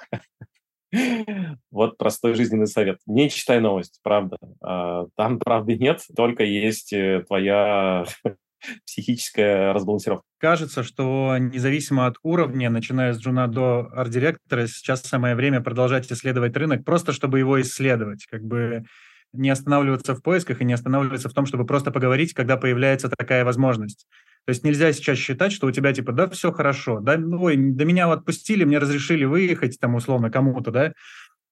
Вот 1.70 1.98
простой 1.98 2.34
жизненный 2.34 2.66
совет. 2.66 2.98
Не 3.06 3.28
читай 3.30 3.60
новости, 3.60 3.98
правда. 4.02 4.36
А, 4.62 5.06
там 5.16 5.38
правды 5.38 5.76
нет, 5.76 6.02
только 6.16 6.44
есть 6.44 6.92
э, 6.92 7.24
твоя 7.26 8.04
психическая 8.86 9.72
разбалансировка. 9.72 10.24
Кажется, 10.38 10.82
что 10.82 11.36
независимо 11.38 12.06
от 12.06 12.16
уровня, 12.22 12.70
начиная 12.70 13.12
с 13.12 13.18
джуна 13.18 13.48
до 13.48 13.88
арт-директора, 13.92 14.66
сейчас 14.66 15.02
самое 15.02 15.34
время 15.34 15.60
продолжать 15.60 16.10
исследовать 16.10 16.56
рынок, 16.56 16.84
просто 16.84 17.12
чтобы 17.12 17.38
его 17.38 17.60
исследовать. 17.60 18.26
Как 18.26 18.42
бы 18.42 18.84
не 19.32 19.50
останавливаться 19.50 20.14
в 20.14 20.22
поисках 20.22 20.60
и 20.60 20.64
не 20.64 20.72
останавливаться 20.72 21.28
в 21.28 21.34
том, 21.34 21.46
чтобы 21.46 21.66
просто 21.66 21.90
поговорить, 21.90 22.34
когда 22.34 22.56
появляется 22.56 23.08
такая 23.08 23.44
возможность. 23.44 24.06
То 24.46 24.50
есть 24.50 24.62
нельзя 24.64 24.92
сейчас 24.92 25.18
считать, 25.18 25.52
что 25.52 25.66
у 25.66 25.70
тебя 25.70 25.92
типа, 25.92 26.12
да, 26.12 26.28
все 26.28 26.52
хорошо, 26.52 27.00
да, 27.00 27.16
ну, 27.16 27.42
ой, 27.42 27.56
да 27.56 27.84
меня 27.84 28.10
отпустили, 28.12 28.64
мне 28.64 28.78
разрешили 28.78 29.24
выехать 29.24 29.78
там 29.80 29.94
условно 29.94 30.30
кому-то, 30.30 30.70
да, 30.70 30.92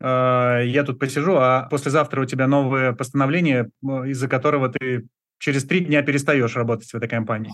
э, 0.01 0.67
я 0.67 0.85
тут 0.85 0.99
посижу, 0.99 1.37
а 1.37 1.69
послезавтра 1.71 2.21
у 2.21 2.27
тебя 2.27 2.47
новое 2.47 2.93
постановление, 2.93 3.71
из-за 3.83 4.29
которого 4.29 4.69
ты 4.69 5.07
через 5.39 5.65
три 5.65 5.81
дня 5.81 6.03
перестаешь 6.03 6.55
работать 6.55 6.91
в 6.91 6.95
этой 6.95 7.09
компании. 7.09 7.53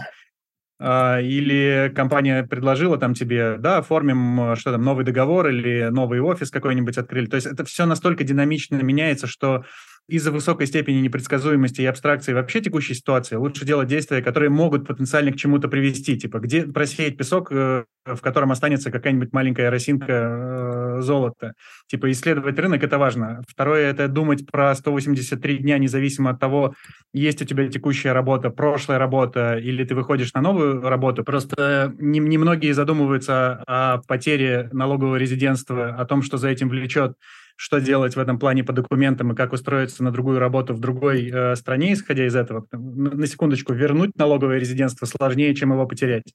Э, 0.81 1.23
или 1.23 1.93
компания 1.95 2.43
предложила 2.43 2.99
там 2.99 3.15
тебе, 3.15 3.59
да, 3.59 3.79
оформим 3.79 4.57
что 4.57 4.73
там, 4.73 4.83
новый 4.83 5.05
договор 5.05 5.49
или 5.51 5.89
новый 5.91 6.21
офис 6.21 6.51
какой-нибудь 6.51 6.99
открыли. 6.99 7.27
То 7.27 7.37
есть 7.37 7.47
это 7.47 7.65
все 7.65 7.87
настолько 7.87 8.25
динамично 8.25 8.75
меняется, 8.77 9.29
что 9.29 9.65
из-за 10.09 10.33
высокой 10.33 10.67
степени 10.67 11.01
непредсказуемости 11.01 11.83
и 11.83 11.87
абстракции 11.87 12.33
вообще 12.33 12.61
текущей 12.61 12.95
ситуации 12.95 13.37
лучше 13.37 13.67
делать 13.67 13.89
действия, 13.89 14.23
которые 14.23 14.49
могут 14.49 14.87
потенциально 14.87 15.33
к 15.33 15.37
чему-то 15.37 15.69
привести. 15.69 16.19
Типа, 16.19 16.39
где 16.39 16.63
просеять 16.63 17.19
песок, 17.19 17.53
э, 17.53 17.85
в 18.07 18.21
котором 18.21 18.51
останется 18.51 18.91
какая-нибудь 18.91 19.33
маленькая 19.33 19.71
росинка 19.71 20.13
э, 20.13 21.01
золота. 21.03 21.53
Типа, 21.89 22.11
исследовать 22.11 22.59
рынок– 22.59 22.83
это 22.85 22.97
важно. 22.97 23.43
Второе– 23.47 23.91
это 23.91 24.09
думать 24.09 24.47
про 24.51 24.75
183 24.75 25.59
дня, 25.59 25.77
независимо 25.77 26.31
от 26.31 26.41
того, 26.41 26.75
есть 27.13 27.43
у 27.43 27.45
тебя 27.45 27.69
текущая 27.69 28.13
работа, 28.13 28.49
прошлая 28.49 28.99
работа, 28.99 29.59
или 29.59 29.85
ты 29.85 29.95
выходишь 29.95 30.33
на 30.33 30.41
новую 30.41 30.81
работу. 30.81 31.23
Просто 31.23 31.95
немногие 31.99 32.69
не 32.71 32.75
задумываются 32.75 33.63
о 33.67 33.99
потере 34.07 34.71
налогового 34.73 35.17
резидентства, 35.17 35.95
о 35.95 36.05
том, 36.07 36.23
что 36.23 36.39
за 36.39 36.49
этим 36.49 36.71
влечет 36.71 37.15
что 37.61 37.81
делать 37.81 38.15
в 38.15 38.21
этом 38.21 38.39
плане 38.39 38.63
по 38.63 38.73
документам 38.73 39.33
и 39.33 39.35
как 39.35 39.53
устроиться 39.53 40.05
на 40.05 40.13
другую 40.13 40.39
работу 40.39 40.75
в 40.75 40.79
другой 40.79 41.29
э, 41.29 41.57
стране, 41.57 41.93
исходя 41.93 42.25
из 42.25 42.37
этого. 42.37 42.69
На 42.71 43.27
секундочку, 43.27 43.73
вернуть 43.73 44.17
налоговое 44.17 44.59
резидентство 44.59 45.07
сложнее, 45.07 45.53
чем 45.57 45.73
его 45.73 45.85
потерять. 45.85 46.33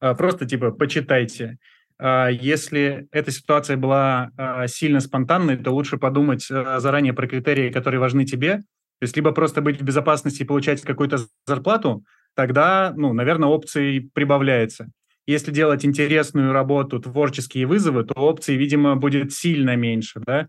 Э, 0.00 0.16
просто 0.16 0.46
типа 0.46 0.72
почитайте. 0.72 1.58
Э, 2.00 2.30
если 2.32 3.06
эта 3.12 3.30
ситуация 3.30 3.76
была 3.76 4.32
э, 4.36 4.66
сильно 4.66 4.98
спонтанной, 4.98 5.56
то 5.58 5.70
лучше 5.70 5.96
подумать 5.96 6.44
э, 6.50 6.80
заранее 6.80 7.12
про 7.12 7.28
критерии, 7.28 7.70
которые 7.70 8.00
важны 8.00 8.24
тебе. 8.24 8.56
То 8.56 9.04
есть 9.04 9.14
либо 9.14 9.30
просто 9.30 9.60
быть 9.62 9.80
в 9.80 9.84
безопасности 9.84 10.42
и 10.42 10.46
получать 10.46 10.82
какую-то 10.82 11.18
зарплату, 11.46 12.02
тогда, 12.34 12.92
ну, 12.96 13.12
наверное, 13.12 13.48
опций 13.48 14.10
прибавляется. 14.12 14.88
Если 15.28 15.52
делать 15.52 15.84
интересную 15.84 16.52
работу, 16.52 17.00
творческие 17.00 17.66
вызовы, 17.66 18.02
то 18.04 18.14
опций, 18.14 18.56
видимо, 18.56 18.96
будет 18.96 19.30
сильно 19.34 19.76
меньше, 19.76 20.20
да. 20.24 20.48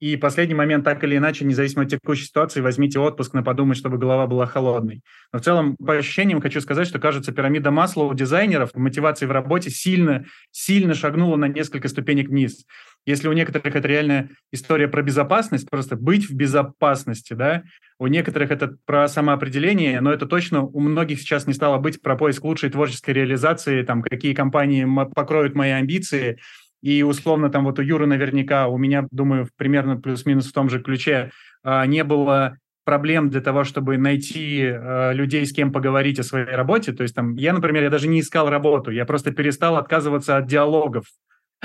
И 0.00 0.16
последний 0.16 0.54
момент, 0.54 0.84
так 0.84 1.02
или 1.02 1.16
иначе, 1.16 1.44
независимо 1.44 1.82
от 1.82 1.90
текущей 1.90 2.24
ситуации, 2.24 2.60
возьмите 2.60 3.00
отпуск 3.00 3.34
на 3.34 3.42
подумать, 3.42 3.76
чтобы 3.76 3.98
голова 3.98 4.28
была 4.28 4.46
холодной. 4.46 5.02
Но 5.32 5.40
в 5.40 5.42
целом, 5.42 5.76
по 5.76 5.94
ощущениям, 5.94 6.40
хочу 6.40 6.60
сказать, 6.60 6.86
что, 6.86 7.00
кажется, 7.00 7.32
пирамида 7.32 7.72
масла 7.72 8.04
у 8.04 8.14
дизайнеров 8.14 8.74
мотивации 8.74 9.26
в 9.26 9.32
работе 9.32 9.70
сильно, 9.70 10.24
сильно 10.52 10.94
шагнула 10.94 11.36
на 11.36 11.48
несколько 11.48 11.88
ступенек 11.88 12.28
вниз. 12.28 12.64
Если 13.06 13.26
у 13.26 13.32
некоторых 13.32 13.74
это 13.74 13.88
реальная 13.88 14.30
история 14.52 14.86
про 14.86 15.02
безопасность, 15.02 15.68
просто 15.68 15.96
быть 15.96 16.28
в 16.28 16.34
безопасности, 16.34 17.32
да, 17.32 17.62
у 17.98 18.06
некоторых 18.06 18.50
это 18.50 18.76
про 18.84 19.08
самоопределение, 19.08 20.00
но 20.00 20.12
это 20.12 20.26
точно 20.26 20.62
у 20.62 20.78
многих 20.80 21.18
сейчас 21.20 21.46
не 21.46 21.54
стало 21.54 21.78
быть 21.78 22.02
про 22.02 22.16
поиск 22.16 22.44
лучшей 22.44 22.70
творческой 22.70 23.12
реализации, 23.12 23.82
там, 23.82 24.02
какие 24.02 24.34
компании 24.34 24.86
покроют 25.14 25.54
мои 25.54 25.70
амбиции, 25.70 26.38
и 26.82 27.02
условно 27.02 27.50
там 27.50 27.64
вот 27.64 27.78
у 27.78 27.82
Юры 27.82 28.06
наверняка, 28.06 28.68
у 28.68 28.78
меня, 28.78 29.06
думаю, 29.10 29.48
примерно 29.56 29.96
плюс-минус 29.96 30.46
в 30.48 30.52
том 30.52 30.70
же 30.70 30.80
ключе, 30.80 31.30
а, 31.62 31.86
не 31.86 32.04
было 32.04 32.56
проблем 32.84 33.28
для 33.28 33.42
того, 33.42 33.64
чтобы 33.64 33.98
найти 33.98 34.62
э, 34.62 35.12
людей, 35.12 35.44
с 35.44 35.52
кем 35.52 35.72
поговорить 35.72 36.18
о 36.20 36.22
своей 36.22 36.46
работе. 36.46 36.92
То 36.92 37.02
есть 37.02 37.14
там 37.14 37.34
я, 37.34 37.52
например, 37.52 37.82
я 37.82 37.90
даже 37.90 38.08
не 38.08 38.20
искал 38.20 38.48
работу, 38.48 38.90
я 38.90 39.04
просто 39.04 39.30
перестал 39.30 39.76
отказываться 39.76 40.38
от 40.38 40.46
диалогов. 40.46 41.04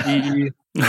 И 0.06 0.52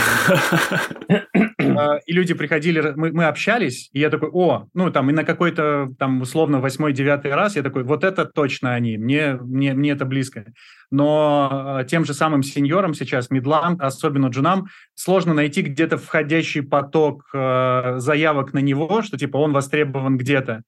А, 1.77 1.97
и 2.05 2.13
люди 2.13 2.33
приходили, 2.33 2.93
мы, 2.95 3.11
мы 3.11 3.25
общались, 3.25 3.89
и 3.93 3.99
я 3.99 4.09
такой, 4.09 4.29
о, 4.31 4.67
ну 4.73 4.91
там 4.91 5.09
и 5.09 5.13
на 5.13 5.23
какой-то 5.23 5.89
там 5.97 6.21
условно 6.21 6.59
восьмой-девятый 6.59 7.33
раз 7.33 7.55
я 7.55 7.63
такой, 7.63 7.83
вот 7.83 8.03
это 8.03 8.25
точно 8.25 8.73
они, 8.73 8.97
мне, 8.97 9.33
мне, 9.35 9.73
мне 9.73 9.91
это 9.91 10.05
близко. 10.05 10.45
Но 10.91 11.49
а, 11.51 11.83
тем 11.83 12.05
же 12.05 12.13
самым 12.13 12.43
сеньорам 12.43 12.93
сейчас, 12.93 13.29
медлам, 13.29 13.77
особенно 13.79 14.27
джунам, 14.27 14.67
сложно 14.93 15.33
найти 15.33 15.61
где-то 15.61 15.97
входящий 15.97 16.61
поток 16.61 17.23
э, 17.33 17.95
заявок 17.97 18.53
на 18.53 18.59
него, 18.59 19.01
что 19.01 19.17
типа 19.17 19.37
он 19.37 19.53
востребован 19.53 20.17
где-то. 20.17 20.61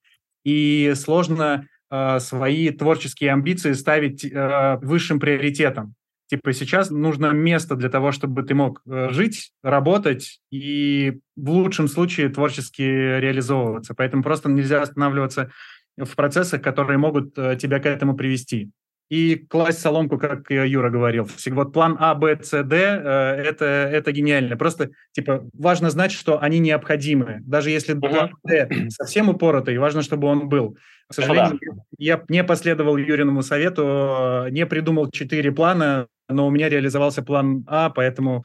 И 0.43 0.93
сложно 0.95 1.67
э, 1.89 2.19
свои 2.19 2.69
творческие 2.71 3.31
амбиции 3.33 3.73
ставить 3.73 4.25
э, 4.25 4.77
высшим 4.81 5.19
приоритетом. 5.19 5.93
Типа 6.27 6.51
сейчас 6.51 6.89
нужно 6.89 7.27
место 7.27 7.75
для 7.75 7.89
того, 7.89 8.11
чтобы 8.11 8.43
ты 8.43 8.53
мог 8.53 8.81
э, 8.85 9.09
жить, 9.11 9.51
работать 9.63 10.41
и 10.51 11.19
в 11.37 11.49
лучшем 11.49 11.87
случае 11.87 12.29
творчески 12.29 12.81
реализовываться. 12.81 13.93
Поэтому 13.95 14.23
просто 14.23 14.49
нельзя 14.49 14.81
останавливаться 14.81 15.51
в 15.97 16.15
процессах, 16.15 16.61
которые 16.61 16.97
могут 16.97 17.37
э, 17.37 17.55
тебя 17.55 17.79
к 17.79 17.85
этому 17.85 18.15
привести. 18.15 18.71
И 19.09 19.37
класть 19.37 19.79
соломку, 19.79 20.17
как 20.17 20.51
Юра 20.51 20.89
говорил. 20.89 21.29
Вот 21.51 21.71
план 21.71 21.95
А, 21.97 22.13
Б, 22.13 22.39
С, 22.43 22.61
Д 22.61 22.75
э, 22.75 23.09
это, 23.41 23.65
это 23.65 24.11
гениально. 24.11 24.57
Просто 24.57 24.89
типа 25.13 25.45
важно 25.53 25.89
знать, 25.89 26.11
что 26.11 26.41
они 26.41 26.59
необходимы. 26.59 27.39
Даже 27.45 27.69
если 27.69 27.93
план 27.93 28.31
Д 28.43 28.67
совсем 28.89 29.29
упоротый, 29.29 29.77
важно, 29.77 30.01
чтобы 30.01 30.27
он 30.27 30.49
был. 30.49 30.77
К 31.07 31.13
сожалению, 31.13 31.57
да. 31.61 31.83
я 31.97 32.23
не 32.27 32.43
последовал 32.43 32.97
Юриному 32.97 33.43
совету, 33.43 34.47
не 34.49 34.65
придумал 34.65 35.09
четыре 35.09 35.53
плана, 35.53 36.07
но 36.29 36.47
у 36.47 36.49
меня 36.49 36.69
реализовался 36.69 37.23
план 37.23 37.63
А, 37.67 37.89
поэтому, 37.89 38.43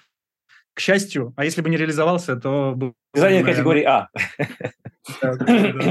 к 0.74 0.80
счастью, 0.80 1.33
а 1.37 1.45
если 1.45 1.62
бы 1.62 1.70
не 1.70 1.76
реализовался, 1.76 2.37
то... 2.37 2.95
Дизайнер 3.14 3.45
категории 3.45 3.85
А. 3.85 4.09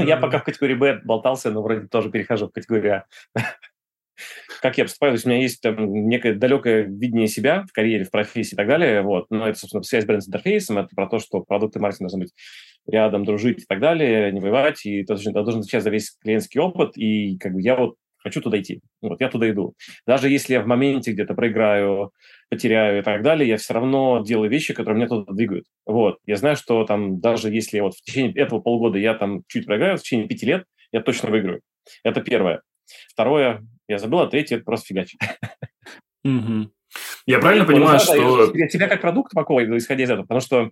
Я 0.04 0.16
пока 0.16 0.38
в 0.38 0.44
категории 0.44 0.74
Б 0.74 1.00
болтался, 1.04 1.50
но 1.50 1.62
вроде 1.62 1.86
тоже 1.86 2.10
перехожу 2.10 2.48
в 2.48 2.52
категорию 2.52 3.04
А. 3.36 3.42
Как 4.60 4.78
я 4.78 4.84
поступаю, 4.84 5.12
то 5.12 5.14
есть 5.14 5.26
у 5.26 5.28
меня 5.30 5.40
есть 5.40 5.60
там 5.60 5.92
некое 6.06 6.34
далекое 6.34 6.82
видение 6.82 7.26
себя 7.26 7.64
в 7.68 7.72
карьере, 7.72 8.04
в 8.04 8.10
профессии 8.10 8.54
и 8.54 8.56
так 8.56 8.68
далее, 8.68 9.02
вот, 9.02 9.26
но 9.30 9.48
это, 9.48 9.58
собственно, 9.58 9.82
связь 9.82 10.04
с 10.04 10.06
бренд-интерфейсом, 10.06 10.78
это 10.78 10.94
про 10.94 11.08
то, 11.08 11.18
что 11.18 11.40
продукты 11.40 11.80
маркетинга 11.80 12.10
должны 12.10 12.24
быть 12.24 12.34
рядом, 12.86 13.24
дружить 13.24 13.62
и 13.62 13.66
так 13.66 13.80
далее, 13.80 14.30
не 14.30 14.40
воевать, 14.40 14.84
и 14.86 15.00
это 15.00 15.14
должен, 15.14 15.32
должен 15.32 15.60
отвечать 15.60 15.82
за 15.82 15.90
весь 15.90 16.16
клиентский 16.20 16.60
опыт, 16.60 16.96
и 16.96 17.36
как 17.38 17.54
бы 17.54 17.62
я 17.62 17.74
вот 17.74 17.96
хочу 18.22 18.40
туда 18.40 18.60
идти. 18.60 18.80
Вот, 19.00 19.20
я 19.20 19.28
туда 19.28 19.50
иду. 19.50 19.74
Даже 20.06 20.28
если 20.28 20.54
я 20.54 20.62
в 20.62 20.66
моменте 20.66 21.12
где-то 21.12 21.34
проиграю, 21.34 22.12
потеряю 22.50 23.00
и 23.00 23.02
так 23.02 23.22
далее, 23.22 23.48
я 23.48 23.56
все 23.56 23.74
равно 23.74 24.22
делаю 24.24 24.50
вещи, 24.50 24.74
которые 24.74 24.96
меня 24.96 25.08
туда 25.08 25.32
двигают. 25.32 25.64
Вот. 25.86 26.18
Я 26.26 26.36
знаю, 26.36 26.56
что 26.56 26.84
там 26.84 27.20
даже 27.20 27.50
если 27.50 27.80
вот 27.80 27.94
в 27.94 28.02
течение 28.02 28.34
этого 28.34 28.60
полгода 28.60 28.98
я 28.98 29.14
там 29.14 29.42
чуть 29.48 29.66
проиграю, 29.66 29.96
в 29.96 30.02
течение 30.02 30.28
пяти 30.28 30.46
лет 30.46 30.64
я 30.92 31.00
точно 31.00 31.30
выиграю. 31.30 31.60
Это 32.04 32.20
первое. 32.20 32.62
Второе, 33.08 33.66
я 33.88 33.98
забыл, 33.98 34.20
а 34.20 34.26
третье– 34.26 34.56
это 34.56 34.64
просто 34.64 34.86
фигач. 34.86 35.14
Угу. 36.24 36.70
Я 37.26 37.38
правильно 37.38 37.64
понимаю, 37.64 37.98
что... 37.98 38.52
Тебя 38.68 38.88
как 38.88 39.00
продукт 39.00 39.32
упаковывать, 39.32 39.68
исходя 39.82 40.04
из 40.04 40.10
этого, 40.10 40.22
потому 40.22 40.40
что 40.40 40.70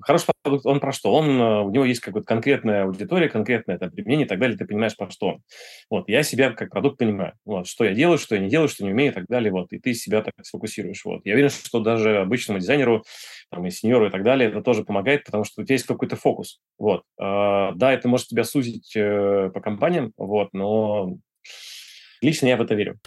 хороший 0.00 0.28
продукт, 0.42 0.66
он 0.66 0.80
про 0.80 0.92
что? 0.92 1.12
Он, 1.12 1.40
э, 1.40 1.60
у 1.62 1.70
него 1.70 1.84
есть 1.84 2.00
какая-то 2.00 2.26
конкретная 2.26 2.84
аудитория, 2.84 3.28
конкретное 3.28 3.76
это 3.76 3.88
применение 3.88 4.26
и 4.26 4.28
так 4.28 4.38
далее, 4.38 4.56
ты 4.56 4.64
понимаешь, 4.64 4.96
про 4.96 5.10
что 5.10 5.26
он. 5.26 5.42
Вот, 5.90 6.08
я 6.08 6.22
себя 6.22 6.50
как 6.50 6.70
продукт 6.70 6.98
понимаю. 6.98 7.34
Вот, 7.44 7.66
что 7.66 7.84
я 7.84 7.92
делаю, 7.92 8.18
что 8.18 8.34
я 8.34 8.40
не 8.40 8.48
делаю, 8.48 8.68
что 8.68 8.84
не 8.84 8.90
умею 8.90 9.12
и 9.12 9.14
так 9.14 9.26
далее. 9.28 9.52
Вот, 9.52 9.72
и 9.72 9.78
ты 9.78 9.94
себя 9.94 10.22
так 10.22 10.34
сфокусируешь. 10.42 11.04
Вот. 11.04 11.22
Я 11.24 11.34
уверен, 11.34 11.50
что 11.50 11.80
даже 11.80 12.18
обычному 12.18 12.60
дизайнеру, 12.60 13.04
там, 13.50 13.66
и 13.66 13.70
сеньору 13.70 14.06
и 14.06 14.10
так 14.10 14.22
далее, 14.22 14.48
это 14.48 14.62
тоже 14.62 14.84
помогает, 14.84 15.24
потому 15.24 15.44
что 15.44 15.62
у 15.62 15.64
тебя 15.64 15.74
есть 15.74 15.86
какой-то 15.86 16.16
фокус. 16.16 16.60
Вот. 16.78 17.02
А, 17.18 17.72
да, 17.72 17.92
это 17.92 18.08
может 18.08 18.28
тебя 18.28 18.44
сузить 18.44 18.92
э, 18.96 19.50
по 19.52 19.60
компаниям, 19.60 20.12
вот, 20.16 20.48
но 20.52 21.16
Лично 22.22 22.46
я 22.46 22.56
в 22.56 22.62
это 22.62 22.74
верю. 22.74 22.98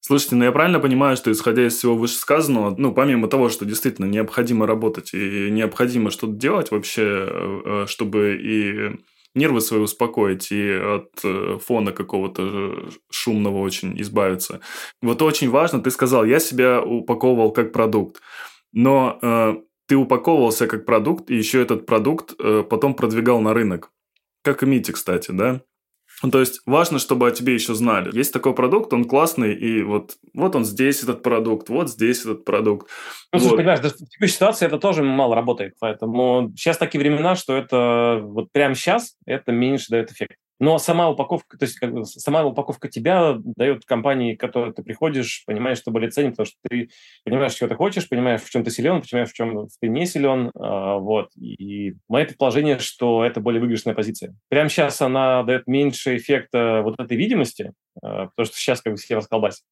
Слушайте, 0.00 0.36
ну 0.36 0.44
я 0.44 0.52
правильно 0.52 0.80
понимаю, 0.80 1.16
что 1.16 1.30
исходя 1.30 1.66
из 1.66 1.76
всего 1.76 1.94
вышесказанного, 1.96 2.74
ну, 2.76 2.92
помимо 2.92 3.28
того, 3.28 3.48
что 3.50 3.64
действительно 3.64 4.06
необходимо 4.06 4.66
работать 4.66 5.14
и 5.14 5.50
необходимо 5.50 6.10
что-то 6.10 6.32
делать 6.32 6.70
вообще, 6.70 7.02
э, 7.02 7.60
э, 7.64 7.86
чтобы 7.86 8.38
и 8.42 8.98
нервы 9.34 9.60
свои 9.60 9.80
успокоить 9.80 10.50
и 10.50 10.72
от 10.72 11.10
э, 11.24 11.58
фона 11.64 11.92
какого-то 11.92 12.88
шумного 13.10 13.58
очень 13.58 14.00
избавиться. 14.00 14.60
Вот 15.02 15.22
очень 15.22 15.50
важно, 15.50 15.80
ты 15.80 15.90
сказал, 15.90 16.24
я 16.24 16.40
себя 16.40 16.82
упаковывал 16.82 17.52
как 17.52 17.72
продукт, 17.72 18.20
но 18.72 19.18
э, 19.22 19.54
ты 19.86 19.96
упаковывался 19.96 20.66
как 20.66 20.84
продукт, 20.84 21.30
и 21.30 21.36
еще 21.36 21.62
этот 21.62 21.86
продукт 21.86 22.34
э, 22.38 22.64
потом 22.68 22.94
продвигал 22.94 23.40
на 23.40 23.54
рынок. 23.54 23.90
Как 24.42 24.62
и 24.62 24.66
Мити, 24.66 24.92
кстати, 24.92 25.30
да? 25.30 25.60
Ну, 26.22 26.30
то 26.30 26.40
есть 26.40 26.60
важно, 26.66 26.98
чтобы 26.98 27.28
о 27.28 27.30
тебе 27.30 27.54
еще 27.54 27.74
знали. 27.74 28.16
Есть 28.16 28.32
такой 28.32 28.54
продукт, 28.54 28.92
он 28.92 29.04
классный, 29.04 29.54
и 29.54 29.82
вот, 29.82 30.16
вот 30.34 30.56
он 30.56 30.64
здесь 30.64 31.02
этот 31.02 31.22
продукт, 31.22 31.68
вот 31.68 31.90
здесь 31.90 32.22
этот 32.22 32.44
продукт. 32.44 32.88
Ну, 33.32 33.38
вот. 33.38 33.42
слушай, 33.42 33.56
понимаешь, 33.58 33.80
в 33.80 34.08
текущей 34.08 34.32
ситуации 34.32 34.66
это 34.66 34.78
тоже 34.78 35.02
мало 35.04 35.36
работает, 35.36 35.74
поэтому 35.78 36.52
сейчас 36.56 36.76
такие 36.76 37.00
времена, 37.00 37.36
что 37.36 37.56
это 37.56 38.20
вот 38.22 38.50
прямо 38.50 38.74
сейчас 38.74 39.16
это 39.26 39.52
меньше 39.52 39.86
дает 39.90 40.10
эффект. 40.10 40.38
Но 40.60 40.78
сама 40.78 41.08
упаковка, 41.08 41.56
то 41.56 41.64
есть 41.64 41.78
как 41.78 41.92
бы, 41.92 42.04
сама 42.04 42.44
упаковка 42.44 42.88
тебя 42.88 43.36
дает 43.56 43.84
компании, 43.84 44.34
к 44.34 44.40
которой 44.40 44.72
ты 44.72 44.82
приходишь, 44.82 45.44
понимаешь, 45.46 45.78
что 45.78 45.90
более 45.90 46.10
ценит, 46.10 46.32
потому 46.32 46.46
что 46.46 46.56
ты 46.68 46.90
понимаешь, 47.24 47.54
чего 47.54 47.68
ты 47.68 47.74
хочешь, 47.74 48.08
понимаешь, 48.08 48.42
в 48.42 48.50
чем 48.50 48.64
ты 48.64 48.70
силен, 48.70 49.02
понимаешь, 49.02 49.30
в 49.30 49.34
чем 49.34 49.68
ты 49.80 49.88
не 49.88 50.06
силен. 50.06 50.50
А, 50.54 50.98
вот. 50.98 51.30
И 51.36 51.94
мое 52.08 52.24
предположение, 52.24 52.78
что 52.78 53.24
это 53.24 53.40
более 53.40 53.60
выигрышная 53.60 53.94
позиция. 53.94 54.34
Прямо 54.48 54.68
сейчас 54.68 55.00
она 55.00 55.42
дает 55.44 55.66
меньше 55.66 56.16
эффекта 56.16 56.82
вот 56.84 56.98
этой 56.98 57.16
видимости, 57.16 57.72
потому 58.00 58.46
что 58.46 58.56
сейчас 58.56 58.80
как 58.80 58.94
бы 58.94 58.98
все 58.98 59.16
расколбасят. 59.16 59.62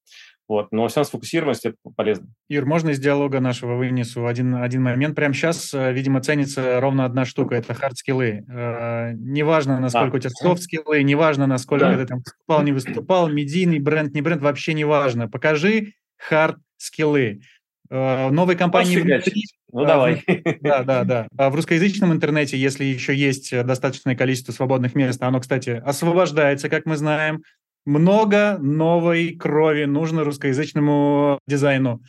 Вот. 0.48 0.70
Но 0.70 0.86
вся 0.86 1.02
сфокусированность– 1.02 1.64
это 1.64 1.76
полезно. 1.96 2.28
Юр, 2.48 2.66
можно 2.66 2.90
из 2.90 3.00
диалога 3.00 3.40
нашего 3.40 3.74
вынесу 3.74 4.26
один, 4.26 4.54
один 4.54 4.82
момент? 4.82 5.16
Прямо 5.16 5.34
сейчас, 5.34 5.74
э, 5.74 5.92
видимо, 5.92 6.20
ценится 6.20 6.80
ровно 6.80 7.04
одна 7.04 7.24
штука– 7.24 7.54
это 7.56 7.72
hard 7.72 7.98
skill 7.98 8.31
ы. 8.31 8.44
Э, 8.48 9.12
неважно, 9.14 9.80
насколько 9.80 10.16
а. 10.16 10.18
у 10.18 10.20
тебя 10.20 10.30
soft 10.30 10.57
skill 10.57 10.89
ы, 10.89 11.02
неважно, 11.02 11.48
насколько 11.48 11.86
да. 11.86 11.96
ты 11.96 12.06
там 12.06 12.18
выступал, 12.18 12.62
не 12.62 12.72
выступал, 12.72 13.28
медийный 13.28 13.80
бренд, 13.80 14.14
не 14.14 14.22
бренд, 14.22 14.40
вообще 14.40 14.72
неважно. 14.74 15.28
Покажи 15.28 15.94
hard 16.30 16.70
skill 16.70 17.20
ы. 17.20 17.40
Э, 17.90 18.30
новой 18.30 18.54
компании 18.54 18.98
внутри... 18.98 19.42
Ну, 19.72 19.84
давай. 19.84 20.22
Да, 20.60 20.84
да, 20.84 21.02
да. 21.02 21.28
А 21.36 21.50
в 21.50 21.56
русскоязычном 21.56 22.12
интернете, 22.12 22.56
если 22.56 22.84
еще 22.84 23.14
есть 23.14 23.50
достаточное 23.50 24.14
количество 24.14 24.52
свободных 24.52 24.94
мест, 24.94 25.20
оно, 25.22 25.40
кстати, 25.40 25.70
освобождается, 25.70 26.68
как 26.68 26.86
мы 26.86 26.96
знаем, 26.96 27.42
много 27.86 28.58
новой 28.58 29.34
крови 29.36 29.84
нужно 29.84 30.24
русскоязычному 30.24 31.38
дизайну. 31.46 32.02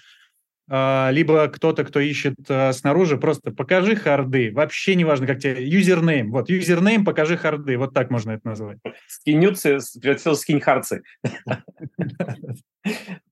А, 0.70 1.10
либо 1.12 1.48
кто-то, 1.48 1.86
кто 1.86 2.02
ищет 2.02 2.36
а, 2.50 2.74
снаружи, 2.74 3.18
просто 3.18 3.52
покажи 3.52 3.96
hard 3.96 4.33
ы. 4.33 4.52
Вообще 4.54 4.96
не 4.96 5.06
важно, 5.06 5.26
как 5.26 5.40
тебе. 5.40 5.66
Username. 5.66 6.32
Вот, 6.32 6.50
username, 6.50 7.06
покажи 7.06 7.38
hard 7.38 7.64
ы. 7.64 7.78
Вот 7.78 7.94
так 7.94 8.10
можно 8.10 8.32
это 8.32 8.50
назвать. 8.50 8.80
Скинются, 9.08 9.78
превратился 10.02 10.32
в 10.32 10.36
скинь 10.36 10.67
hard 10.67 10.91
ы. 10.91 11.04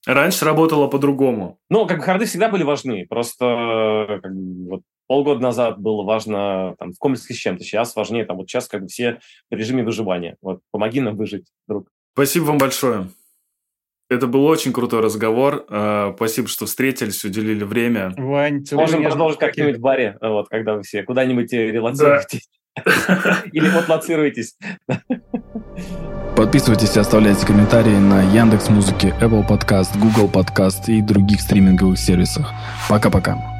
Раньше 0.05 0.45
работало 0.45 0.87
по-другому. 0.87 1.59
Ну, 1.69 1.85
как 1.85 1.97
бы 1.97 2.03
hard 2.03 2.21
ы 2.21 2.25
всегда 2.25 2.47
были 2.47 2.63
важны. 2.63 3.05
Просто 3.09 4.19
как 4.23 4.33
бы, 4.33 4.69
вот, 4.69 4.81
полгода 5.07 5.41
назад 5.41 5.79
было 5.79 6.03
важно 6.03 6.75
там, 6.79 6.93
в 6.93 6.97
комплексе 6.99 7.33
с 7.33 7.37
чем-то. 7.37 7.65
Сейчас 7.65 7.95
важнее, 7.97 8.23
там, 8.23 8.37
вот 8.37 8.49
сейчас 8.49 8.67
как 8.67 8.83
бы 8.83 8.87
все 8.87 9.19
в 9.51 9.55
режиме 9.55 9.83
выживания. 9.83 10.37
Вот, 10.41 10.61
помоги 10.71 11.01
нам 11.01 11.17
выжить, 11.17 11.47
друг. 11.67 11.89
Спасибо 12.15 12.45
вам 12.45 12.57
большое. 12.57 13.09
Это 14.09 14.27
был 14.27 14.45
очень 14.45 14.71
крутой 14.71 15.01
разговор. 15.01 15.65
А, 15.67 16.13
спасибо, 16.15 16.47
что 16.47 16.65
встретились, 16.65 17.25
уделили 17.25 17.65
время. 17.65 18.13
Вань, 18.15 18.63
Можем 18.71 19.03
продолжить 19.03 19.39
как-нибудь 19.39 19.75
в 19.77 19.81
баре, 19.81 20.17
вот, 20.21 20.47
когда 20.47 20.75
вы 20.75 20.83
все 20.83 21.03
куда-нибудь 21.03 21.51
релацируетесь. 21.51 22.47
Или 23.51 23.67
отлацируетесь. 23.67 24.57
Подписывайтесь 26.37 26.95
и 26.95 26.99
оставляйте 26.99 27.45
комментарии 27.45 27.97
на 27.97 28.21
Яндекс 28.33 28.69
Музыке, 28.69 29.13
Apple 29.19 29.45
Podcast, 29.45 29.97
Google 29.99 30.29
Podcast 30.29 30.85
и 30.87 31.01
других 31.01 31.41
стриминговых 31.41 31.97
сервисах. 31.97 32.49
Пока-пока. 32.89 33.54